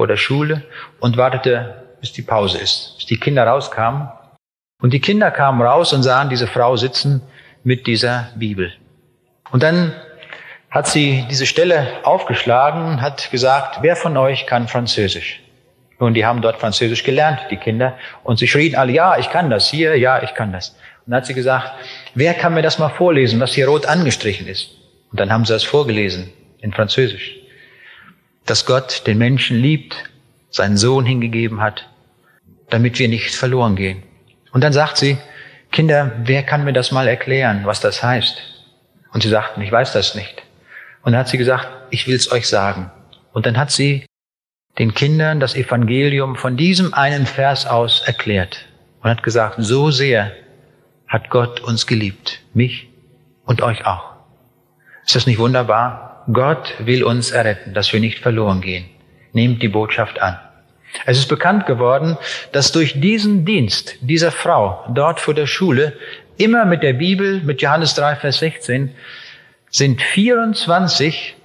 vor 0.00 0.06
der 0.06 0.16
Schule 0.16 0.62
und 0.98 1.18
wartete, 1.18 1.74
bis 2.00 2.14
die 2.14 2.22
Pause 2.22 2.56
ist, 2.56 2.94
bis 2.96 3.04
die 3.04 3.20
Kinder 3.20 3.46
rauskamen. 3.46 4.08
Und 4.80 4.94
die 4.94 5.00
Kinder 5.00 5.30
kamen 5.30 5.60
raus 5.60 5.92
und 5.92 6.02
sahen 6.02 6.30
diese 6.30 6.46
Frau 6.46 6.74
sitzen 6.78 7.20
mit 7.64 7.86
dieser 7.86 8.30
Bibel. 8.34 8.72
Und 9.50 9.62
dann 9.62 9.92
hat 10.70 10.86
sie 10.86 11.26
diese 11.28 11.44
Stelle 11.44 11.86
aufgeschlagen, 12.02 13.02
hat 13.02 13.30
gesagt, 13.30 13.80
wer 13.82 13.94
von 13.94 14.16
euch 14.16 14.46
kann 14.46 14.68
Französisch? 14.68 15.42
Und 15.98 16.14
die 16.14 16.24
haben 16.24 16.40
dort 16.40 16.60
Französisch 16.60 17.04
gelernt, 17.04 17.40
die 17.50 17.58
Kinder. 17.58 17.98
Und 18.24 18.38
sie 18.38 18.48
schrien 18.48 18.76
alle, 18.76 18.92
ja, 18.92 19.18
ich 19.18 19.28
kann 19.28 19.50
das 19.50 19.68
hier, 19.68 19.98
ja, 19.98 20.22
ich 20.22 20.32
kann 20.32 20.50
das. 20.50 20.70
Und 21.04 21.10
dann 21.10 21.16
hat 21.16 21.26
sie 21.26 21.34
gesagt, 21.34 21.72
wer 22.14 22.32
kann 22.32 22.54
mir 22.54 22.62
das 22.62 22.78
mal 22.78 22.88
vorlesen, 22.88 23.38
was 23.38 23.52
hier 23.52 23.68
rot 23.68 23.84
angestrichen 23.84 24.46
ist? 24.46 24.70
Und 25.10 25.20
dann 25.20 25.30
haben 25.30 25.44
sie 25.44 25.52
das 25.52 25.64
vorgelesen 25.64 26.32
in 26.62 26.72
Französisch. 26.72 27.40
Dass 28.46 28.66
Gott 28.66 29.06
den 29.06 29.18
Menschen 29.18 29.60
liebt, 29.60 30.10
seinen 30.50 30.76
Sohn 30.76 31.04
hingegeben 31.04 31.60
hat, 31.60 31.88
damit 32.70 32.98
wir 32.98 33.08
nicht 33.08 33.34
verloren 33.34 33.76
gehen. 33.76 34.02
Und 34.52 34.62
dann 34.64 34.72
sagt 34.72 34.96
sie, 34.96 35.18
Kinder, 35.70 36.12
wer 36.24 36.42
kann 36.42 36.64
mir 36.64 36.72
das 36.72 36.90
mal 36.90 37.06
erklären, 37.06 37.62
was 37.64 37.80
das 37.80 38.02
heißt? 38.02 38.36
Und 39.12 39.22
sie 39.22 39.28
sagten, 39.28 39.62
ich 39.62 39.70
weiß 39.70 39.92
das 39.92 40.14
nicht. 40.14 40.42
Und 41.02 41.12
dann 41.12 41.20
hat 41.20 41.28
sie 41.28 41.38
gesagt, 41.38 41.68
ich 41.90 42.06
will 42.06 42.16
es 42.16 42.30
euch 42.32 42.48
sagen. 42.48 42.90
Und 43.32 43.46
dann 43.46 43.56
hat 43.56 43.70
sie 43.70 44.04
den 44.78 44.94
Kindern 44.94 45.40
das 45.40 45.54
Evangelium 45.54 46.36
von 46.36 46.56
diesem 46.56 46.94
einen 46.94 47.26
Vers 47.26 47.66
aus 47.66 48.02
erklärt 48.02 48.66
und 49.02 49.10
hat 49.10 49.22
gesagt, 49.22 49.56
so 49.58 49.90
sehr 49.90 50.32
hat 51.06 51.30
Gott 51.30 51.60
uns 51.60 51.86
geliebt, 51.86 52.40
mich 52.54 52.88
und 53.44 53.62
euch 53.62 53.86
auch. 53.86 54.12
Ist 55.04 55.16
das 55.16 55.26
nicht 55.26 55.38
wunderbar? 55.38 56.09
Gott 56.32 56.74
will 56.78 57.04
uns 57.04 57.30
erretten, 57.30 57.74
dass 57.74 57.92
wir 57.92 58.00
nicht 58.00 58.18
verloren 58.18 58.60
gehen. 58.60 58.84
Nehmt 59.32 59.62
die 59.62 59.68
Botschaft 59.68 60.20
an. 60.20 60.38
Es 61.06 61.18
ist 61.18 61.28
bekannt 61.28 61.66
geworden, 61.66 62.18
dass 62.52 62.72
durch 62.72 63.00
diesen 63.00 63.44
Dienst 63.44 63.96
dieser 64.00 64.32
Frau 64.32 64.84
dort 64.92 65.20
vor 65.20 65.34
der 65.34 65.46
Schule 65.46 65.92
immer 66.36 66.64
mit 66.64 66.82
der 66.82 66.94
Bibel, 66.94 67.40
mit 67.42 67.62
Johannes 67.62 67.94
3, 67.94 68.16
Vers 68.16 68.38
16, 68.38 68.94
sind 69.70 70.02
24 70.02 71.36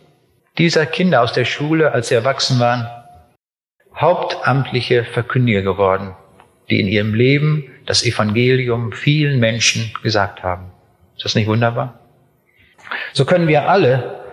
dieser 0.57 0.86
Kinder 0.86 1.21
aus 1.21 1.33
der 1.33 1.45
Schule, 1.45 1.91
als 1.91 2.07
sie 2.07 2.15
erwachsen 2.15 2.59
waren, 2.59 2.88
hauptamtliche 3.95 5.03
Verkündiger 5.03 5.61
geworden, 5.61 6.15
die 6.69 6.79
in 6.79 6.88
ihrem 6.88 7.13
Leben 7.13 7.71
das 7.86 8.03
Evangelium 8.03 8.91
vielen 8.93 9.39
Menschen 9.39 9.91
gesagt 10.01 10.43
haben. 10.43 10.71
Ist 11.15 11.25
das 11.25 11.36
nicht 11.36 11.47
wunderbar? 11.47 11.99
So 13.13 13.25
können 13.25 13.47
wir 13.47 13.69
alle 13.69 14.24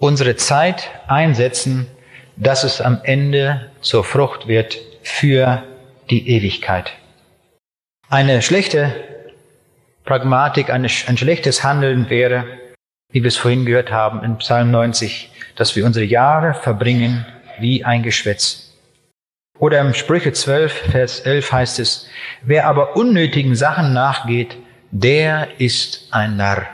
unsere 0.00 0.34
Zeit 0.34 0.90
einsetzen, 1.06 1.86
dass 2.36 2.64
es 2.64 2.80
am 2.80 3.00
Ende 3.04 3.70
zur 3.82 4.02
Frucht 4.02 4.48
wird 4.48 4.78
für 5.02 5.62
die 6.08 6.28
Ewigkeit. 6.30 6.90
Eine 8.08 8.42
schlechte 8.42 8.92
Pragmatik, 10.04 10.70
ein 10.70 10.88
schlechtes 10.88 11.62
Handeln 11.62 12.10
wäre, 12.10 12.44
wie 13.12 13.22
wir 13.22 13.28
es 13.28 13.36
vorhin 13.36 13.66
gehört 13.66 13.92
haben 13.92 14.24
in 14.24 14.38
Psalm 14.38 14.70
90, 14.70 15.30
dass 15.54 15.76
wir 15.76 15.84
unsere 15.84 16.06
Jahre 16.06 16.54
verbringen 16.54 17.26
wie 17.60 17.84
ein 17.84 18.02
Geschwätz. 18.02 18.72
Oder 19.58 19.80
im 19.82 19.92
Sprüche 19.92 20.32
12, 20.32 20.72
Vers 20.72 21.20
11 21.20 21.52
heißt 21.52 21.78
es, 21.78 22.08
wer 22.42 22.66
aber 22.66 22.96
unnötigen 22.96 23.54
Sachen 23.54 23.92
nachgeht, 23.92 24.56
der 24.90 25.60
ist 25.60 26.08
ein 26.10 26.36
Narr. 26.36 26.66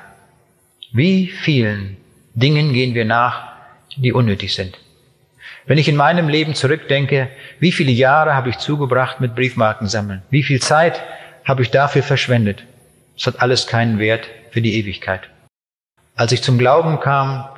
Wie 0.92 1.26
vielen 1.26 1.96
Dingen 2.37 2.74
gehen 2.74 2.95
wir 2.95 3.07
nach, 3.07 3.49
die 3.97 4.12
unnötig 4.12 4.55
sind? 4.55 4.78
Wenn 5.64 5.78
ich 5.78 5.89
in 5.89 5.97
meinem 5.97 6.28
Leben 6.28 6.55
zurückdenke, 6.55 7.30
wie 7.61 7.72
viele 7.72 7.91
Jahre 7.91 8.34
habe 8.34 8.51
ich 8.51 8.59
zugebracht 8.59 9.20
mit 9.20 9.34
Briefmarken 9.34 9.89
sammeln? 9.89 10.22
Wie 10.28 10.43
viel 10.43 10.61
Zeit 10.61 11.03
habe 11.47 11.62
ich 11.62 11.70
dafür 11.70 12.03
verschwendet? 12.03 12.62
Es 13.16 13.26
hat 13.26 13.41
alles 13.41 13.66
keinen 13.66 13.99
Wert 13.99 14.28
für 14.51 14.61
die 14.61 14.78
Ewigkeit. 14.78 15.22
Als 16.14 16.30
ich 16.30 16.43
zum 16.43 16.59
Glauben 16.59 17.01
kam 17.01 17.49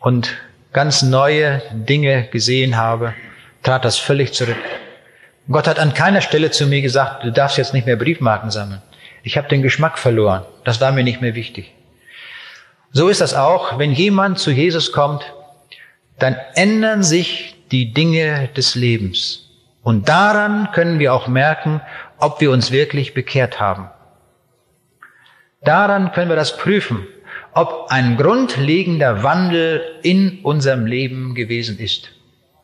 und 0.00 0.38
ganz 0.72 1.02
neue 1.02 1.60
Dinge 1.72 2.28
gesehen 2.32 2.78
habe, 2.78 3.12
trat 3.62 3.84
das 3.84 3.98
völlig 3.98 4.32
zurück. 4.32 4.56
Gott 5.50 5.68
hat 5.68 5.78
an 5.78 5.92
keiner 5.92 6.22
Stelle 6.22 6.50
zu 6.50 6.66
mir 6.66 6.80
gesagt, 6.80 7.24
du 7.24 7.30
darfst 7.30 7.58
jetzt 7.58 7.74
nicht 7.74 7.86
mehr 7.86 7.96
Briefmarken 7.96 8.50
sammeln. 8.50 8.80
Ich 9.22 9.36
habe 9.36 9.48
den 9.48 9.60
Geschmack 9.60 9.98
verloren. 9.98 10.46
Das 10.64 10.80
war 10.80 10.92
mir 10.92 11.04
nicht 11.04 11.20
mehr 11.20 11.34
wichtig. 11.34 11.74
So 12.92 13.08
ist 13.08 13.22
das 13.22 13.34
auch, 13.34 13.78
wenn 13.78 13.92
jemand 13.92 14.38
zu 14.38 14.50
Jesus 14.50 14.92
kommt, 14.92 15.32
dann 16.18 16.36
ändern 16.54 17.02
sich 17.02 17.56
die 17.70 17.94
Dinge 17.94 18.50
des 18.54 18.74
Lebens. 18.74 19.48
Und 19.82 20.10
daran 20.10 20.68
können 20.72 20.98
wir 20.98 21.14
auch 21.14 21.26
merken, 21.26 21.80
ob 22.18 22.40
wir 22.42 22.50
uns 22.50 22.70
wirklich 22.70 23.14
bekehrt 23.14 23.60
haben. 23.60 23.88
Daran 25.62 26.12
können 26.12 26.28
wir 26.28 26.36
das 26.36 26.58
prüfen, 26.58 27.06
ob 27.54 27.86
ein 27.88 28.18
grundlegender 28.18 29.22
Wandel 29.22 29.82
in 30.02 30.40
unserem 30.42 30.84
Leben 30.84 31.34
gewesen 31.34 31.78
ist. 31.78 32.10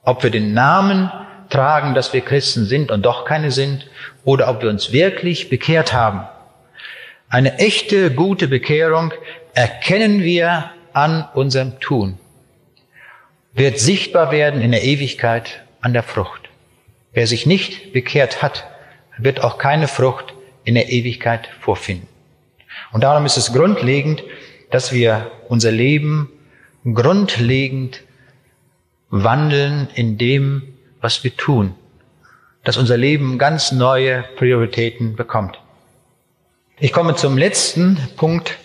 Ob 0.03 0.22
wir 0.22 0.31
den 0.31 0.53
Namen 0.53 1.11
tragen, 1.49 1.95
dass 1.95 2.12
wir 2.12 2.20
Christen 2.20 2.66
sind 2.66 2.91
und 2.91 3.07
doch 3.07 3.24
keine 3.24 3.51
sind, 3.51 3.89
oder 4.24 4.49
ob 4.49 4.62
wir 4.62 4.68
uns 4.68 4.93
wirklich 4.93 5.49
bekehrt 5.49 5.95
haben. 5.95 6.29
Eine 7.31 7.59
echte, 7.59 8.11
gute 8.11 8.47
Bekehrung 8.47 9.12
erkennen 9.59 10.22
wir 10.22 10.70
an 10.92 11.26
unserem 11.34 11.80
Tun, 11.80 12.16
wird 13.54 13.80
sichtbar 13.80 14.30
werden 14.30 14.62
in 14.62 14.70
der 14.70 14.84
Ewigkeit 14.84 15.64
an 15.80 15.92
der 15.92 16.04
Frucht. 16.04 16.42
Wer 17.12 17.26
sich 17.26 17.44
nicht 17.44 17.92
bekehrt 17.92 18.40
hat, 18.40 18.68
wird 19.16 19.42
auch 19.42 19.59
keine 19.59 19.88
Frucht 19.88 20.32
in 20.62 20.76
der 20.76 20.90
Ewigkeit 20.90 21.48
vorfinden. 21.61 22.06
Und 22.92 23.02
darum 23.02 23.26
ist 23.26 23.36
es 23.36 23.52
grundlegend, 23.52 24.22
dass 24.70 24.92
wir 24.92 25.28
unser 25.48 25.72
Leben 25.72 26.30
grundlegend 26.84 28.02
wandeln 29.11 29.88
in 29.92 30.18
dem, 30.18 30.72
was 31.00 31.24
wir 31.24 31.36
tun. 31.36 31.74
Dass 32.62 32.76
unser 32.76 32.96
Leben 32.96 33.38
ganz 33.38 33.72
neue 33.72 34.22
Prioritäten 34.36 35.16
bekommt. 35.16 35.59
Ich 36.78 36.92
komme 36.92 37.16
zum 37.16 37.36
letzten 37.36 37.98
Punkt 38.16 38.56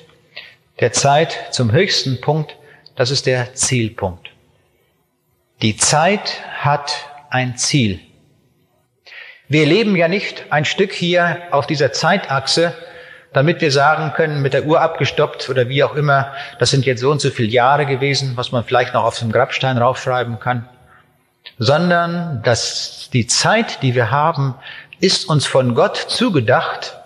der 0.80 0.92
Zeit, 0.92 1.38
zum 1.52 1.72
höchsten 1.72 2.22
Punkt. 2.22 2.56
Das 2.96 3.12
ist 3.12 3.26
der 3.26 3.54
Zielpunkt. 3.56 4.30
Die 5.62 5.78
Zeit 5.78 6.42
hat 6.60 7.10
ein 7.30 7.58
Ziel. 7.58 8.00
Wir 9.48 9.66
leben 9.66 9.96
ja 9.96 10.08
nicht 10.08 10.46
ein 10.52 10.66
Stück 10.66 10.92
hier 10.92 11.44
auf 11.52 11.68
dieser 11.68 11.92
Zeitachse, 11.92 12.74
damit 13.34 13.62
wir 13.62 13.72
sagen 13.72 14.14
können, 14.14 14.42
mit 14.42 14.54
der 14.54 14.66
Uhr 14.66 14.82
abgestoppt 14.82 15.50
oder 15.50 15.68
wie 15.68 15.84
auch 15.84 15.96
immer, 15.96 16.34
das 16.60 16.70
sind 16.70 16.86
jetzt 16.86 17.02
so 17.02 17.12
und 17.12 17.20
so 17.20 17.30
viele 17.30 17.50
Jahre 17.50 17.86
gewesen, 17.86 18.34
was 18.36 18.52
man 18.52 18.64
vielleicht 18.64 18.94
noch 18.94 19.04
auf 19.04 19.18
dem 19.20 19.32
Grabstein 19.32 19.78
raufschreiben 19.78 20.40
kann, 20.40 20.70
sondern 21.58 22.42
dass 22.44 23.10
die 23.12 23.28
Zeit, 23.28 23.82
die 23.82 23.96
wir 23.96 24.12
haben, 24.12 24.56
ist 25.00 25.28
uns 25.28 25.46
von 25.46 25.76
Gott 25.76 25.98
zugedacht, 25.98 26.98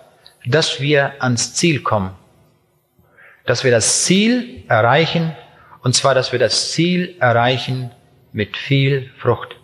dass 0.46 0.80
wir 0.80 1.12
ans 1.20 1.54
Ziel 1.54 1.82
kommen, 1.82 2.10
dass 3.48 3.64
wir 3.64 3.70
das 3.70 4.04
Ziel 4.04 4.62
erreichen, 4.68 5.34
und 5.82 5.94
zwar, 5.94 6.14
dass 6.14 6.32
wir 6.32 6.38
das 6.38 6.72
Ziel 6.72 7.16
erreichen 7.18 7.90
mit 8.30 8.58
viel 8.58 9.10
Frucht. 9.16 9.56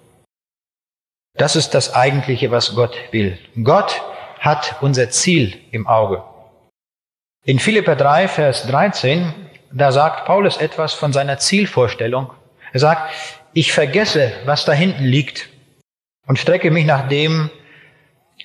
Das 1.36 1.54
ist 1.54 1.74
das 1.74 1.92
Eigentliche, 1.92 2.50
was 2.50 2.74
Gott 2.74 2.96
will. 3.10 3.38
Gott 3.62 4.00
hat 4.40 4.76
unser 4.80 5.10
Ziel 5.10 5.58
im 5.70 5.86
Auge. 5.86 6.22
In 7.44 7.58
Philipper 7.58 7.94
3, 7.94 8.28
Vers 8.28 8.66
13, 8.68 9.34
da 9.70 9.92
sagt 9.92 10.24
Paulus 10.24 10.56
etwas 10.56 10.94
von 10.94 11.12
seiner 11.12 11.36
Zielvorstellung. 11.36 12.30
Er 12.72 12.80
sagt, 12.80 13.12
ich 13.52 13.74
vergesse, 13.74 14.32
was 14.46 14.64
da 14.64 14.72
hinten 14.72 15.04
liegt 15.04 15.50
und 16.26 16.38
strecke 16.38 16.70
mich 16.70 16.86
nach 16.86 17.06
dem, 17.08 17.50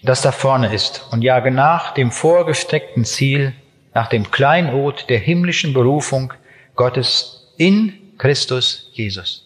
das 0.03 0.21
da 0.21 0.33
vorne 0.33 0.73
ist 0.73 1.07
und 1.11 1.21
jage 1.21 1.51
nach 1.51 1.93
dem 1.93 2.11
vorgesteckten 2.11 3.05
Ziel, 3.05 3.53
nach 3.93 4.07
dem 4.07 4.29
Kleinod 4.31 5.09
der 5.09 5.19
himmlischen 5.19 5.73
Berufung 5.73 6.33
Gottes 6.75 7.53
in 7.57 8.13
Christus 8.17 8.89
Jesus. 8.93 9.45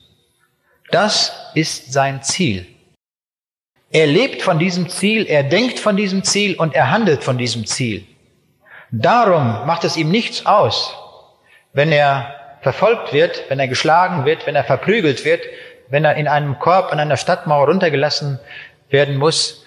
Das 0.92 1.34
ist 1.56 1.92
sein 1.94 2.22
Ziel. 2.22 2.68
Er 3.92 4.08
lebt 4.08 4.42
von 4.42 4.60
diesem 4.60 4.90
Ziel, 4.90 5.26
er 5.28 5.44
denkt 5.44 5.80
von 5.80 5.96
diesem 5.96 6.24
Ziel 6.24 6.56
und 6.56 6.74
er 6.74 6.90
handelt 6.90 7.24
von 7.24 7.38
diesem 7.38 7.66
Ziel. 7.66 8.06
Darum 8.92 9.66
macht 9.66 9.84
es 9.84 9.98
ihm 9.98 10.10
nichts 10.10 10.46
aus, 10.46 10.96
wenn 11.74 11.92
er 11.92 12.58
verfolgt 12.62 13.14
wird, 13.14 13.44
wenn 13.50 13.60
er 13.60 13.68
geschlagen 13.68 14.26
wird, 14.26 14.48
wenn 14.48 14.56
er 14.56 14.64
verprügelt 14.64 15.26
wird, 15.26 15.42
wenn 15.90 16.06
er 16.06 16.16
in 16.16 16.28
einem 16.28 16.58
Korb 16.60 16.92
an 16.92 17.00
einer 17.00 17.18
Stadtmauer 17.18 17.68
runtergelassen 17.68 18.40
werden 18.90 19.18
muss, 19.18 19.66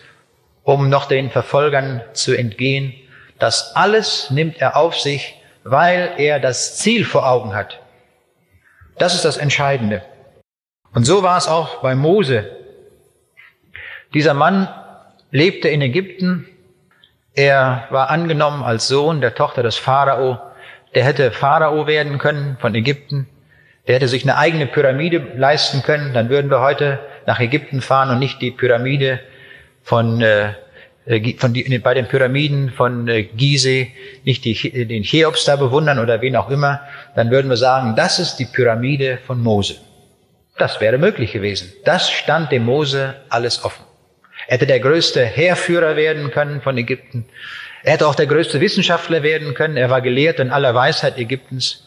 um 0.64 0.88
noch 0.88 1.06
den 1.06 1.30
Verfolgern 1.30 2.02
zu 2.12 2.34
entgehen. 2.34 2.94
Das 3.38 3.76
alles 3.76 4.30
nimmt 4.30 4.60
er 4.60 4.76
auf 4.76 4.98
sich, 4.98 5.40
weil 5.64 6.12
er 6.16 6.40
das 6.40 6.78
Ziel 6.78 7.04
vor 7.04 7.28
Augen 7.28 7.54
hat. 7.54 7.80
Das 8.98 9.14
ist 9.14 9.24
das 9.24 9.36
Entscheidende. 9.36 10.02
Und 10.94 11.04
so 11.04 11.22
war 11.22 11.36
es 11.36 11.48
auch 11.48 11.82
bei 11.82 11.94
Mose. 11.94 12.50
Dieser 14.14 14.32
Mann 14.32 14.68
lebte 15.30 15.68
in 15.68 15.82
Ägypten, 15.82 16.46
er 17.34 17.86
war 17.90 18.08
angenommen 18.08 18.62
als 18.62 18.88
Sohn 18.88 19.20
der 19.20 19.34
Tochter 19.34 19.62
des 19.62 19.76
Pharao. 19.76 20.38
Der 20.94 21.04
hätte 21.04 21.30
Pharao 21.30 21.86
werden 21.86 22.16
können 22.16 22.56
von 22.58 22.74
Ägypten. 22.74 23.28
Der 23.86 23.96
hätte 23.96 24.08
sich 24.08 24.22
eine 24.22 24.38
eigene 24.38 24.66
Pyramide 24.66 25.18
leisten 25.36 25.82
können, 25.82 26.14
dann 26.14 26.30
würden 26.30 26.50
wir 26.50 26.60
heute 26.60 26.98
nach 27.26 27.38
Ägypten 27.38 27.82
fahren 27.82 28.10
und 28.10 28.18
nicht 28.18 28.40
die 28.40 28.50
Pyramide 28.50 29.20
von, 29.82 30.22
äh, 30.22 30.54
von 31.38 31.52
die, 31.52 31.78
bei 31.78 31.94
den 31.94 32.06
Pyramiden 32.06 32.70
von 32.70 33.06
äh, 33.06 33.22
Gizeh, 33.22 33.92
nicht 34.24 34.44
die, 34.44 34.86
den 34.86 35.04
Cheops 35.04 35.44
da 35.44 35.54
bewundern 35.54 36.00
oder 36.00 36.20
wen 36.20 36.34
auch 36.34 36.50
immer. 36.50 36.80
Dann 37.14 37.30
würden 37.30 37.48
wir 37.48 37.56
sagen, 37.56 37.94
das 37.94 38.18
ist 38.18 38.36
die 38.36 38.44
Pyramide 38.44 39.18
von 39.24 39.40
Mose. 39.40 39.76
Das 40.58 40.80
wäre 40.80 40.98
möglich 40.98 41.32
gewesen. 41.32 41.72
Das 41.84 42.10
stand 42.10 42.50
dem 42.50 42.64
Mose 42.64 43.14
alles 43.28 43.64
offen. 43.64 43.84
Er 44.48 44.54
hätte 44.54 44.66
der 44.66 44.80
größte 44.80 45.24
Heerführer 45.24 45.94
werden 45.96 46.30
können 46.32 46.60
von 46.60 46.76
Ägypten. 46.76 47.26
Er 47.84 47.92
hätte 47.92 48.08
auch 48.08 48.16
der 48.16 48.26
größte 48.26 48.60
Wissenschaftler 48.60 49.22
werden 49.22 49.54
können. 49.54 49.76
Er 49.76 49.90
war 49.90 50.00
gelehrt 50.00 50.40
in 50.40 50.50
aller 50.50 50.74
Weisheit 50.74 51.18
Ägyptens. 51.18 51.84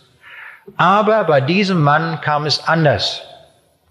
Aber 0.77 1.25
bei 1.25 1.41
diesem 1.41 1.81
Mann 1.81 2.21
kam 2.21 2.45
es 2.45 2.63
anders. 2.65 3.21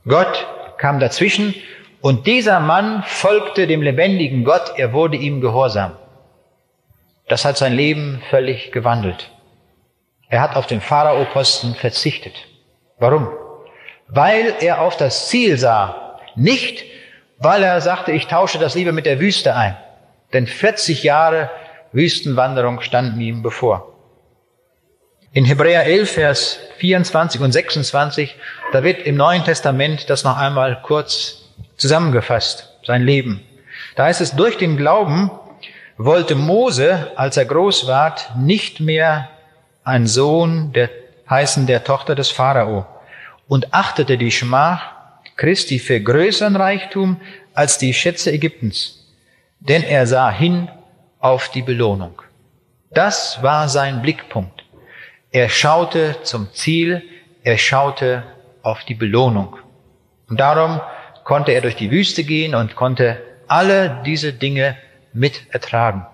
Gott 0.06 0.46
kam 0.78 1.00
dazwischen 1.00 1.54
und 2.00 2.26
dieser 2.26 2.60
Mann 2.60 3.02
folgte 3.06 3.66
dem 3.66 3.82
lebendigen 3.82 4.44
Gott, 4.44 4.72
er 4.76 4.92
wurde 4.92 5.16
ihm 5.16 5.40
gehorsam. 5.40 5.96
Das 7.28 7.44
hat 7.44 7.58
sein 7.58 7.74
Leben 7.74 8.22
völlig 8.30 8.72
gewandelt. 8.72 9.30
Er 10.28 10.40
hat 10.40 10.56
auf 10.56 10.66
den 10.66 10.80
Pharaoposten 10.80 11.74
verzichtet. 11.74 12.34
Warum? 12.98 13.28
Weil 14.08 14.54
er 14.60 14.80
auf 14.80 14.96
das 14.96 15.28
Ziel 15.28 15.58
sah, 15.58 16.18
nicht 16.34 16.84
weil 17.38 17.62
er 17.62 17.80
sagte, 17.80 18.12
ich 18.12 18.26
tausche 18.26 18.58
das 18.58 18.74
lieber 18.74 18.92
mit 18.92 19.06
der 19.06 19.20
Wüste 19.20 19.54
ein. 19.54 19.76
Denn 20.32 20.46
40 20.46 21.02
Jahre 21.02 21.50
Wüstenwanderung 21.92 22.80
standen 22.80 23.20
ihm 23.20 23.42
bevor. 23.42 23.94
In 25.32 25.44
Hebräer 25.44 25.84
11, 25.84 26.10
Vers 26.10 26.58
24 26.78 27.40
und 27.40 27.52
26, 27.52 28.36
da 28.72 28.82
wird 28.82 29.02
im 29.02 29.16
Neuen 29.16 29.44
Testament 29.44 30.10
das 30.10 30.24
noch 30.24 30.36
einmal 30.36 30.80
kurz 30.82 31.47
zusammengefasst, 31.78 32.76
sein 32.84 33.02
Leben. 33.02 33.40
Da 33.96 34.04
heißt 34.04 34.20
es, 34.20 34.36
durch 34.36 34.58
den 34.58 34.76
Glauben 34.76 35.30
wollte 35.96 36.34
Mose, 36.34 37.12
als 37.16 37.36
er 37.36 37.46
groß 37.46 37.86
ward, 37.86 38.32
nicht 38.36 38.80
mehr 38.80 39.30
ein 39.84 40.06
Sohn 40.06 40.72
der 40.72 40.90
heißen 41.28 41.66
der 41.66 41.84
Tochter 41.84 42.14
des 42.14 42.30
Pharao 42.30 42.86
und 43.48 43.74
achtete 43.74 44.16
die 44.18 44.30
Schmach 44.30 44.92
Christi 45.36 45.78
für 45.78 46.00
größeren 46.00 46.56
Reichtum 46.56 47.20
als 47.54 47.78
die 47.78 47.94
Schätze 47.94 48.32
Ägyptens, 48.32 49.06
denn 49.60 49.82
er 49.82 50.06
sah 50.06 50.30
hin 50.30 50.68
auf 51.18 51.50
die 51.50 51.62
Belohnung. 51.62 52.22
Das 52.90 53.42
war 53.42 53.68
sein 53.68 54.00
Blickpunkt. 54.02 54.64
Er 55.30 55.48
schaute 55.48 56.16
zum 56.22 56.52
Ziel, 56.52 57.02
er 57.42 57.58
schaute 57.58 58.22
auf 58.62 58.84
die 58.84 58.94
Belohnung. 58.94 59.56
Und 60.28 60.40
darum 60.40 60.80
konnte 61.28 61.52
er 61.52 61.60
durch 61.60 61.76
die 61.76 61.90
Wüste 61.90 62.24
gehen 62.24 62.54
und 62.54 62.74
konnte 62.74 63.22
alle 63.48 64.02
diese 64.06 64.32
Dinge 64.32 64.78
mit 65.12 65.42
ertragen. 65.50 66.06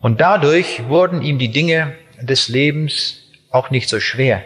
Und 0.00 0.22
dadurch 0.22 0.88
wurden 0.88 1.20
ihm 1.20 1.38
die 1.38 1.50
Dinge 1.50 1.94
des 2.22 2.48
Lebens 2.48 3.22
auch 3.50 3.68
nicht 3.68 3.90
so 3.90 4.00
schwer. 4.00 4.42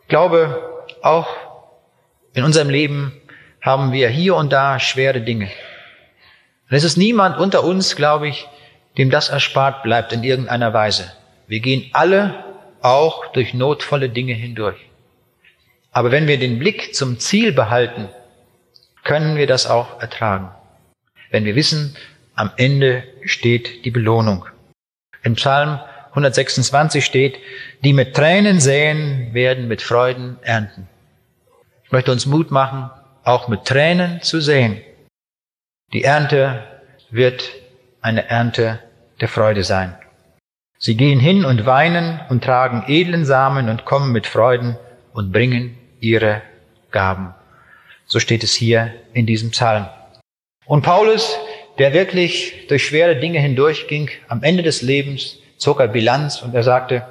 Ich 0.00 0.08
glaube, 0.08 0.86
auch 1.02 1.28
in 2.32 2.42
unserem 2.42 2.70
Leben 2.70 3.12
haben 3.60 3.92
wir 3.92 4.08
hier 4.08 4.34
und 4.34 4.50
da 4.50 4.80
schwere 4.80 5.20
Dinge. 5.20 5.50
Und 6.70 6.76
es 6.78 6.82
ist 6.82 6.96
niemand 6.96 7.36
unter 7.36 7.64
uns, 7.64 7.96
glaube 7.96 8.28
ich, 8.28 8.48
dem 8.96 9.10
das 9.10 9.28
erspart 9.28 9.82
bleibt 9.82 10.14
in 10.14 10.24
irgendeiner 10.24 10.72
Weise. 10.72 11.12
Wir 11.46 11.60
gehen 11.60 11.90
alle 11.92 12.44
auch 12.80 13.26
durch 13.32 13.52
notvolle 13.52 14.08
Dinge 14.08 14.32
hindurch. 14.32 14.78
Aber 15.92 16.12
wenn 16.12 16.26
wir 16.26 16.38
den 16.38 16.58
Blick 16.58 16.94
zum 16.94 17.18
Ziel 17.18 17.52
behalten, 17.52 18.08
können 19.06 19.36
wir 19.36 19.46
das 19.46 19.66
auch 19.66 20.00
ertragen. 20.00 20.50
Wenn 21.30 21.44
wir 21.44 21.54
wissen, 21.54 21.96
am 22.34 22.50
Ende 22.56 23.04
steht 23.24 23.84
die 23.84 23.92
Belohnung. 23.92 24.46
Im 25.22 25.34
Psalm 25.36 25.78
126 26.10 27.04
steht, 27.04 27.38
die 27.84 27.92
mit 27.92 28.14
Tränen 28.14 28.58
säen, 28.58 29.32
werden 29.32 29.68
mit 29.68 29.80
Freuden 29.80 30.38
ernten. 30.42 30.88
Ich 31.84 31.92
möchte 31.92 32.10
uns 32.10 32.26
Mut 32.26 32.50
machen, 32.50 32.90
auch 33.22 33.46
mit 33.46 33.64
Tränen 33.64 34.22
zu 34.22 34.40
sehen. 34.40 34.80
Die 35.92 36.02
Ernte 36.02 36.64
wird 37.10 37.52
eine 38.00 38.28
Ernte 38.28 38.80
der 39.20 39.28
Freude 39.28 39.62
sein. 39.62 39.94
Sie 40.78 40.96
gehen 40.96 41.20
hin 41.20 41.44
und 41.44 41.64
weinen 41.64 42.20
und 42.28 42.42
tragen 42.42 42.84
edlen 42.88 43.24
Samen 43.24 43.68
und 43.68 43.84
kommen 43.84 44.10
mit 44.10 44.26
Freuden 44.26 44.76
und 45.12 45.30
bringen 45.30 45.78
ihre 46.00 46.42
Gaben. 46.90 47.35
So 48.16 48.20
steht 48.20 48.44
es 48.44 48.54
hier 48.54 48.94
in 49.12 49.26
diesem 49.26 49.50
Psalm. 49.50 49.86
Und 50.64 50.80
Paulus, 50.80 51.36
der 51.76 51.92
wirklich 51.92 52.66
durch 52.66 52.86
schwere 52.86 53.16
Dinge 53.16 53.40
hindurchging, 53.40 54.08
am 54.28 54.42
Ende 54.42 54.62
des 54.62 54.80
Lebens 54.80 55.36
zog 55.58 55.80
er 55.80 55.88
Bilanz 55.88 56.40
und 56.40 56.54
er 56.54 56.62
sagte, 56.62 57.06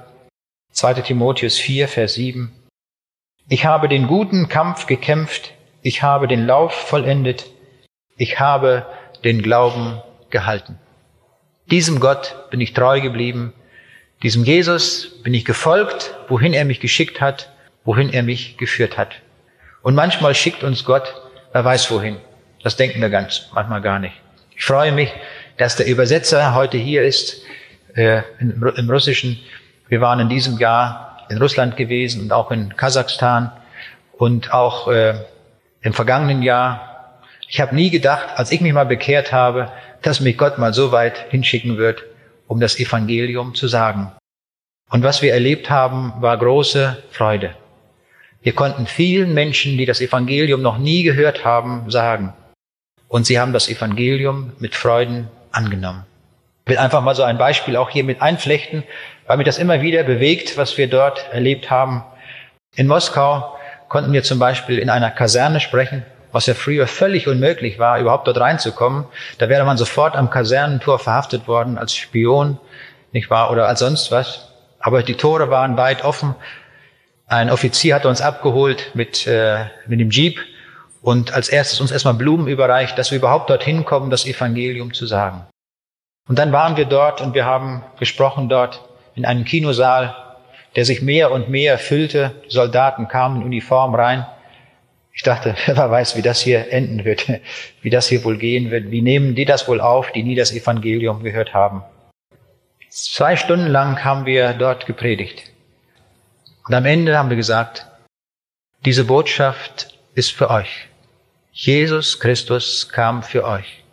2 0.72 0.96
Timotheus 1.02 1.60
4, 1.60 1.88
Vers 1.88 2.16
7, 2.16 2.52
ich 3.50 3.66
habe 3.66 3.88
den 3.88 4.08
guten 4.08 4.50
Kampf 4.50 4.88
gekämpft, 4.88 5.54
ich 5.84 6.02
habe 6.02 6.28
den 6.28 6.48
Lauf 6.48 6.74
vollendet, 6.74 7.52
ich 8.18 8.40
habe 8.40 8.88
den 9.24 9.44
Glauben 9.44 10.02
gehalten. 10.32 10.80
Diesem 11.70 12.00
Gott 12.00 12.50
bin 12.50 12.62
ich 12.62 12.74
treu 12.74 13.00
geblieben. 13.00 13.54
Diesem 14.24 14.44
Jesus 14.44 15.22
bin 15.22 15.36
ich 15.36 15.46
gefolgt, 15.46 16.16
wohin 16.30 16.56
er 16.56 16.66
mich 16.66 16.80
geschickt 16.80 17.22
hat, 17.22 17.54
wohin 17.84 18.12
er 18.12 18.24
mich 18.24 18.58
geführt 18.58 18.98
hat. 18.98 19.22
Und 19.86 19.94
manchmal 19.94 20.34
schickt 20.34 20.64
uns 20.64 20.84
Gott, 20.84 21.14
wer 21.54 21.64
weiß 21.64 21.92
wohin. 21.92 22.18
Das 22.64 22.76
denken 22.76 23.02
wir 23.02 23.12
ganz, 23.12 23.50
manchmal 23.54 23.82
gar 23.82 24.00
nicht. 24.00 24.16
Ich 24.58 24.66
freue 24.66 24.92
mich, 24.92 25.14
dass 25.58 25.76
der 25.76 25.86
Übersetzer 25.86 26.56
heute 26.56 26.76
hier 26.76 27.04
ist, 27.04 27.44
äh, 27.94 28.24
im, 28.40 28.66
im 28.78 28.90
Russischen. 28.90 29.40
Wir 29.88 30.02
waren 30.02 30.20
in 30.20 30.28
diesem 30.28 30.58
Jahr 30.58 31.28
in 31.30 31.38
Russland 31.38 31.78
gewesen 31.78 32.24
und 32.24 32.34
auch 32.34 32.50
in 32.50 32.76
Kasachstan 32.76 33.52
und 34.14 34.52
auch 34.52 34.88
äh, 34.88 35.20
im 35.82 35.94
vergangenen 35.94 36.42
Jahr. 36.42 37.20
Ich 37.48 37.62
habe 37.62 37.76
nie 37.76 37.92
gedacht, 37.92 38.30
als 38.38 38.52
ich 38.52 38.62
mich 38.62 38.74
mal 38.74 38.88
bekehrt 38.88 39.32
habe, 39.32 39.72
dass 40.02 40.20
mich 40.20 40.36
Gott 40.36 40.58
mal 40.58 40.74
so 40.74 40.92
weit 40.92 41.30
hinschicken 41.30 41.78
wird, 41.78 42.04
um 42.48 42.60
das 42.60 42.80
Evangelium 42.80 43.54
zu 43.54 43.68
sagen. 43.68 44.12
Und 44.90 45.04
was 45.04 45.22
wir 45.22 45.32
erlebt 45.32 45.70
haben, 45.70 46.12
war 46.22 46.36
große 46.40 47.04
Freude. 47.12 47.54
Wir 48.46 48.54
konnten 48.54 48.86
vielen 48.86 49.34
Menschen, 49.34 49.76
die 49.76 49.88
das 49.88 50.02
Evangelium 50.02 50.62
noch 50.62 50.78
nie 50.78 51.02
gehört 51.02 51.44
haben, 51.44 51.90
sagen. 51.90 52.34
Und 53.08 53.26
sie 53.26 53.40
haben 53.40 53.54
das 53.54 53.70
Evangelium 53.70 54.54
mit 54.60 54.76
Freuden 54.76 55.28
angenommen. 55.52 56.06
Ich 56.66 56.70
will 56.70 56.78
einfach 56.78 57.02
mal 57.02 57.16
so 57.16 57.24
ein 57.24 57.40
Beispiel 57.40 57.76
auch 57.76 57.90
hier 57.90 58.04
mit 58.04 58.22
einflechten, 58.22 58.84
weil 59.26 59.38
mich 59.38 59.46
das 59.46 59.58
immer 59.58 59.82
wieder 59.82 60.04
bewegt, 60.04 60.58
was 60.58 60.78
wir 60.78 60.88
dort 60.88 61.26
erlebt 61.32 61.72
haben. 61.72 62.04
In 62.76 62.86
Moskau 62.86 63.58
konnten 63.90 64.14
wir 64.14 64.22
zum 64.22 64.38
Beispiel 64.38 64.78
in 64.78 64.90
einer 64.90 65.10
Kaserne 65.10 65.60
sprechen 65.60 66.04
was 66.36 66.48
ja 66.48 66.54
früher 66.54 66.86
völlig 66.86 67.30
unmöglich 67.30 67.80
war, 67.80 67.98
überhaupt 67.98 68.28
dort 68.28 68.42
reinzukommen. 68.42 69.06
Da 69.38 69.48
wäre 69.48 69.64
man 69.64 69.78
sofort 69.78 70.18
am 70.18 70.30
Kasernentor 70.30 71.00
verhaftet 71.00 71.48
worden 71.48 71.78
als 71.78 71.96
Spion, 71.96 72.60
nicht 73.14 73.30
wahr, 73.30 73.52
oder 73.52 73.70
als 73.70 73.80
sonst 73.80 74.12
was. 74.12 74.50
Aber 74.82 75.02
die 75.02 75.14
Tore 75.14 75.50
waren 75.50 75.78
weit 75.78 76.04
offen. 76.04 76.36
Ein 77.28 77.50
Offizier 77.50 77.96
hat 77.96 78.06
uns 78.06 78.22
abgeholt 78.22 78.92
mit, 78.94 79.26
äh, 79.26 79.66
mit 79.88 80.00
dem 80.00 80.12
Jeep 80.12 80.40
und 81.02 81.34
als 81.34 81.50
erstes 81.50 81.82
uns 81.82 81.92
erstmal 81.92 82.14
Blumen 82.14 82.48
überreicht, 82.48 82.98
dass 83.00 83.10
wir 83.10 83.18
überhaupt 83.18 83.50
dorthin 83.50 83.84
kommen, 83.84 84.12
das 84.12 84.26
Evangelium 84.26 84.94
zu 84.94 85.08
sagen. 85.08 85.48
Und 86.28 86.38
dann 86.38 86.52
waren 86.52 86.78
wir 86.78 86.86
dort 86.86 87.22
und 87.22 87.34
wir 87.34 87.46
haben 87.46 87.84
gesprochen 88.00 88.48
dort 88.48 88.88
in 89.16 89.26
einem 89.26 89.44
Kinosaal, 89.44 90.16
der 90.76 90.86
sich 90.86 91.02
mehr 91.02 91.32
und 91.32 91.50
mehr 91.50 91.80
füllte. 91.80 92.32
Soldaten 92.48 93.08
kamen 93.08 93.42
in 93.42 93.48
Uniform 93.48 93.96
rein. 93.96 94.28
Ich 95.12 95.24
dachte, 95.24 95.56
wer 95.66 95.90
weiß, 95.90 96.16
wie 96.16 96.22
das 96.22 96.42
hier 96.42 96.72
enden 96.72 97.06
wird, 97.06 97.28
wie 97.82 97.90
das 97.90 98.08
hier 98.08 98.24
wohl 98.24 98.38
gehen 98.38 98.70
wird. 98.70 98.92
Wie 98.92 99.02
nehmen 99.02 99.34
die 99.34 99.46
das 99.46 99.68
wohl 99.68 99.82
auf, 99.82 100.12
die 100.12 100.22
nie 100.22 100.36
das 100.36 100.52
Evangelium 100.52 101.24
gehört 101.24 101.56
haben? 101.56 101.84
Zwei 102.90 103.36
Stunden 103.36 103.68
lang 103.68 104.04
haben 104.04 104.28
wir 104.28 104.54
dort 104.54 104.86
gepredigt. 104.86 105.55
Und 106.68 106.74
am 106.74 106.86
Ende 106.86 107.18
haben 107.18 107.30
wir 107.30 107.38
gesagt, 107.38 107.86
diese 108.86 109.06
Botschaft 109.06 109.98
ist 110.16 110.32
für 110.32 110.50
euch. 110.50 110.88
Jesus 111.52 112.20
Christus 112.20 112.90
kam 112.90 113.22
für 113.22 113.46
euch. 113.46 113.84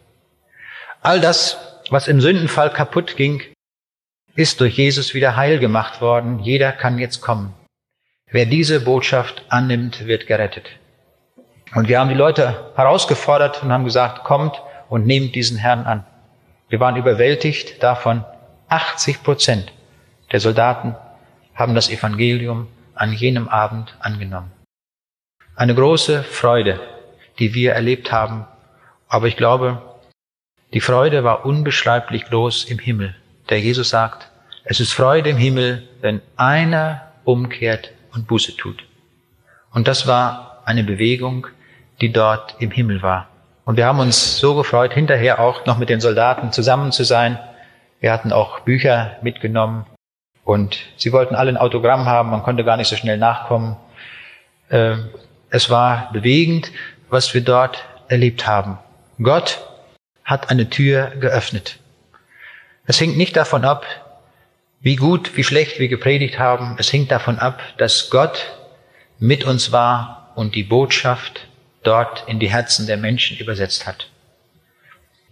All 1.03 1.21
das, 1.21 1.59
was 1.91 2.09
im 2.09 2.21
Sündenfall 2.21 2.71
kaputt 2.73 3.17
ging, 3.17 3.43
ist 4.35 4.61
durch 4.61 4.77
Jesus 4.77 5.13
wieder 5.13 5.37
heil 5.37 5.59
gemacht 5.59 6.01
worden. 6.01 6.39
Jeder 6.39 6.73
kann 6.73 6.99
jetzt 6.99 7.21
kommen. 7.21 7.55
Wer 8.31 8.47
diese 8.47 8.81
Botschaft 8.81 9.45
annimmt, 9.51 10.07
wird 10.07 10.27
gerettet. 10.27 10.71
Und 11.75 11.89
wir 11.89 12.01
haben 12.01 12.09
die 12.09 12.15
Leute 12.15 12.73
herausgefordert 12.75 13.63
und 13.63 13.71
haben 13.71 13.85
gesagt, 13.85 14.25
kommt 14.25 14.63
und 14.89 15.07
nehmt 15.07 15.35
diesen 15.35 15.59
Herrn 15.59 15.85
an. 15.85 16.07
Wir 16.71 16.81
waren 16.81 16.97
überwältigt 16.97 17.83
davon. 17.83 18.25
80 18.69 19.23
Prozent 19.23 19.73
der 20.33 20.41
Soldaten 20.41 20.97
haben 21.55 21.75
das 21.75 21.91
Evangelium 21.91 22.69
an 22.95 23.13
jenem 23.13 23.49
Abend 23.49 23.97
angenommen. 24.01 24.53
Eine 25.55 25.75
große 25.75 26.23
Freude, 26.23 26.81
die 27.39 27.55
wir 27.55 27.73
erlebt 27.73 28.13
haben. 28.13 28.47
Aber 29.09 29.27
ich 29.27 29.37
glaube, 29.37 29.83
die 30.73 30.81
Freude 30.81 31.25
war 31.25 31.45
unbeschreiblich 31.45 32.25
groß 32.27 32.65
im 32.65 32.79
Himmel. 32.79 33.15
Der 33.51 33.61
Jesus 33.61 33.91
sagt, 33.91 34.31
es 34.65 34.81
ist 34.81 34.93
Freude 34.93 35.31
im 35.31 35.37
Himmel, 35.37 35.87
wenn 36.01 36.23
einer 36.37 37.13
umkehrt 37.25 37.91
und 38.15 38.27
Buße 38.27 38.57
tut. 38.57 38.85
Und 39.73 39.89
das 39.89 40.07
war 40.07 40.63
eine 40.65 40.85
Bewegung, 40.85 41.47
die 42.01 42.13
dort 42.13 42.57
im 42.59 42.71
Himmel 42.71 43.03
war. 43.03 43.29
Und 43.65 43.77
wir 43.77 43.87
haben 43.87 44.01
uns 44.01 44.39
so 44.39 44.55
gefreut, 44.55 44.93
hinterher 44.93 45.41
auch 45.41 45.67
noch 45.67 45.79
mit 45.79 45.89
den 45.89 46.01
Soldaten 46.01 46.53
zusammen 46.53 46.93
zu 46.93 47.05
sein. 47.05 47.39
Wir 48.01 48.13
hatten 48.13 48.33
auch 48.33 48.61
Bücher 48.61 49.17
mitgenommen 49.23 49.87
und 50.45 50.79
sie 50.97 51.13
wollten 51.13 51.35
alle 51.35 51.51
ein 51.51 51.57
Autogramm 51.57 52.07
haben, 52.07 52.31
man 52.31 52.43
konnte 52.43 52.65
gar 52.65 52.77
nicht 52.77 52.89
so 52.89 52.97
schnell 52.97 53.19
nachkommen. 53.19 53.77
Ähm, 54.71 55.11
es 55.51 55.71
war 55.71 56.11
bewegend, 56.13 56.73
was 57.09 57.35
wir 57.35 57.43
dort 57.43 57.85
erlebt 58.09 58.47
haben. 58.47 58.79
Gott 59.23 59.61
hat 60.25 60.51
eine 60.51 60.71
Tür 60.71 61.13
geöffnet. 61.21 61.79
Es 62.87 63.01
hängt 63.01 63.17
nicht 63.17 63.37
davon 63.37 63.65
ab, 63.65 63.87
wie 64.81 64.97
gut, 64.97 65.37
wie 65.37 65.45
schlecht 65.45 65.79
wir 65.79 65.89
gepredigt 65.89 66.39
haben. 66.39 66.77
Es 66.79 66.93
hängt 66.93 67.11
davon 67.11 67.39
ab, 67.39 67.61
dass 67.79 68.11
Gott 68.11 68.53
mit 69.19 69.45
uns 69.45 69.71
war 69.71 70.33
und 70.35 70.55
die 70.57 70.65
Botschaft 70.65 71.47
dort 71.85 72.25
in 72.27 72.41
die 72.41 72.51
Herzen 72.51 72.87
der 72.87 72.97
Menschen 72.97 73.37
übersetzt 73.37 73.87
hat. 73.87 74.09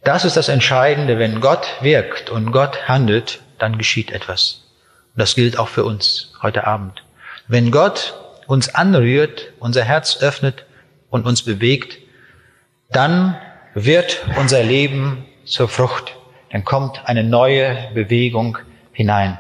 Das 0.05 0.25
ist 0.25 0.37
das 0.37 0.49
Entscheidende. 0.49 1.19
Wenn 1.19 1.41
Gott 1.41 1.67
wirkt 1.81 2.31
und 2.31 2.53
Gott 2.53 2.89
handelt, 2.89 3.41
dann 3.59 3.77
geschieht 3.77 4.13
etwas. 4.13 4.63
Das 5.21 5.35
gilt 5.35 5.59
auch 5.59 5.69
für 5.69 5.85
uns 5.85 6.33
heute 6.41 6.67
Abend. 6.67 7.05
Wenn 7.47 7.71
Gott 7.71 8.15
uns 8.47 8.75
anrührt, 8.75 9.53
unser 9.59 9.85
Herz 9.85 10.17
öffnet 10.23 10.65
und 11.11 11.27
uns 11.27 11.43
bewegt, 11.43 11.99
dann 12.91 13.37
wird 13.75 14.25
unser 14.39 14.63
Leben 14.63 15.27
zur 15.45 15.69
Frucht. 15.69 16.17
Dann 16.51 16.65
kommt 16.65 17.03
eine 17.05 17.23
neue 17.23 17.91
Bewegung 17.93 18.57
hinein. 18.93 19.39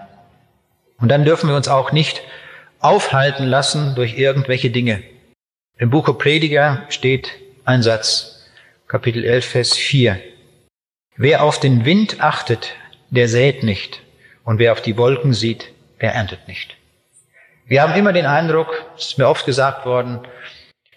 Und 0.98 1.08
dann 1.08 1.24
dürfen 1.24 1.48
wir 1.48 1.56
uns 1.56 1.68
auch 1.68 1.92
nicht 1.92 2.20
aufhalten 2.80 3.46
lassen 3.46 3.94
durch 3.94 4.18
irgendwelche 4.18 4.68
Dinge. 4.68 5.02
Im 5.78 5.88
Buche 5.88 6.12
Prediger 6.12 6.82
steht 6.90 7.30
ein 7.64 7.82
Satz, 7.82 8.44
Kapitel 8.86 9.24
11, 9.24 9.46
Vers 9.46 9.78
4. 9.78 10.20
Wer 11.16 11.42
auf 11.42 11.58
den 11.58 11.86
Wind 11.86 12.20
achtet, 12.20 12.74
der 13.08 13.28
sät 13.28 13.62
nicht, 13.62 14.02
und 14.50 14.58
wer 14.58 14.72
auf 14.72 14.82
die 14.82 14.96
Wolken 14.96 15.32
sieht, 15.32 15.70
der 16.00 16.12
erntet 16.12 16.48
nicht. 16.48 16.76
Wir 17.68 17.82
haben 17.82 17.94
immer 17.94 18.12
den 18.12 18.26
Eindruck, 18.26 18.84
es 18.96 19.10
ist 19.10 19.18
mir 19.18 19.28
oft 19.28 19.46
gesagt 19.46 19.86
worden, 19.86 20.18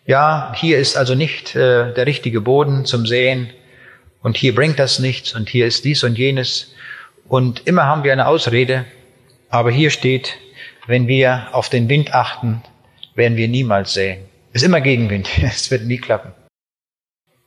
ja, 0.07 0.55
hier 0.55 0.79
ist 0.79 0.97
also 0.97 1.13
nicht 1.13 1.55
äh, 1.55 1.93
der 1.93 2.07
richtige 2.07 2.41
Boden 2.41 2.85
zum 2.85 3.05
Säen 3.05 3.51
und 4.23 4.37
hier 4.37 4.55
bringt 4.55 4.79
das 4.79 4.97
nichts 4.97 5.35
und 5.35 5.49
hier 5.49 5.67
ist 5.67 5.85
dies 5.85 6.03
und 6.03 6.17
jenes. 6.17 6.73
Und 7.29 7.67
immer 7.67 7.83
haben 7.85 8.03
wir 8.03 8.11
eine 8.11 8.25
Ausrede, 8.25 8.85
aber 9.51 9.69
hier 9.69 9.91
steht, 9.91 10.33
wenn 10.87 11.07
wir 11.07 11.49
auf 11.51 11.69
den 11.69 11.87
Wind 11.89 12.11
achten, 12.11 12.63
werden 13.13 13.37
wir 13.37 13.47
niemals 13.47 13.93
säen. 13.93 14.25
Es 14.51 14.63
ist 14.63 14.67
immer 14.67 14.81
Gegenwind, 14.81 15.29
es 15.43 15.69
wird 15.69 15.83
nie 15.83 15.99
klappen. 15.99 16.31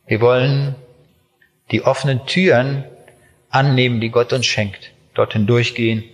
Wir 0.07 0.21
wollen 0.21 0.77
die 1.73 1.83
offenen 1.83 2.27
Türen 2.27 2.85
annehmen, 3.51 4.01
die 4.01 4.11
Gott 4.11 4.33
uns 4.33 4.47
schenkt, 4.47 4.93
dorthin 5.17 5.47
durchgehen 5.47 6.05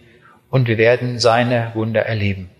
und 0.50 0.68
wir 0.68 0.78
werden 0.78 1.18
seine 1.18 1.72
Wunder 1.74 2.02
erleben. 2.02 2.50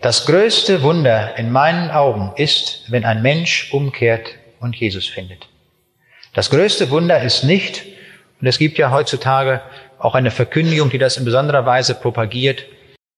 Das 0.00 0.26
größte 0.26 0.82
Wunder 0.82 1.38
in 1.38 1.50
meinen 1.50 1.90
Augen 1.90 2.32
ist, 2.36 2.84
wenn 2.88 3.04
ein 3.04 3.22
Mensch 3.22 3.72
umkehrt 3.72 4.34
und 4.60 4.76
Jesus 4.76 5.06
findet. 5.06 5.48
Das 6.34 6.50
größte 6.50 6.90
Wunder 6.90 7.22
ist 7.22 7.44
nicht, 7.44 7.84
und 8.40 8.46
es 8.46 8.58
gibt 8.58 8.76
ja 8.76 8.90
heutzutage 8.90 9.62
auch 9.98 10.14
eine 10.14 10.30
Verkündigung, 10.30 10.90
die 10.90 10.98
das 10.98 11.16
in 11.16 11.24
besonderer 11.24 11.64
Weise 11.64 11.94
propagiert, 11.94 12.66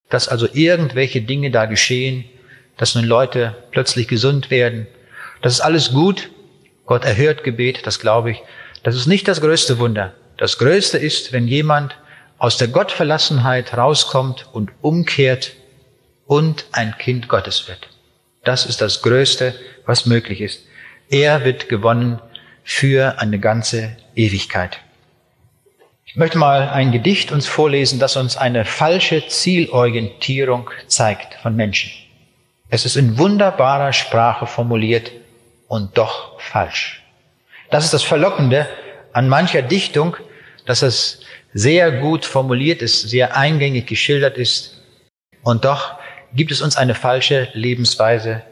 dass 0.08 0.28
also 0.28 0.46
irgendwelche 0.52 1.22
Dinge 1.22 1.50
da 1.50 1.64
geschehen, 1.64 2.24
dass 2.76 2.94
nun 2.94 3.04
Leute 3.04 3.56
plötzlich 3.72 4.06
gesund 4.06 4.50
werden. 4.50 4.86
Das 5.42 5.54
ist 5.54 5.60
alles 5.60 5.92
gut. 5.92 6.30
Gott 6.84 7.04
erhört 7.04 7.42
Gebet, 7.42 7.86
das 7.86 7.98
glaube 7.98 8.30
ich. 8.30 8.42
Das 8.84 8.94
ist 8.94 9.06
nicht 9.06 9.26
das 9.26 9.40
größte 9.40 9.80
Wunder. 9.80 10.14
Das 10.36 10.58
größte 10.58 10.98
ist, 10.98 11.32
wenn 11.32 11.48
jemand 11.48 11.96
aus 12.38 12.58
der 12.58 12.68
Gottverlassenheit 12.68 13.76
rauskommt 13.76 14.48
und 14.52 14.70
umkehrt 14.82 15.52
und 16.26 16.66
ein 16.72 16.96
Kind 16.98 17.28
Gottes 17.28 17.68
wird. 17.68 17.88
Das 18.44 18.66
ist 18.66 18.80
das 18.80 19.02
Größte, 19.02 19.54
was 19.86 20.06
möglich 20.06 20.40
ist. 20.40 20.64
Er 21.08 21.44
wird 21.44 21.68
gewonnen 21.68 22.20
für 22.64 23.18
eine 23.18 23.38
ganze 23.38 23.96
Ewigkeit. 24.14 24.80
Ich 26.04 26.16
möchte 26.16 26.38
mal 26.38 26.68
ein 26.68 26.92
Gedicht 26.92 27.30
uns 27.30 27.46
vorlesen, 27.46 27.98
das 27.98 28.16
uns 28.16 28.36
eine 28.36 28.64
falsche 28.64 29.28
Zielorientierung 29.28 30.70
zeigt 30.86 31.34
von 31.42 31.54
Menschen. 31.54 31.92
Es 32.68 32.84
ist 32.84 32.96
in 32.96 33.18
wunderbarer 33.18 33.92
Sprache 33.92 34.46
formuliert 34.46 35.12
und 35.68 35.96
doch 35.98 36.40
falsch. 36.40 37.02
Das 37.70 37.84
ist 37.84 37.94
das 37.94 38.02
Verlockende 38.02 38.68
an 39.12 39.28
mancher 39.28 39.62
Dichtung, 39.62 40.16
dass 40.66 40.82
es 40.82 41.20
sehr 41.52 41.90
gut 41.90 42.24
formuliert 42.24 42.82
ist, 42.82 43.08
sehr 43.08 43.36
eingängig 43.36 43.86
geschildert 43.86 44.36
ist 44.36 44.82
und 45.42 45.64
doch 45.64 45.98
gibt 46.34 46.50
es 46.52 46.60
uns 46.60 46.76
eine 46.76 46.94
falsche 46.94 47.48
Lebensweise. 47.54 48.42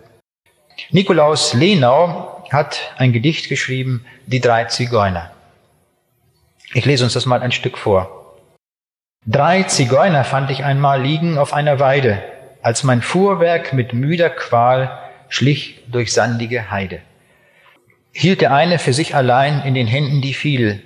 Nikolaus 0.90 1.54
Lenau 1.54 2.44
hat 2.50 2.92
ein 2.96 3.12
Gedicht 3.12 3.48
geschrieben, 3.48 4.04
Die 4.26 4.40
drei 4.40 4.64
Zigeuner. 4.64 5.30
Ich 6.72 6.84
lese 6.86 7.04
uns 7.04 7.12
das 7.12 7.26
mal 7.26 7.42
ein 7.42 7.52
Stück 7.52 7.76
vor. 7.76 8.38
Drei 9.26 9.62
Zigeuner 9.64 10.24
fand 10.24 10.50
ich 10.50 10.64
einmal 10.64 11.02
liegen 11.02 11.38
auf 11.38 11.52
einer 11.52 11.78
Weide, 11.78 12.22
als 12.62 12.84
mein 12.84 13.02
Fuhrwerk 13.02 13.72
mit 13.72 13.92
müder 13.92 14.30
Qual 14.30 14.98
schlich 15.28 15.80
durch 15.88 16.12
sandige 16.12 16.70
Heide. 16.70 17.00
Hielt 18.12 18.40
der 18.40 18.52
eine 18.52 18.78
für 18.78 18.92
sich 18.92 19.14
allein 19.14 19.62
in 19.64 19.74
den 19.74 19.86
Händen 19.86 20.20
die 20.20 20.34
viel, 20.34 20.82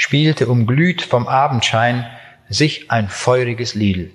spielte 0.00 0.46
umglüht 0.46 1.02
vom 1.02 1.28
Abendschein 1.28 2.06
sich 2.48 2.90
ein 2.90 3.08
feuriges 3.08 3.74
Liedl 3.74 4.10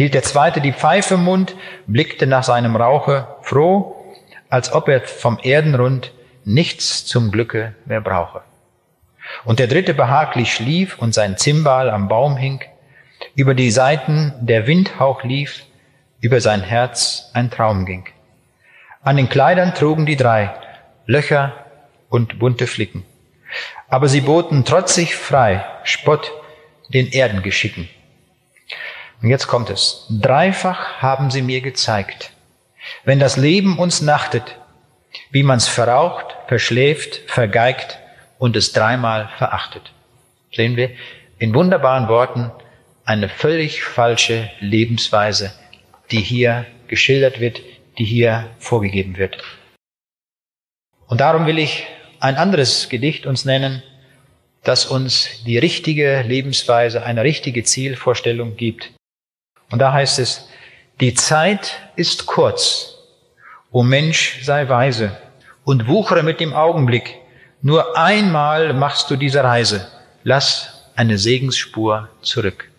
hielt 0.00 0.14
der 0.14 0.22
zweite 0.22 0.60
die 0.60 0.72
Pfeife 0.72 1.14
im 1.14 1.24
Mund, 1.24 1.54
blickte 1.86 2.26
nach 2.26 2.44
seinem 2.44 2.76
Rauche 2.76 3.26
froh, 3.42 3.96
als 4.48 4.72
ob 4.72 4.88
er 4.88 5.02
vom 5.02 5.38
Erdenrund 5.42 6.12
nichts 6.44 7.04
zum 7.04 7.30
Glücke 7.30 7.74
mehr 7.84 8.00
brauche. 8.00 8.40
Und 9.44 9.58
der 9.58 9.66
dritte 9.66 9.94
behaglich 9.94 10.54
schlief 10.54 10.98
und 10.98 11.12
sein 11.12 11.36
Zimbal 11.36 11.90
am 11.90 12.08
Baum 12.08 12.36
hing, 12.36 12.60
über 13.34 13.54
die 13.54 13.70
Seiten 13.70 14.32
der 14.40 14.66
Windhauch 14.66 15.22
lief, 15.22 15.64
über 16.20 16.40
sein 16.40 16.62
Herz 16.62 17.30
ein 17.34 17.50
Traum 17.50 17.84
ging. 17.84 18.06
An 19.02 19.16
den 19.16 19.28
Kleidern 19.28 19.74
trugen 19.74 20.06
die 20.06 20.16
drei 20.16 20.54
Löcher 21.06 21.52
und 22.08 22.38
bunte 22.38 22.66
Flicken. 22.66 23.04
Aber 23.90 24.08
sie 24.08 24.20
boten 24.20 24.64
trotzig 24.64 25.16
frei 25.16 25.64
Spott 25.82 26.32
den 26.88 27.12
Erdengeschicken. 27.12 27.88
Und 29.20 29.28
jetzt 29.28 29.48
kommt 29.48 29.68
es. 29.68 30.06
Dreifach 30.08 31.02
haben 31.02 31.30
sie 31.30 31.42
mir 31.42 31.60
gezeigt, 31.60 32.32
wenn 33.04 33.18
das 33.18 33.36
Leben 33.36 33.78
uns 33.78 34.00
nachtet, 34.00 34.56
wie 35.30 35.42
man's 35.42 35.68
verraucht, 35.68 36.36
verschläft, 36.46 37.16
vergeigt 37.26 37.98
und 38.38 38.56
es 38.56 38.72
dreimal 38.72 39.28
verachtet. 39.36 39.92
Sehen 40.52 40.76
wir 40.76 40.90
in 41.38 41.54
wunderbaren 41.54 42.08
Worten 42.08 42.52
eine 43.04 43.28
völlig 43.28 43.82
falsche 43.82 44.50
Lebensweise, 44.60 45.52
die 46.12 46.20
hier 46.20 46.64
geschildert 46.86 47.40
wird, 47.40 47.60
die 47.98 48.04
hier 48.04 48.50
vorgegeben 48.58 49.16
wird. 49.16 49.42
Und 51.08 51.20
darum 51.20 51.46
will 51.46 51.58
ich 51.58 51.86
ein 52.20 52.36
anderes 52.36 52.88
Gedicht 52.88 53.26
uns 53.26 53.44
nennen, 53.44 53.82
das 54.62 54.86
uns 54.86 55.28
die 55.46 55.58
richtige 55.58 56.22
Lebensweise, 56.22 57.02
eine 57.02 57.24
richtige 57.24 57.64
Zielvorstellung 57.64 58.56
gibt. 58.56 58.90
Und 59.70 59.78
da 59.78 59.92
heißt 59.92 60.18
es, 60.18 60.48
die 61.00 61.14
Zeit 61.14 61.78
ist 61.96 62.26
kurz. 62.26 62.98
O 63.72 63.82
Mensch, 63.82 64.40
sei 64.42 64.68
weise 64.68 65.16
und 65.64 65.88
wuchere 65.88 66.22
mit 66.22 66.40
dem 66.40 66.52
Augenblick. 66.52 67.16
Nur 67.62 67.96
einmal 67.96 68.74
machst 68.74 69.10
du 69.10 69.16
diese 69.16 69.42
Reise. 69.42 69.86
Lass 70.24 70.90
eine 70.96 71.16
Segensspur 71.16 72.08
zurück. 72.20 72.70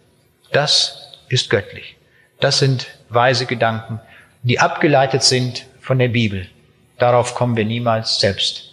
Das 0.51 1.17
ist 1.29 1.49
göttlich. 1.49 1.95
Das 2.39 2.59
sind 2.59 2.87
weise 3.09 3.45
Gedanken, 3.45 3.99
die 4.43 4.59
abgeleitet 4.59 5.23
sind 5.23 5.65
von 5.79 5.97
der 5.97 6.09
Bibel. 6.09 6.47
Darauf 6.99 7.33
kommen 7.33 7.55
wir 7.55 7.65
niemals 7.65 8.19
selbst. 8.19 8.70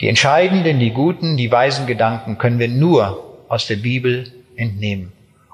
Die 0.00 0.08
entscheidenden, 0.08 0.78
die 0.78 0.90
guten, 0.90 1.36
die 1.36 1.50
weisen 1.50 1.86
Gedanken 1.86 2.38
können 2.38 2.58
wir 2.58 2.68
nur 2.68 3.44
aus 3.48 3.66
der 3.66 3.76
Bibel 3.76 4.32
entnehmen 4.56 5.12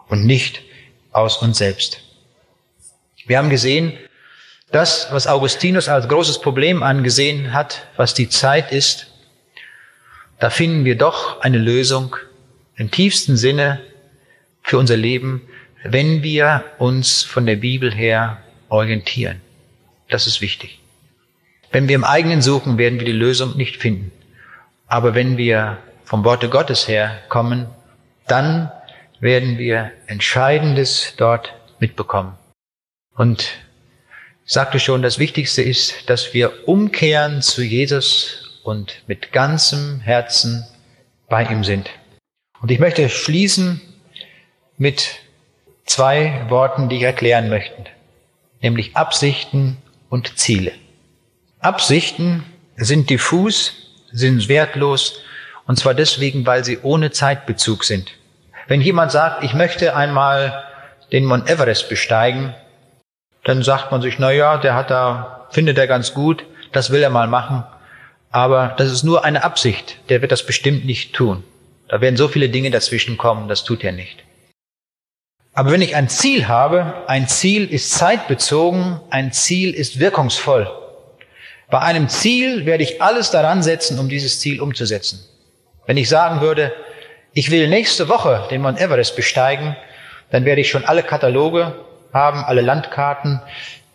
und 0.08 0.26
nicht 0.26 0.62
aus 1.12 1.38
uns 1.38 1.58
selbst. 1.58 2.00
Wir 3.26 3.38
haben 3.38 3.50
gesehen, 3.50 3.94
Das, 4.74 5.06
was 5.12 5.28
Augustinus 5.28 5.88
als 5.88 6.08
großes 6.08 6.40
Problem 6.40 6.82
angesehen 6.82 7.52
hat, 7.52 7.86
was 7.96 8.12
die 8.12 8.28
Zeit 8.28 8.72
ist, 8.72 9.06
da 10.40 10.50
finden 10.50 10.84
wir 10.84 10.98
doch 10.98 11.40
eine 11.42 11.58
Lösung 11.58 12.16
im 12.74 12.90
tiefsten 12.90 13.36
Sinne 13.36 13.78
für 14.62 14.76
unser 14.78 14.96
Leben, 14.96 15.42
wenn 15.84 16.24
wir 16.24 16.64
uns 16.78 17.22
von 17.22 17.46
der 17.46 17.54
Bibel 17.54 17.94
her 17.94 18.42
orientieren. 18.68 19.40
Das 20.08 20.26
ist 20.26 20.40
wichtig. 20.40 20.80
Wenn 21.70 21.86
wir 21.86 21.94
im 21.94 22.02
eigenen 22.02 22.42
suchen, 22.42 22.76
werden 22.76 22.98
wir 22.98 23.06
die 23.06 23.12
Lösung 23.12 23.56
nicht 23.56 23.76
finden. 23.76 24.10
Aber 24.94 25.16
wenn 25.16 25.36
wir 25.36 25.78
vom 26.04 26.24
Worte 26.24 26.48
Gottes 26.48 26.86
her 26.86 27.18
kommen, 27.28 27.66
dann 28.28 28.70
werden 29.18 29.58
wir 29.58 29.90
Entscheidendes 30.06 31.14
dort 31.16 31.52
mitbekommen. 31.80 32.38
Und 33.16 33.40
ich 34.46 34.52
sagte 34.52 34.78
schon, 34.78 35.02
das 35.02 35.18
Wichtigste 35.18 35.62
ist, 35.62 36.08
dass 36.08 36.32
wir 36.32 36.68
umkehren 36.68 37.42
zu 37.42 37.64
Jesus 37.64 38.60
und 38.62 39.02
mit 39.08 39.32
ganzem 39.32 39.98
Herzen 39.98 40.64
bei 41.28 41.42
ihm 41.44 41.64
sind. 41.64 41.90
Und 42.62 42.70
ich 42.70 42.78
möchte 42.78 43.08
schließen 43.08 43.80
mit 44.78 45.16
zwei 45.86 46.48
Worten, 46.50 46.88
die 46.88 46.98
ich 46.98 47.02
erklären 47.02 47.48
möchte, 47.48 47.86
nämlich 48.62 48.94
Absichten 48.94 49.76
und 50.08 50.38
Ziele. 50.38 50.70
Absichten 51.58 52.44
sind 52.76 53.10
diffus, 53.10 53.83
sind 54.14 54.48
wertlos, 54.48 55.20
und 55.66 55.78
zwar 55.78 55.94
deswegen, 55.94 56.46
weil 56.46 56.64
sie 56.64 56.78
ohne 56.82 57.10
Zeitbezug 57.10 57.84
sind. 57.84 58.12
Wenn 58.68 58.80
jemand 58.80 59.12
sagt, 59.12 59.44
ich 59.44 59.54
möchte 59.54 59.96
einmal 59.96 60.64
den 61.12 61.24
Mount 61.24 61.50
Everest 61.50 61.88
besteigen, 61.88 62.54
dann 63.44 63.62
sagt 63.62 63.90
man 63.90 64.00
sich, 64.00 64.18
na 64.18 64.30
ja, 64.32 64.56
der 64.56 64.74
hat 64.74 64.90
da, 64.90 65.46
findet 65.50 65.76
er 65.76 65.86
ganz 65.86 66.14
gut, 66.14 66.44
das 66.72 66.90
will 66.90 67.02
er 67.02 67.10
mal 67.10 67.26
machen. 67.26 67.64
Aber 68.30 68.74
das 68.78 68.90
ist 68.90 69.04
nur 69.04 69.24
eine 69.24 69.44
Absicht. 69.44 69.98
Der 70.08 70.22
wird 70.22 70.32
das 70.32 70.46
bestimmt 70.46 70.84
nicht 70.86 71.14
tun. 71.14 71.44
Da 71.88 72.00
werden 72.00 72.16
so 72.16 72.28
viele 72.28 72.48
Dinge 72.48 72.70
dazwischen 72.70 73.18
kommen, 73.18 73.48
das 73.48 73.64
tut 73.64 73.84
er 73.84 73.92
nicht. 73.92 74.24
Aber 75.52 75.70
wenn 75.70 75.82
ich 75.82 75.94
ein 75.94 76.08
Ziel 76.08 76.48
habe, 76.48 77.04
ein 77.06 77.28
Ziel 77.28 77.66
ist 77.72 77.92
zeitbezogen, 77.92 78.98
ein 79.10 79.32
Ziel 79.32 79.72
ist 79.72 80.00
wirkungsvoll. 80.00 80.68
Bei 81.74 81.80
einem 81.80 82.08
Ziel 82.08 82.66
werde 82.66 82.84
ich 82.84 83.02
alles 83.02 83.32
daran 83.32 83.60
setzen, 83.60 83.98
um 83.98 84.08
dieses 84.08 84.38
Ziel 84.38 84.60
umzusetzen. 84.60 85.24
Wenn 85.86 85.96
ich 85.96 86.08
sagen 86.08 86.40
würde, 86.40 86.72
ich 87.32 87.50
will 87.50 87.66
nächste 87.66 88.08
Woche 88.08 88.46
den 88.48 88.62
Mount 88.62 88.80
Everest 88.80 89.16
besteigen, 89.16 89.74
dann 90.30 90.44
werde 90.44 90.60
ich 90.60 90.70
schon 90.70 90.84
alle 90.84 91.02
Kataloge 91.02 91.74
haben, 92.12 92.44
alle 92.44 92.60
Landkarten, 92.60 93.40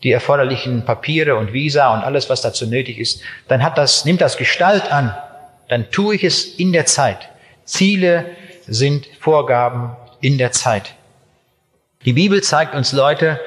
die 0.03 0.11
erforderlichen 0.11 0.83
Papiere 0.83 1.37
und 1.37 1.53
Visa 1.53 1.93
und 1.93 2.01
alles, 2.01 2.29
was 2.29 2.41
dazu 2.41 2.67
nötig 2.67 2.99
ist, 2.99 3.21
dann 3.47 3.63
hat 3.63 3.77
das, 3.77 4.03
nimmt 4.03 4.19
das 4.19 4.35
Gestalt 4.35 4.91
an. 4.91 5.15
Dann 5.69 5.89
tue 5.89 6.15
ich 6.15 6.25
es 6.25 6.43
in 6.43 6.73
der 6.73 6.85
Zeit. 6.85 7.29
Ziele 7.63 8.25
sind 8.67 9.07
Vorgaben 9.21 9.95
in 10.19 10.37
der 10.37 10.51
Zeit. 10.51 10.95
Die 12.03 12.11
Bibel 12.11 12.43
zeigt 12.43 12.75
uns 12.75 12.91
Leute 12.91 13.39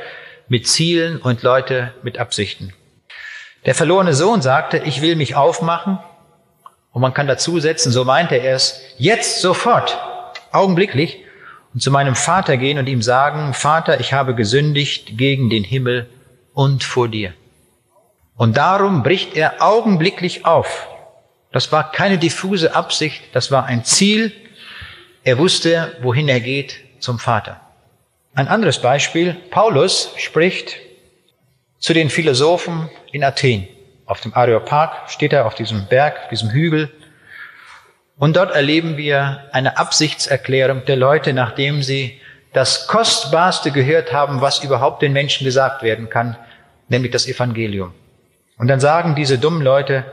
mit 0.49 0.67
Zielen 0.67 1.19
und 1.19 1.43
Leute 1.43 1.93
mit 2.03 2.17
Absichten. 2.17 2.73
Der 3.65 3.75
verlorene 3.75 4.15
Sohn 4.15 4.43
sagte, 4.43 4.79
ich 4.79 5.03
will 5.03 5.17
mich 5.17 5.37
aufmachen. 5.37 5.99
Und 6.93 7.01
man 7.01 7.15
kann 7.15 7.27
dazu 7.27 7.61
setzen, 7.61 7.93
so 7.93 8.05
meinte 8.05 8.35
er 8.35 8.55
es, 8.55 8.81
jetzt 8.99 9.41
sofort, 9.41 9.99
augenblicklich, 10.51 11.25
und 11.73 11.81
zu 11.81 11.91
meinem 11.91 12.15
Vater 12.15 12.59
gehen 12.59 12.79
und 12.79 12.87
ihm 12.87 13.01
sagen, 13.01 13.55
Vater, 13.55 13.99
ich 14.01 14.13
habe 14.13 14.35
gesündigt 14.35 15.17
gegen 15.17 15.49
den 15.49 15.65
Himmel 15.65 16.09
und 16.53 16.85
vor 16.85 17.09
dir. 17.09 17.33
Und 18.37 18.57
darum 18.57 19.03
bricht 19.03 19.37
er 19.37 19.63
augenblicklich 19.63 20.45
auf. 20.45 20.87
Das 21.51 21.73
war 21.73 21.93
keine 21.93 22.19
diffuse 22.19 22.75
Absicht, 22.75 23.23
das 23.33 23.51
war 23.51 23.65
ein 23.65 23.85
Ziel. 23.85 24.33
Er 25.25 25.39
wusste, 25.39 25.97
wohin 26.03 26.29
er 26.29 26.41
geht, 26.41 26.77
zum 26.99 27.19
Vater. 27.19 27.61
Ein 28.35 28.49
anderes 28.49 28.81
Beispiel, 28.81 29.35
Paulus 29.51 30.13
spricht 30.17 30.77
zu 31.79 31.95
den 31.95 32.11
Philosophen 32.11 32.91
in 33.13 33.23
Athen. 33.25 33.69
Auf 34.07 34.21
dem 34.21 34.35
Areopag 34.35 35.09
steht 35.09 35.33
er 35.33 35.47
auf 35.47 35.55
diesem 35.55 35.87
Berg, 35.87 36.29
diesem 36.31 36.51
Hügel 36.51 36.91
und 38.23 38.37
dort 38.37 38.55
erleben 38.55 38.97
wir 38.97 39.49
eine 39.53 39.79
Absichtserklärung 39.79 40.85
der 40.85 40.97
Leute, 40.97 41.33
nachdem 41.33 41.83
sie 41.83 42.21
das 42.53 42.87
Kostbarste 42.87 43.71
gehört 43.71 44.13
haben, 44.13 44.41
was 44.41 44.63
überhaupt 44.63 45.03
den 45.03 45.13
Menschen 45.13 45.45
gesagt 45.45 45.83
werden 45.83 46.11
kann, 46.11 46.37
nämlich 46.89 47.11
das 47.11 47.27
Evangelium. 47.27 47.93
Und 48.59 48.69
dann 48.69 48.81
sagen 48.81 49.15
diese 49.15 49.39
dummen 49.39 49.63
Leute, 49.63 50.05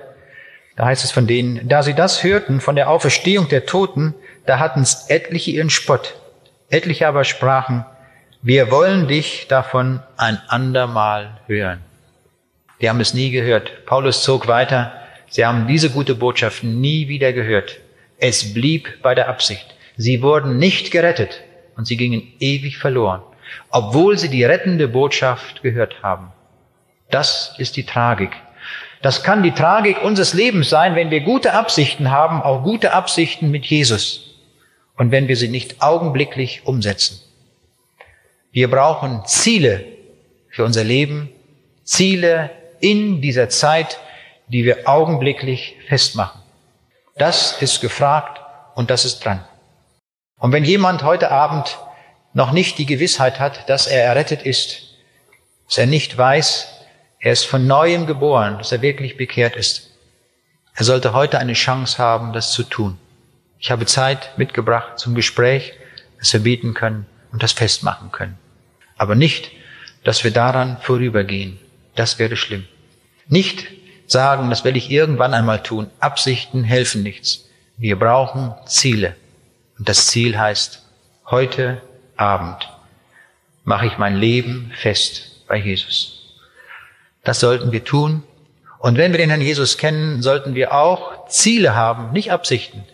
da 0.75 0.85
heißt 0.85 1.03
es 1.03 1.11
von 1.11 1.27
denen, 1.27 1.67
da 1.67 1.83
sie 1.83 1.93
das 1.93 2.23
hörten 2.23 2.61
von 2.61 2.75
der 2.75 2.89
Auferstehung 2.89 3.49
der 3.49 3.65
Toten, 3.65 4.15
da 4.45 4.59
hatten 4.59 4.81
es 4.81 5.09
etliche 5.09 5.51
ihren 5.51 5.69
Spott. 5.69 6.15
Etliche 6.69 7.07
aber 7.07 7.25
sprachen, 7.25 7.85
wir 8.41 8.71
wollen 8.71 9.07
dich 9.07 9.47
davon 9.49 10.01
ein 10.15 10.41
andermal 10.47 11.41
hören. 11.47 11.81
Die 12.81 12.89
haben 12.89 12.99
es 13.01 13.13
nie 13.13 13.31
gehört. 13.31 13.85
Paulus 13.85 14.23
zog 14.23 14.47
weiter, 14.47 14.93
sie 15.29 15.45
haben 15.45 15.67
diese 15.67 15.89
gute 15.89 16.15
Botschaft 16.15 16.63
nie 16.63 17.07
wieder 17.07 17.33
gehört. 17.33 17.79
Es 18.17 18.53
blieb 18.53 19.01
bei 19.01 19.15
der 19.15 19.29
Absicht. 19.29 19.65
Sie 19.97 20.21
wurden 20.21 20.57
nicht 20.57 20.91
gerettet 20.91 21.41
und 21.75 21.85
sie 21.85 21.97
gingen 21.97 22.33
ewig 22.39 22.77
verloren, 22.77 23.21
obwohl 23.69 24.17
sie 24.17 24.29
die 24.29 24.43
rettende 24.43 24.87
Botschaft 24.87 25.61
gehört 25.61 26.03
haben. 26.03 26.31
Das 27.09 27.55
ist 27.57 27.75
die 27.75 27.85
Tragik. 27.85 28.31
Das 29.01 29.23
kann 29.23 29.43
die 29.43 29.51
Tragik 29.51 30.01
unseres 30.03 30.33
Lebens 30.33 30.69
sein, 30.69 30.95
wenn 30.95 31.09
wir 31.09 31.21
gute 31.21 31.53
Absichten 31.53 32.11
haben, 32.11 32.41
auch 32.41 32.63
gute 32.63 32.93
Absichten 32.93 33.49
mit 33.49 33.65
Jesus 33.65 34.35
und 34.97 35.11
wenn 35.11 35.27
wir 35.29 35.37
sie 35.37 35.47
nicht 35.47 35.81
augenblicklich 35.81 36.61
umsetzen. 36.65 37.21
Wir 38.51 38.69
brauchen 38.69 39.23
Ziele 39.25 39.85
für 40.49 40.65
unser 40.65 40.83
Leben, 40.83 41.29
Ziele 41.83 42.49
in 42.81 43.21
dieser 43.21 43.49
Zeit, 43.49 43.99
die 44.47 44.63
wir 44.63 44.87
augenblicklich 44.87 45.75
festmachen. 45.87 46.41
Das 47.17 47.61
ist 47.61 47.81
gefragt 47.81 48.41
und 48.75 48.89
das 48.89 49.05
ist 49.05 49.23
dran. 49.23 49.43
Und 50.37 50.51
wenn 50.51 50.63
jemand 50.63 51.03
heute 51.03 51.31
Abend 51.31 51.77
noch 52.33 52.51
nicht 52.51 52.77
die 52.77 52.85
Gewissheit 52.85 53.39
hat, 53.39 53.69
dass 53.69 53.87
er 53.87 54.03
errettet 54.03 54.43
ist, 54.43 54.95
dass 55.67 55.77
er 55.77 55.85
nicht 55.85 56.17
weiß, 56.17 56.67
er 57.19 57.33
ist 57.33 57.45
von 57.45 57.67
neuem 57.67 58.07
geboren, 58.07 58.57
dass 58.57 58.71
er 58.71 58.81
wirklich 58.81 59.17
bekehrt 59.17 59.55
ist, 59.55 59.89
er 60.73 60.85
sollte 60.85 61.13
heute 61.13 61.39
eine 61.39 61.53
Chance 61.53 61.97
haben, 61.97 62.31
das 62.31 62.53
zu 62.53 62.63
tun. 62.63 62.97
Ich 63.59 63.69
habe 63.71 63.85
Zeit 63.85 64.37
mitgebracht 64.37 64.97
zum 64.97 65.15
Gespräch, 65.15 65.73
dass 66.17 66.31
wir 66.31 66.39
bieten 66.39 66.73
können 66.73 67.05
und 67.33 67.43
das 67.43 67.51
festmachen 67.51 68.11
können. 68.11 68.37
Aber 68.97 69.15
nicht, 69.15 69.51
dass 70.05 70.23
wir 70.23 70.31
daran 70.31 70.77
vorübergehen. 70.81 71.59
Das 71.99 72.17
wäre 72.17 72.37
schlimm. 72.37 72.65
Nicht, 73.27 73.67
sagen, 74.07 74.49
das 74.49 74.63
werde 74.63 74.77
ich 74.77 74.89
irgendwann 74.89 75.33
einmal 75.33 75.61
tun. 75.61 75.87
Absichten 75.99 76.63
helfen 76.63 77.03
nichts. 77.03 77.49
Wir 77.75 77.99
brauchen 77.99 78.53
Ziele. 78.65 79.17
Und 79.77 79.89
das 79.89 80.07
Ziel 80.07 80.39
heißt, 80.39 80.81
heute 81.29 81.81
Abend 82.15 82.69
mache 83.65 83.85
ich 83.85 83.97
mein 83.97 84.15
Leben 84.15 84.71
fest 84.77 85.43
bei 85.45 85.57
Jesus. 85.57 86.37
Das 87.25 87.41
sollten 87.41 87.73
wir 87.73 87.83
tun. 87.83 88.23
Und 88.77 88.97
wenn 88.97 89.11
wir 89.11 89.17
den 89.17 89.29
Herrn 89.29 89.41
Jesus 89.41 89.77
kennen, 89.77 90.21
sollten 90.21 90.55
wir 90.55 90.73
auch 90.73 91.27
Ziele 91.27 91.75
haben, 91.75 92.13
nicht 92.13 92.31
Absichten. 92.31 92.85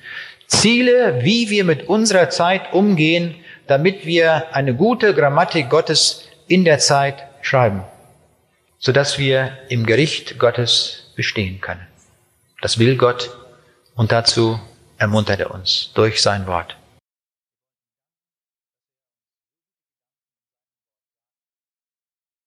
Ziele, 0.47 1.19
wie 1.21 1.51
wir 1.51 1.63
mit 1.63 1.87
unserer 1.87 2.31
Zeit 2.31 2.73
umgehen, 2.73 3.35
damit 3.67 4.07
wir 4.07 4.55
eine 4.55 4.73
gute 4.73 5.13
Grammatik 5.13 5.69
Gottes 5.69 6.23
in 6.47 6.65
der 6.65 6.79
Zeit 6.79 7.23
schreiben, 7.43 7.83
sodass 8.85 9.17
wir 9.17 9.57
im 9.67 9.87
Gericht 9.87 10.37
Gottes 10.37 11.11
bestehen 11.15 11.59
können. 11.59 11.87
Das 12.61 12.77
will 12.77 12.97
Gott 12.97 13.35
und 13.95 14.11
dazu 14.11 14.59
ermuntert 14.99 15.39
er 15.39 15.49
uns 15.49 15.89
durch 15.95 16.21
sein 16.21 16.45
Wort. 16.45 16.77